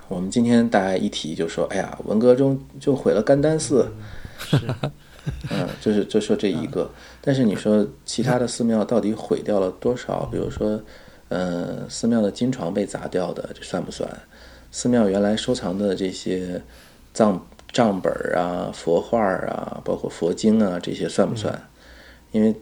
[0.09, 3.87] 我们今天大家一提就说，哎呀，文革中就毁了甘丹寺，
[4.39, 4.57] 是，
[5.51, 6.91] 嗯，就是就说这一个。
[7.21, 10.27] 但是你说其他的寺庙到底毁掉了多少？
[10.33, 10.81] 比如说，
[11.29, 14.09] 呃，寺庙的金床被砸掉的，这算不算？
[14.75, 16.61] 寺庙原来收藏的这些
[17.15, 21.71] 藏账本啊、佛画啊，包括佛经啊，这些算不算？
[22.33, 22.53] 因为，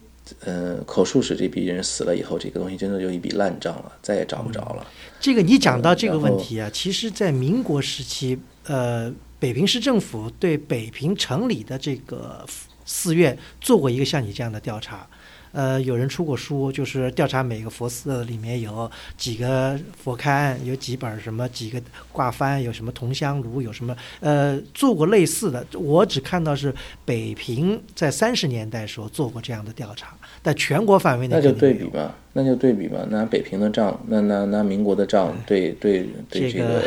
[0.45, 4.87] 嗯，口述史这批人死了以后，这个东西真的就一笔烂账了，再也找不着了。
[5.19, 12.45] 这个你讲到这个问题啊，其实，在民国时期，呃，北平市政府对北平城里的这个
[12.85, 15.09] 寺院做过一个像你这样的调查。
[15.53, 21.81] 呃，有人出过书，就是调查每个佛寺里面有几个佛龛，有几本什么几个
[22.11, 25.65] 挂幡，有什么铜香炉，有什么呃，做过类似的。
[25.75, 26.75] 我只看到是
[27.05, 36.83] 北平在三十年代时候做过这样的调查，但全国范围内那就对比吧，那就对比嘛，拿北平的账，那拿拿民国的账对对对这个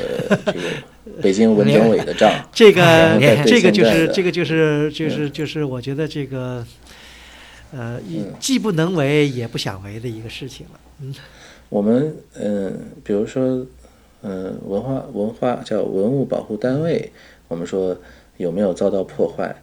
[0.48, 0.62] 这个
[1.22, 6.66] 北京文政委的账， 这个 这个就是这个就是就是就是我觉得这个。
[7.72, 8.00] 呃，
[8.40, 10.80] 既不能为也不想为的一个事情了。
[11.02, 11.14] 嗯，
[11.70, 12.74] 我们嗯，
[13.04, 13.66] 比如说
[14.22, 17.12] 嗯，文化文化叫文物保护单位，
[17.48, 17.98] 我们说
[18.38, 19.56] 有没有遭到破坏，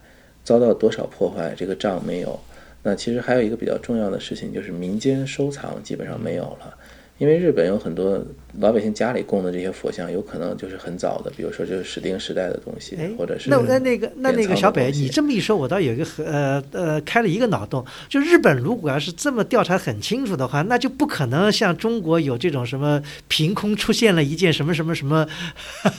[0.44, 2.38] 遭到多少破坏，这个账没有。
[2.82, 6.74] 那其实还有一个比较重要的事情，就是民间收藏基本上没有了。
[7.18, 8.20] 因为日本有很多
[8.58, 25.24] 老百姓家里供的这些佛像，有可能就是很早的，比如说就是史丁时代的东西，或者是那那那个那那个小北，你这么一说，我倒有一个呃呃开了一个脑洞，就日本如果要是这么调查很清楚的话，那就不可能像中国有这种什么凭空出现了一件什么什么什么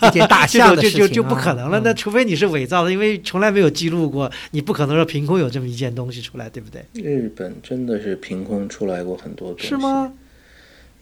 [0.02, 1.80] 一件大 象的事情，就就就不可能了。
[1.86, 6.84] 那除非你是伪造的，因为从来没有记录过，你不可能说凭空有这么一件东西出来，对不对？
[7.02, 10.12] 日本真的是凭空出来过很多东西，是吗？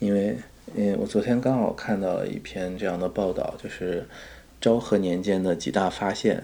[0.02, 0.36] 因为，
[0.73, 4.03] 嗯，我昨天刚好看到了一篇这样的报道，就是
[4.60, 6.44] 昭和年间的几大发现，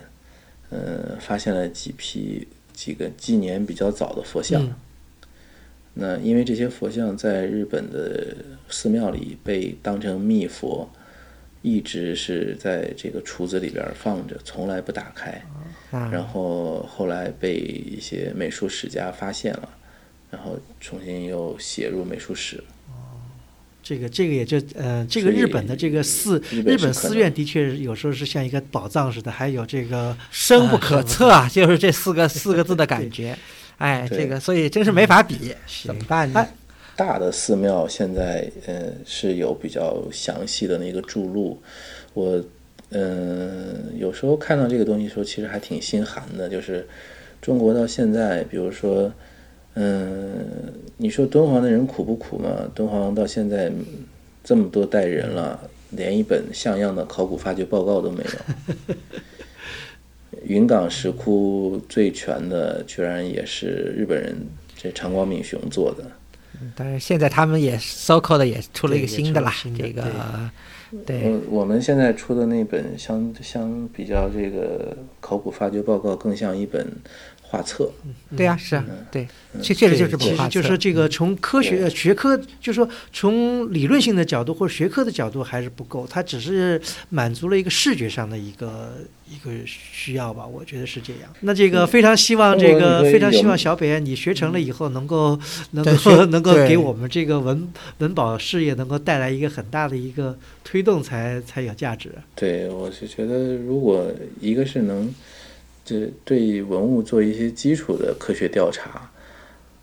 [0.70, 4.64] 嗯，发现了几批几个纪年比较早的佛像。
[5.96, 8.36] 那因为这些佛像在日本的
[8.70, 10.88] 寺庙里被当成密佛，
[11.64, 15.44] 一直是在这个橱子里边放着，从来不打开。
[15.90, 19.70] 然后后来被一些美术史家发现了，
[20.30, 22.64] 然后重新又写入美术史。
[23.88, 33.34] 这个这个也就呃，这个日本的这个寺日本寺院的确有时候是像一个宝藏似的，还有这个 深不可测啊，就是这四个四个字的感觉。
[33.80, 35.56] 哎，这个所以真是没法比，
[35.86, 36.46] 怎么办呢？
[36.98, 41.58] 大的寺庙现在呃是有比较详细的那个注录，
[42.14, 42.44] 我
[42.90, 46.50] 嗯有时候看到这个东西的时候，其实还挺心寒的。
[46.50, 46.86] 就是
[47.42, 49.10] 中国到现在，比如说。
[49.80, 52.50] 嗯，你说敦煌的人苦不苦嘛？
[52.74, 53.72] 敦煌到现在
[54.44, 58.96] 这么多代人了，连一本像样的考古发掘报告都没有。
[60.44, 64.36] 云冈石窟最全的，居然也是日本人
[64.76, 66.04] 这长光敏雄做的。
[66.76, 70.04] 但是现在他们也搜扣的也出了一个新的啦，这个
[71.06, 71.30] 对。
[71.30, 76.84] 我我们现在出的那本相相比较这个考古发掘报告更像一本。
[77.50, 77.90] 画册，
[78.36, 79.26] 对呀，是啊，对，
[79.62, 88.98] 确确实就是其实就是这个从科学学科，就是说从理论性的角度或者学科的角度还是不够，它只是满足了一个视觉上的一个
[89.30, 91.22] 一个需要吧，我觉得是这样。
[91.40, 95.40] 那这个非常希望这个非常希望小北你学成了以后能够
[95.72, 97.66] 能够能够给我们这个文
[98.00, 102.12] 文保事业能够带来一个很大的一个推动，才才有价值。
[102.36, 104.12] 对，我是觉得如果
[104.42, 105.16] 一个是能。
[105.88, 109.10] 这对文物做一些基础的科学调查。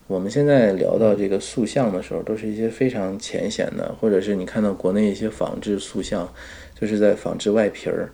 [0.06, 6.30] 我们现在聊到这个塑像的时候，都是一些非常浅显的，或者是你看到国内一些仿制塑像，
[6.78, 8.10] 就是在仿制外皮儿。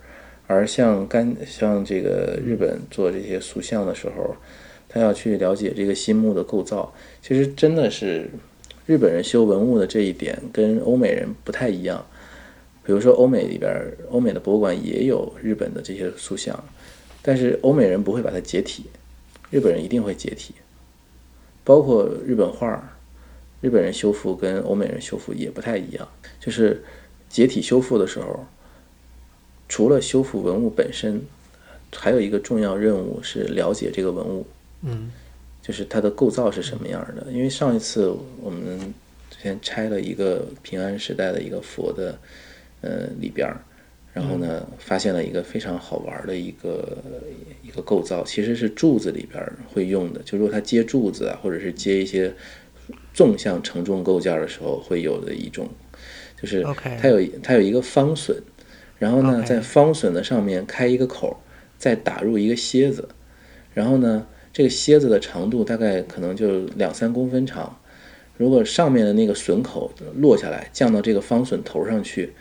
[0.46, 4.36] 而像干像这个日本做这些塑像的时候，
[4.88, 8.30] 他要去了解这个心木的构造，其实真的是
[8.86, 12.06] 日本人修文物的这一点跟欧美人不太一样。
[12.84, 13.72] 比如说欧美里边，
[14.10, 16.64] 欧美的博物馆也有日本的这些塑像。
[17.22, 18.84] 但是欧美人不会把它解体，
[19.50, 20.54] 日本人一定会解体。
[21.62, 22.82] 包括日本画，
[23.60, 26.08] 日本人修复跟欧美人修复也不太一样。
[26.40, 26.82] 就是
[27.28, 28.44] 解体修复的时候，
[29.68, 31.20] 除了修复文物本身，
[31.94, 34.46] 还有一个重要任务是了解这个文物。
[34.82, 35.12] 嗯，
[35.62, 37.30] 就是它的构造是什么样的。
[37.30, 38.78] 因为上一次我们
[39.30, 42.18] 之前拆了一个平安时代的一个佛的
[42.80, 43.60] 呃里边儿，
[44.12, 46.98] 然后呢发现了一个非常好玩的一个
[47.62, 52.34] 一个构造，其实是柱子里边儿会用的，就如果它接柱子啊，或者是接一些
[53.14, 55.68] 纵向承重构件的时候会有的一种，
[56.40, 56.64] 就是
[57.00, 58.34] 它有它有一个方榫，
[58.98, 61.40] 然后呢在方榫的上面开一个口，
[61.78, 63.08] 再打入一个楔子，
[63.72, 67.80] 然后呢这个楔子的长度大概可能就两三公分长，
[68.36, 72.32] 如果上面的那个榫口落下来降到这个方榫头上去，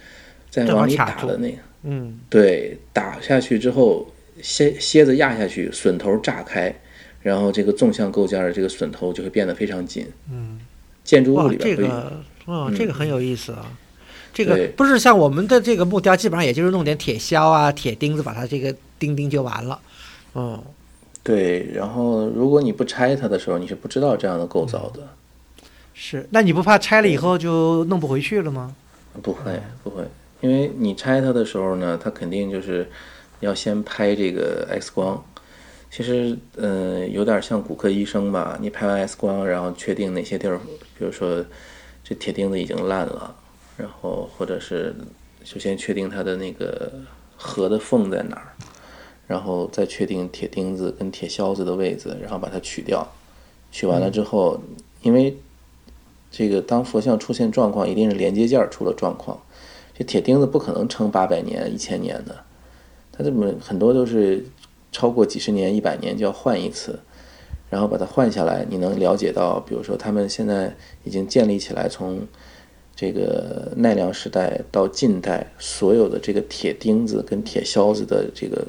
[0.49, 4.07] 再往里打的那个，嗯，对，打下去之后
[4.41, 6.73] 蝎蝎子压下去，榫头炸开。
[7.21, 10.07] 然后这个纵向构件的这个榫头就会变得非常紧。
[10.31, 10.57] 嗯，
[11.03, 13.65] 建筑物里边这个哦，这个很有意思啊。
[14.33, 19.79] 这个不是像我们的这个木雕，基本上也就是弄点铁销啊、铁钉子，把它这个钉钉就完了。
[20.33, 20.63] 嗯，
[21.21, 21.69] 对。
[21.73, 25.05] 然后如果你不拆它的时候，你是不知道这样的构造的。
[25.93, 28.73] 是，那你不怕拆了以后就弄不回去了吗？
[29.21, 30.03] 不会，不会，
[30.41, 32.87] 因为你拆它的时候呢，它肯定就是
[33.39, 35.23] 要先拍这个 X 光。
[35.91, 38.57] 其实，嗯，有点像骨科医生吧。
[38.61, 40.59] 你拍完 X 光，然后确定哪些地儿，
[40.97, 41.43] 比如说
[42.03, 43.35] 这铁钉子已经烂了，
[43.75, 44.95] 然后或者是
[45.43, 46.91] 首先确定它的那个
[47.35, 48.53] 合的缝在哪儿，
[49.25, 53.11] 然后再确定铁钉子跟铁销子的位置，然后把它取掉。
[53.71, 54.61] 取完了之后，
[55.01, 55.35] 因为
[56.29, 59.41] 这个当佛像出现状况，一定是连接件出了状况。
[59.99, 62.35] 这铁钉子不可能撑八百年、一千年的，
[63.11, 64.43] 它这么很多都是。
[64.91, 66.99] 超过几十年、一百年就要换一次，
[67.69, 72.19] 然后把它换下来，你能了解到，比如说他们现在已经建立起来，从
[72.95, 78.65] 这个奈良时代到近代所有的这个铁钉子跟铁销子的这个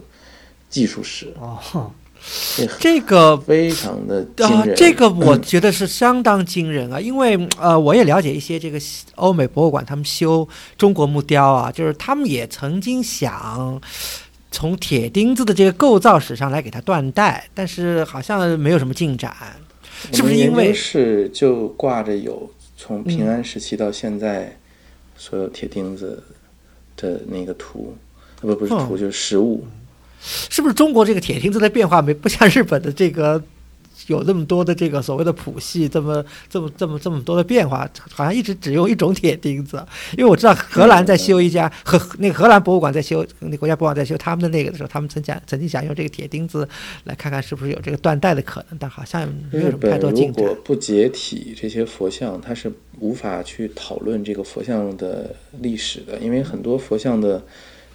[0.68, 1.90] 技术史哦，
[2.78, 4.76] 这个非常的惊人。
[4.76, 8.78] 这个我觉得是相当惊人啊，因为呃，我也了解一些这个
[9.16, 13.80] 欧美博物馆，他们修中国木雕啊，就是他们也曾经想。
[14.52, 19.32] 从铁钉子的这个构造史上来给它断代，但是好像没有什么进展，
[20.12, 24.58] 是不是因为是就挂着有从平安时期到现在
[25.16, 26.20] 所有铁钉子
[26.96, 27.96] 的那个图，
[28.40, 29.64] 不不是图就是实物，
[30.20, 33.42] 是不是中国这个铁钉子的变化没不像日本的这个？
[34.06, 39.76] 有那么多的这个所谓的谱系，这么这么这么这么多的变化，好像一直只用一种铁钉子。
[40.16, 46.68] 因为我知道荷兰在修一家荷那个荷兰博物馆在修，那国家博物馆在修他们的那个的时候，他们曾讲曾经想用这个铁钉子
[47.04, 50.44] 来看看是不是有这个断代的可能，但好像没有什么太多进展。
[50.44, 57.40] 如果不解体这些佛像，它是无法去讨论这个佛像的历史的，因为很多佛像的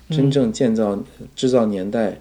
[0.10, 0.98] 真正建造
[1.36, 2.19] 制造年代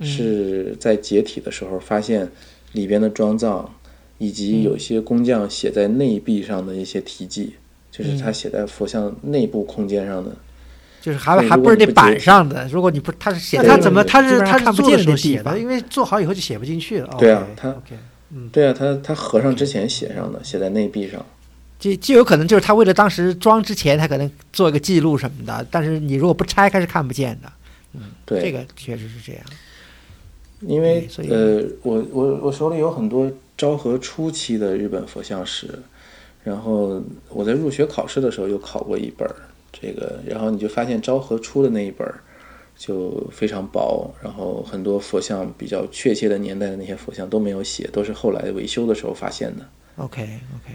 [0.00, 2.30] 是在解体的时候发现。
[2.74, 3.72] 里边的装藏，
[4.18, 7.54] 以及有些工匠写在内壁上的一些题记，
[7.88, 10.32] 就是他写在佛像内部空间上的，
[11.00, 12.66] 就是还还不是那板上的。
[12.66, 17.14] 如果你不，他是写他怎么他是他是做的时候写的，因为做好以后就写不进去了。
[17.16, 17.72] 对啊，他，
[18.30, 21.24] 嗯，对啊，他他合上之前写上的，写在内壁上。
[21.84, 25.66] 就就有可能就是他为了当时装之前，他可能做一个记录什么的。
[25.70, 27.52] 但是你如果不拆开是看不见的。
[27.92, 29.42] 嗯，对，这个确实是这样。
[30.60, 35.68] 因为呃，我我我手里有很多昭和初期的日本佛像史，
[36.42, 39.28] 然后我在入学考试的时候又考过一本
[39.70, 42.10] 这个，然后你就发现昭和初的那一本
[42.78, 49.68] 就非常薄，然后很多佛像比较确切的年代的那些佛像都没有写，都是后来维修的时候发现的。
[49.96, 50.74] OK OK。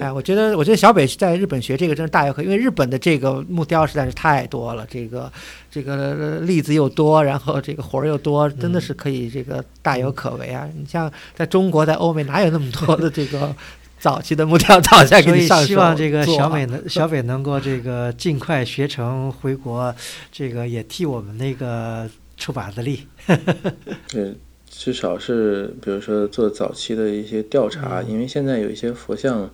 [0.00, 5.32] 哎，我觉得，我觉得小北在日本学这个真是大有可，因为日本的这个木雕实在是太多了，这个
[5.70, 10.68] 这个例子又多，然后这个活儿又多，真的是可以这个大有可为啊！
[10.76, 13.54] 你像在中国，在欧美哪有那么多的这个
[13.98, 15.64] 早期的木雕造下 给你上手？
[15.64, 19.94] 所以希望这个小北能小北能够这个尽快学成回国，
[20.32, 23.06] 这个也替我们那个出把子力。
[24.08, 24.34] 对。
[24.78, 29.50] 至少是，比如说做早期的一些调查，因为现在有一些佛像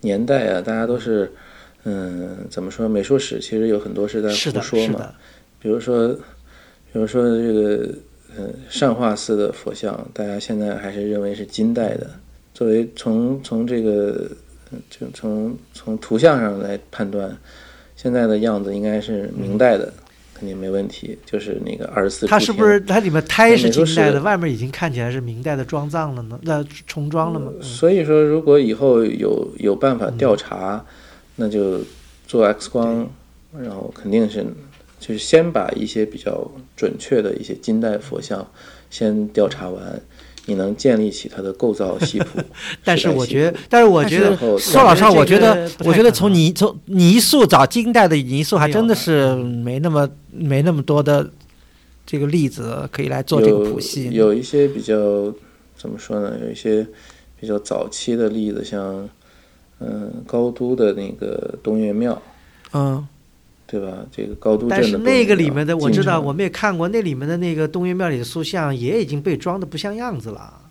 [0.00, 1.32] 年代啊，大家都是，
[1.84, 2.88] 嗯，怎么说？
[2.88, 5.14] 美术史其实有很多是在胡说嘛。
[5.60, 6.08] 比如说，
[6.92, 7.88] 比如说这个，
[8.36, 12.10] 嗯，善化寺的佛像，大家现在还是认为是金代的。
[12.52, 14.28] 作为从从这个，
[14.90, 17.34] 就从从图像上来判断，
[17.94, 19.92] 现在的样子应该是明代的。
[20.38, 22.26] 肯定没问题，就是那个二十四。
[22.26, 26.38] 它是不是它里面胎是金代的，外面已经看起来是明代的装藏了呢？
[26.42, 27.50] 那重装了吗？
[27.62, 30.84] 所以说，如果以后有有办法调查，
[31.36, 31.80] 那就
[32.26, 33.08] 做 X 光，
[33.58, 34.44] 然后肯定是
[35.00, 38.46] 就是先把一些比较准确的一些金代佛像
[38.90, 40.00] 先调查完，
[40.46, 42.40] 你能建立起它的构造系谱
[42.82, 51.28] 但是我觉得，但是我觉得然后说老实话，我觉得，我觉得从泥从泥塑找金代的泥塑，还真的是没那么没那么多的
[52.06, 54.04] 这个例子可以来做这个谱系。
[54.10, 54.94] 有有一些比较
[55.76, 56.32] 怎么说呢？
[56.42, 56.86] 有一些
[57.40, 59.08] 比较早期的例子，像
[59.80, 62.22] 嗯高都的那个东岳庙，
[62.72, 63.06] 嗯，
[63.66, 64.06] 对吧？
[64.12, 70.62] 这个高度但是那个里面的我知道，我们也看过，那里面的那个东岳庙里的塑像也已经被装的不像样子了。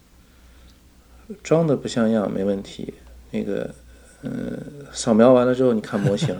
[1.44, 2.94] 装的不像样，没问题。
[3.32, 3.70] 那个，
[4.22, 4.58] 嗯，
[4.94, 6.34] 扫描完了之后，你看模型，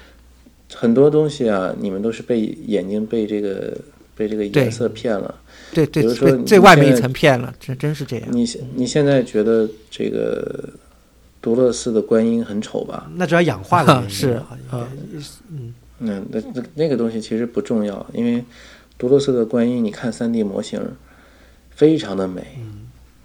[0.74, 3.76] 很多东西啊，你们都是被眼睛被这个
[4.14, 5.34] 被这个颜色骗了。
[5.72, 8.28] 对对比如，说最外面一层骗了，这真是这样。
[8.30, 10.68] 你现你现在觉得这个
[11.40, 13.10] 独乐寺的观音很丑吧？
[13.14, 14.88] 那主要氧化的 是啊啊
[15.50, 18.44] 嗯，嗯，那那那个东西其实不重要，因为
[18.98, 20.80] 多洛斯的观音，你看 3D 模型，
[21.70, 22.42] 非常的美。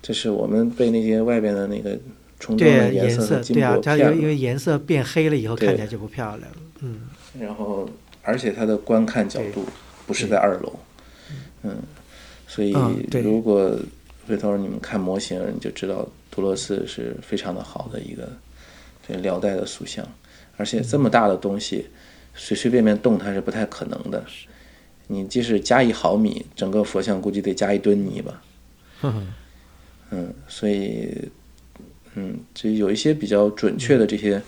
[0.02, 1.91] 这是我们被那些外边的那个
[2.39, 3.77] 冲撞的对颜色对啊。
[3.84, 6.57] 它因为颜色变黑了以后，看起来就不漂亮了。
[6.81, 7.02] 嗯，
[7.39, 7.88] 然后，
[8.23, 9.64] 而且它的观看角度
[10.07, 10.73] 不是在二楼，
[11.61, 11.77] 嗯，
[12.48, 12.76] 所以
[13.23, 13.77] 如果
[14.27, 18.27] 回头你们看模型，你就知道独乐寺是非常的好的一个
[19.07, 20.03] 这辽代的塑像，
[20.57, 21.85] 而且这么大的东西，
[22.43, 24.26] 随随便便动它是不太可能的。
[25.05, 28.41] 你即使加一毫米，整个佛像估计得加一吨泥吧。
[30.09, 31.30] 嗯，所以，
[32.15, 34.41] 嗯，这有一些比较准确的这些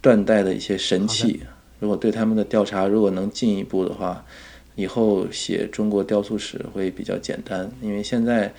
[0.00, 1.40] 断代的一些神器，
[1.80, 4.24] 如果对他们的调查如果能进一步的话，
[4.76, 7.68] 以后写中国雕塑史会比较简单。
[7.82, 8.54] 因为现在，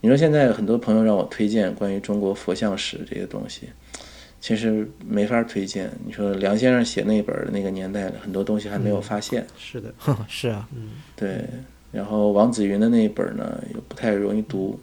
[0.00, 3.68] 你说现在很多朋友让我推荐关于中国佛像史这些东西，
[4.42, 5.88] 其实没法推荐。
[6.04, 9.46] 你说梁先生写那本儿那个年代，很多东西还没有发现。
[9.56, 9.94] 是的，
[10.28, 11.48] 是啊，嗯对，
[11.92, 14.78] 然后王子云的那一本呢，也不太容易读。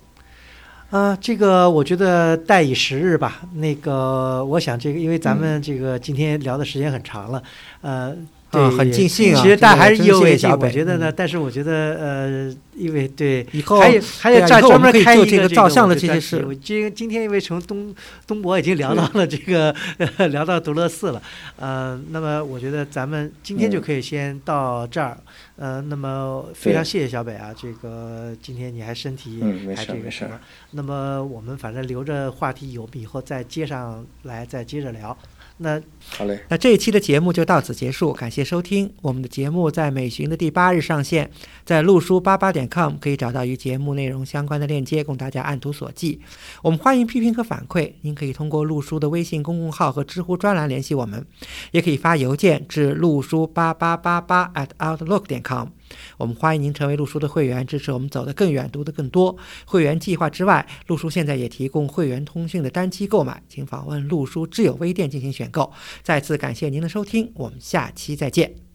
[0.90, 3.42] 啊，这个我觉得待以时日吧。
[3.54, 7.44] 那个，我想这个，因为咱们这个今天聊的时间很长了，
[7.82, 10.50] 呃，对，啊很尽兴啊其实大家还是这个意犹未尽。
[10.50, 17.94] 我觉得呢，嗯但是我觉得呃，因为对，以后还有还有专门开一个照相的这些事我今今天因为从东
[18.26, 19.76] 东博已经聊到了这个
[20.30, 21.22] 聊到独乐寺了，
[21.58, 25.18] 呃，那么我觉得咱们今天就嗯可以先到这儿。
[25.58, 29.44] 呃，那么非常谢谢小北啊，这个今天你还身体
[29.76, 30.40] 还这个什么，
[30.72, 35.16] 那么我们反正留着话题，有以后再接上来再接着聊。
[35.62, 35.80] 那
[36.18, 38.90] 好嘞，那这一期的节目就到此结束，感谢收听。
[39.02, 41.30] 我们的节目在每旬的第八日上线，
[41.66, 46.18] 在路书八八点 com 可以找到与节目内容相关的链接，供大家按图索骥。
[46.62, 51.26] 我们欢迎批评和反馈，您可以通过路书的微信公共号和知乎专栏联系我们，
[51.72, 55.68] 也可以发邮件至路书八八八八 at outlook 点 com。
[56.18, 59.36] 我们欢迎您成为陆叔的会员，支持我们走得更远，读得更多。
[59.66, 65.72] 会员计划之外，陆叔现在也提供会员通讯的单期购买，请访问陆叔智友微店进行选购。
[66.02, 68.69] 再次感谢您的收听，我们下期再见。